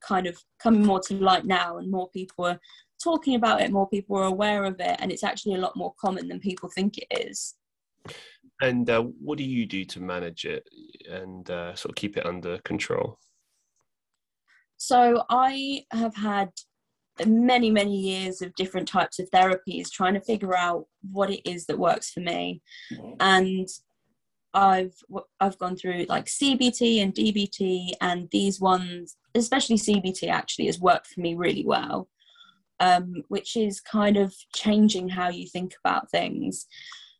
kind 0.00 0.26
of 0.26 0.38
coming 0.58 0.84
more 0.84 1.00
to 1.00 1.14
light 1.14 1.44
now 1.44 1.78
and 1.78 1.90
more 1.90 2.08
people 2.10 2.46
are 2.46 2.60
talking 3.02 3.34
about 3.34 3.60
it 3.60 3.70
more 3.70 3.88
people 3.88 4.16
are 4.16 4.24
aware 4.24 4.64
of 4.64 4.78
it 4.80 4.96
and 5.00 5.10
it's 5.10 5.24
actually 5.24 5.54
a 5.54 5.60
lot 5.60 5.76
more 5.76 5.92
common 6.00 6.28
than 6.28 6.40
people 6.40 6.68
think 6.68 6.98
it 6.98 7.06
is 7.10 7.54
and 8.60 8.88
uh, 8.90 9.02
what 9.02 9.38
do 9.38 9.44
you 9.44 9.66
do 9.66 9.84
to 9.86 10.00
manage 10.00 10.44
it 10.44 10.68
and 11.10 11.50
uh, 11.50 11.74
sort 11.74 11.90
of 11.90 11.96
keep 11.96 12.16
it 12.16 12.26
under 12.26 12.58
control? 12.58 13.18
So 14.76 15.24
I 15.28 15.84
have 15.92 16.14
had 16.14 16.50
many, 17.26 17.70
many 17.70 17.96
years 17.96 18.42
of 18.42 18.54
different 18.54 18.88
types 18.88 19.18
of 19.18 19.30
therapies 19.30 19.90
trying 19.90 20.14
to 20.14 20.20
figure 20.20 20.56
out 20.56 20.86
what 21.10 21.30
it 21.30 21.48
is 21.48 21.66
that 21.66 21.78
works 21.78 22.10
for 22.10 22.20
me. 22.20 22.62
And 23.20 23.68
I've 24.52 24.94
I've 25.38 25.58
gone 25.58 25.76
through 25.76 26.06
like 26.08 26.26
CBT 26.26 27.02
and 27.02 27.14
DBT, 27.14 27.92
and 28.00 28.28
these 28.32 28.60
ones, 28.60 29.16
especially 29.34 29.76
CBT, 29.76 30.28
actually 30.28 30.66
has 30.66 30.80
worked 30.80 31.06
for 31.08 31.20
me 31.20 31.34
really 31.34 31.64
well, 31.64 32.08
um, 32.80 33.22
which 33.28 33.56
is 33.56 33.80
kind 33.80 34.16
of 34.16 34.34
changing 34.54 35.08
how 35.08 35.28
you 35.28 35.46
think 35.46 35.74
about 35.84 36.10
things. 36.10 36.66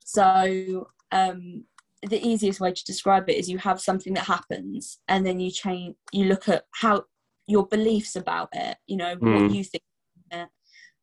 So 0.05 0.89
um, 1.13 1.65
the 2.03 2.27
easiest 2.27 2.61
way 2.61 2.73
to 2.73 2.85
describe 2.85 3.29
it 3.29 3.37
is 3.37 3.49
you 3.49 3.59
have 3.59 3.81
something 3.81 4.15
that 4.15 4.25
happens 4.25 4.99
and 5.09 5.27
then 5.27 5.39
you 5.39 5.51
change 5.51 5.97
you 6.13 6.25
look 6.25 6.49
at 6.49 6.65
how 6.73 7.05
your 7.47 7.67
beliefs 7.67 8.17
about 8.17 8.49
it 8.53 8.79
you 8.87 8.97
know 8.97 9.17
mm. 9.17 9.33
what 9.33 9.51
hmm. 9.51 9.55
you 9.55 9.65
think 9.65 9.83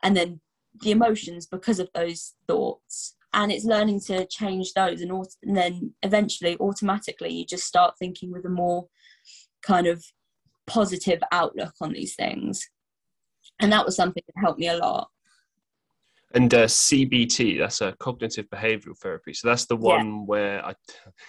and 0.04 0.16
then 0.16 0.40
the 0.82 0.92
emotions 0.92 1.46
because 1.46 1.80
of 1.80 1.90
those 1.94 2.34
thoughts 2.48 3.16
and 3.34 3.52
it's 3.52 3.66
learning 3.66 4.00
to 4.00 4.26
change 4.28 4.74
those 4.74 5.02
and, 5.02 5.12
auto- 5.12 5.30
and 5.44 5.58
then 5.58 5.94
eventually 6.04 6.58
automatically 6.60 7.34
you 7.34 7.46
just 7.46 7.66
start 7.66 7.96
thinking 8.00 8.32
with 8.32 8.46
a 8.46 8.50
more 8.50 8.88
kind 9.62 9.88
of 9.88 10.04
positive 10.66 11.22
outlook 11.32 11.74
on 11.82 11.94
these 11.94 12.16
things 12.16 12.70
and 13.60 13.72
that 13.72 13.86
was 13.86 13.96
something 13.96 14.24
that 14.28 14.42
helped 14.42 14.60
me 14.60 14.68
a 14.68 14.78
lot 14.78 15.10
and 16.34 16.54
uh, 16.54 16.66
CBT, 16.66 17.58
that's 17.60 17.82
a 17.82 17.96
cognitive 18.00 18.50
behavioral 18.50 18.98
therapy. 18.98 19.34
So 19.34 19.48
that's 19.48 19.66
the 19.66 19.78
one 19.78 20.08
yeah. 20.08 20.24
where 20.26 20.66
I 20.66 20.74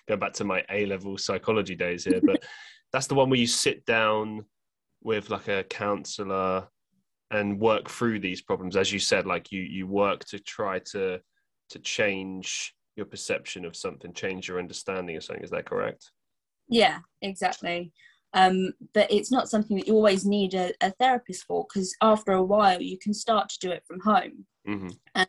go 0.08 0.16
back 0.16 0.32
to 0.34 0.44
my 0.44 0.64
A 0.70 0.86
level 0.86 1.16
psychology 1.16 1.76
days 1.76 2.04
here, 2.04 2.20
but 2.22 2.42
that's 2.92 3.06
the 3.06 3.14
one 3.14 3.30
where 3.30 3.38
you 3.38 3.46
sit 3.46 3.84
down 3.84 4.44
with 5.02 5.30
like 5.30 5.48
a 5.48 5.64
counselor 5.64 6.66
and 7.30 7.60
work 7.60 7.88
through 7.88 8.18
these 8.18 8.40
problems 8.40 8.76
as 8.76 8.92
you 8.92 8.98
said 8.98 9.26
like 9.26 9.52
you 9.52 9.62
you 9.62 9.86
work 9.86 10.24
to 10.24 10.38
try 10.38 10.78
to 10.78 11.20
to 11.68 11.78
change 11.80 12.74
your 12.96 13.06
perception 13.06 13.64
of 13.64 13.76
something 13.76 14.12
change 14.12 14.48
your 14.48 14.58
understanding 14.58 15.16
of 15.16 15.22
something 15.22 15.44
is 15.44 15.50
that 15.50 15.66
correct 15.66 16.10
yeah 16.68 16.98
exactly 17.22 17.92
um, 18.34 18.72
but 18.92 19.10
it's 19.10 19.32
not 19.32 19.48
something 19.48 19.76
that 19.76 19.86
you 19.86 19.94
always 19.94 20.24
need 20.24 20.54
a, 20.54 20.72
a 20.80 20.90
therapist 20.92 21.44
for 21.44 21.66
because 21.68 21.94
after 22.02 22.32
a 22.32 22.42
while 22.42 22.80
you 22.80 22.98
can 22.98 23.14
start 23.14 23.48
to 23.48 23.58
do 23.60 23.70
it 23.70 23.84
from 23.86 24.00
home. 24.00 24.46
Mm-hmm. 24.68 24.88
and 25.14 25.28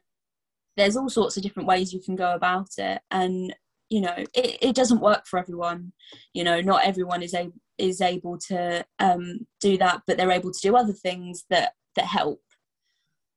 there's 0.75 0.97
all 0.97 1.09
sorts 1.09 1.37
of 1.37 1.43
different 1.43 1.67
ways 1.67 1.93
you 1.93 2.01
can 2.01 2.17
go 2.17 2.33
about 2.33 2.69
it. 2.77 3.01
And 3.11 3.55
you 3.89 4.01
know 4.01 4.15
it, 4.33 4.57
it 4.61 4.75
doesn't 4.75 5.01
work 5.01 5.25
for 5.27 5.39
everyone. 5.39 5.93
You 6.33 6.43
know 6.43 6.61
not 6.61 6.85
everyone 6.85 7.23
is 7.23 7.33
able 7.33 7.53
is 7.77 8.01
able 8.01 8.37
to 8.37 8.85
um, 8.99 9.47
do 9.61 9.77
that 9.77 10.01
but 10.05 10.17
they're 10.17 10.31
able 10.31 10.51
to 10.51 10.59
do 10.61 10.75
other 10.75 10.93
things 10.93 11.45
that 11.49 11.73
that 11.95 12.05
help. 12.05 12.41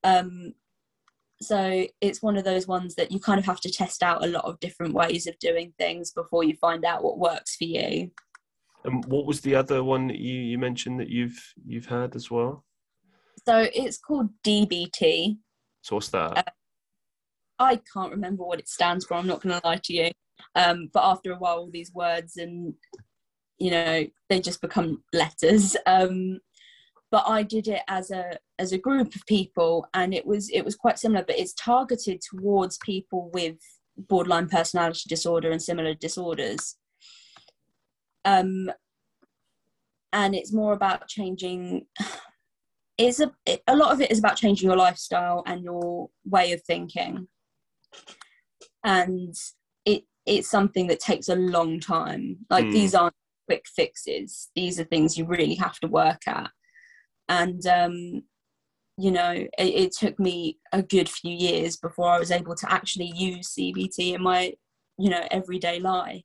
Um, 0.04 0.54
so 1.40 1.86
it's 2.00 2.22
one 2.22 2.36
of 2.36 2.44
those 2.44 2.68
ones 2.68 2.94
that 2.96 3.10
you 3.10 3.18
kind 3.18 3.38
of 3.38 3.46
have 3.46 3.60
to 3.60 3.70
test 3.70 4.02
out 4.02 4.24
a 4.24 4.28
lot 4.28 4.44
of 4.44 4.60
different 4.60 4.94
ways 4.94 5.26
of 5.26 5.38
doing 5.38 5.72
things 5.78 6.12
before 6.12 6.44
you 6.44 6.54
find 6.60 6.84
out 6.84 7.02
what 7.02 7.18
works 7.18 7.56
for 7.56 7.64
you 7.64 8.10
and 8.84 9.04
what 9.06 9.26
was 9.26 9.40
the 9.40 9.54
other 9.54 9.82
one 9.84 10.08
that 10.08 10.18
you, 10.18 10.34
you 10.34 10.58
mentioned 10.58 11.00
that 11.00 11.08
you've 11.08 11.38
you've 11.64 11.86
had 11.86 12.14
as 12.16 12.30
well? 12.30 12.64
So 13.46 13.68
it's 13.74 13.98
called 13.98 14.30
dbt 14.44 15.36
so 15.82 15.96
what's 15.96 16.08
that? 16.10 16.38
Uh, 16.38 16.42
i 17.58 17.80
can't 17.92 18.12
remember 18.12 18.44
what 18.44 18.58
it 18.58 18.68
stands 18.68 19.04
for 19.04 19.14
i'm 19.14 19.26
not 19.26 19.42
going 19.42 19.58
to 19.58 19.66
lie 19.66 19.80
to 19.84 19.92
you. 19.92 20.10
Um, 20.54 20.90
but 20.92 21.04
after 21.04 21.32
a 21.32 21.36
while 21.36 21.58
all 21.58 21.70
these 21.70 21.92
words 21.92 22.36
and 22.36 22.74
you 23.58 23.70
know 23.70 24.06
they 24.28 24.40
just 24.40 24.60
become 24.60 25.04
letters. 25.12 25.76
Um, 25.86 26.40
but 27.12 27.24
i 27.28 27.42
did 27.42 27.68
it 27.68 27.82
as 27.86 28.10
a 28.10 28.36
as 28.58 28.72
a 28.72 28.78
group 28.78 29.14
of 29.14 29.26
people 29.26 29.86
and 29.94 30.12
it 30.14 30.26
was 30.26 30.48
it 30.50 30.64
was 30.64 30.74
quite 30.74 30.98
similar 30.98 31.22
but 31.24 31.38
it's 31.38 31.52
targeted 31.54 32.20
towards 32.20 32.78
people 32.78 33.30
with 33.32 33.56
borderline 33.96 34.48
personality 34.48 35.02
disorder 35.08 35.50
and 35.50 35.62
similar 35.62 35.94
disorders 35.94 36.76
um 38.24 38.70
and 40.12 40.34
it's 40.34 40.52
more 40.52 40.72
about 40.72 41.08
changing 41.08 41.86
it's 42.98 43.20
a 43.20 43.32
a 43.66 43.76
lot 43.76 43.92
of 43.92 44.00
it 44.00 44.10
is 44.10 44.18
about 44.18 44.36
changing 44.36 44.68
your 44.68 44.76
lifestyle 44.76 45.42
and 45.46 45.62
your 45.62 46.08
way 46.24 46.52
of 46.52 46.62
thinking. 46.62 47.28
And 48.84 49.34
it 49.84 50.04
it's 50.26 50.50
something 50.50 50.86
that 50.88 51.00
takes 51.00 51.28
a 51.28 51.36
long 51.36 51.80
time. 51.80 52.38
Like 52.50 52.66
mm. 52.66 52.72
these 52.72 52.94
aren't 52.94 53.14
quick 53.48 53.64
fixes. 53.66 54.50
These 54.54 54.78
are 54.78 54.84
things 54.84 55.16
you 55.16 55.24
really 55.26 55.54
have 55.56 55.78
to 55.80 55.88
work 55.88 56.22
at. 56.26 56.50
And 57.28 57.66
um 57.66 58.22
you 58.98 59.10
know 59.10 59.30
it, 59.30 59.50
it, 59.58 59.92
took 59.92 60.18
me 60.20 60.58
a 60.72 60.82
good 60.82 61.08
few 61.08 61.32
years 61.32 61.78
before 61.78 62.10
i 62.10 62.18
was 62.18 62.30
able 62.30 62.54
to 62.54 62.70
actually 62.70 63.10
use 63.16 63.54
cbt 63.54 64.14
in 64.14 64.22
my 64.22 64.52
you 64.98 65.08
know 65.08 65.26
everyday 65.30 65.80
life 65.80 66.22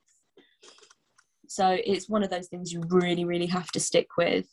so 1.49 1.77
it's 1.85 2.09
one 2.09 2.23
of 2.23 2.29
those 2.29 2.47
things 2.47 2.71
you 2.71 2.83
really 2.89 3.25
really 3.25 3.45
have 3.45 3.69
to 3.71 3.79
stick 3.79 4.07
with 4.17 4.45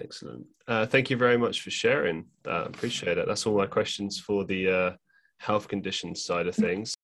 excellent 0.00 0.44
uh, 0.68 0.84
thank 0.86 1.10
you 1.10 1.16
very 1.16 1.36
much 1.36 1.62
for 1.62 1.70
sharing 1.70 2.24
that 2.42 2.66
appreciate 2.66 3.18
it 3.18 3.26
that's 3.26 3.46
all 3.46 3.56
my 3.56 3.66
questions 3.66 4.18
for 4.18 4.44
the 4.44 4.68
uh, 4.68 4.90
health 5.38 5.68
conditions 5.68 6.24
side 6.24 6.46
of 6.46 6.54
things 6.54 6.94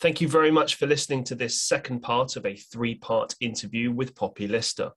Thank 0.00 0.22
you 0.22 0.28
very 0.28 0.50
much 0.50 0.76
for 0.76 0.86
listening 0.86 1.24
to 1.24 1.34
this 1.34 1.60
second 1.60 2.00
part 2.00 2.36
of 2.36 2.46
a 2.46 2.56
three 2.56 2.94
part 2.94 3.34
interview 3.38 3.92
with 3.92 4.14
Poppy 4.14 4.48
Lister. 4.48 4.92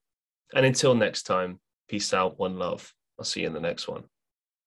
And 0.55 0.65
until 0.65 0.95
next 0.95 1.23
time, 1.23 1.59
peace 1.89 2.13
out, 2.13 2.39
one 2.39 2.57
love. 2.57 2.93
I'll 3.19 3.25
see 3.25 3.41
you 3.41 3.47
in 3.47 3.53
the 3.53 3.59
next 3.59 3.89
one. 3.89 4.05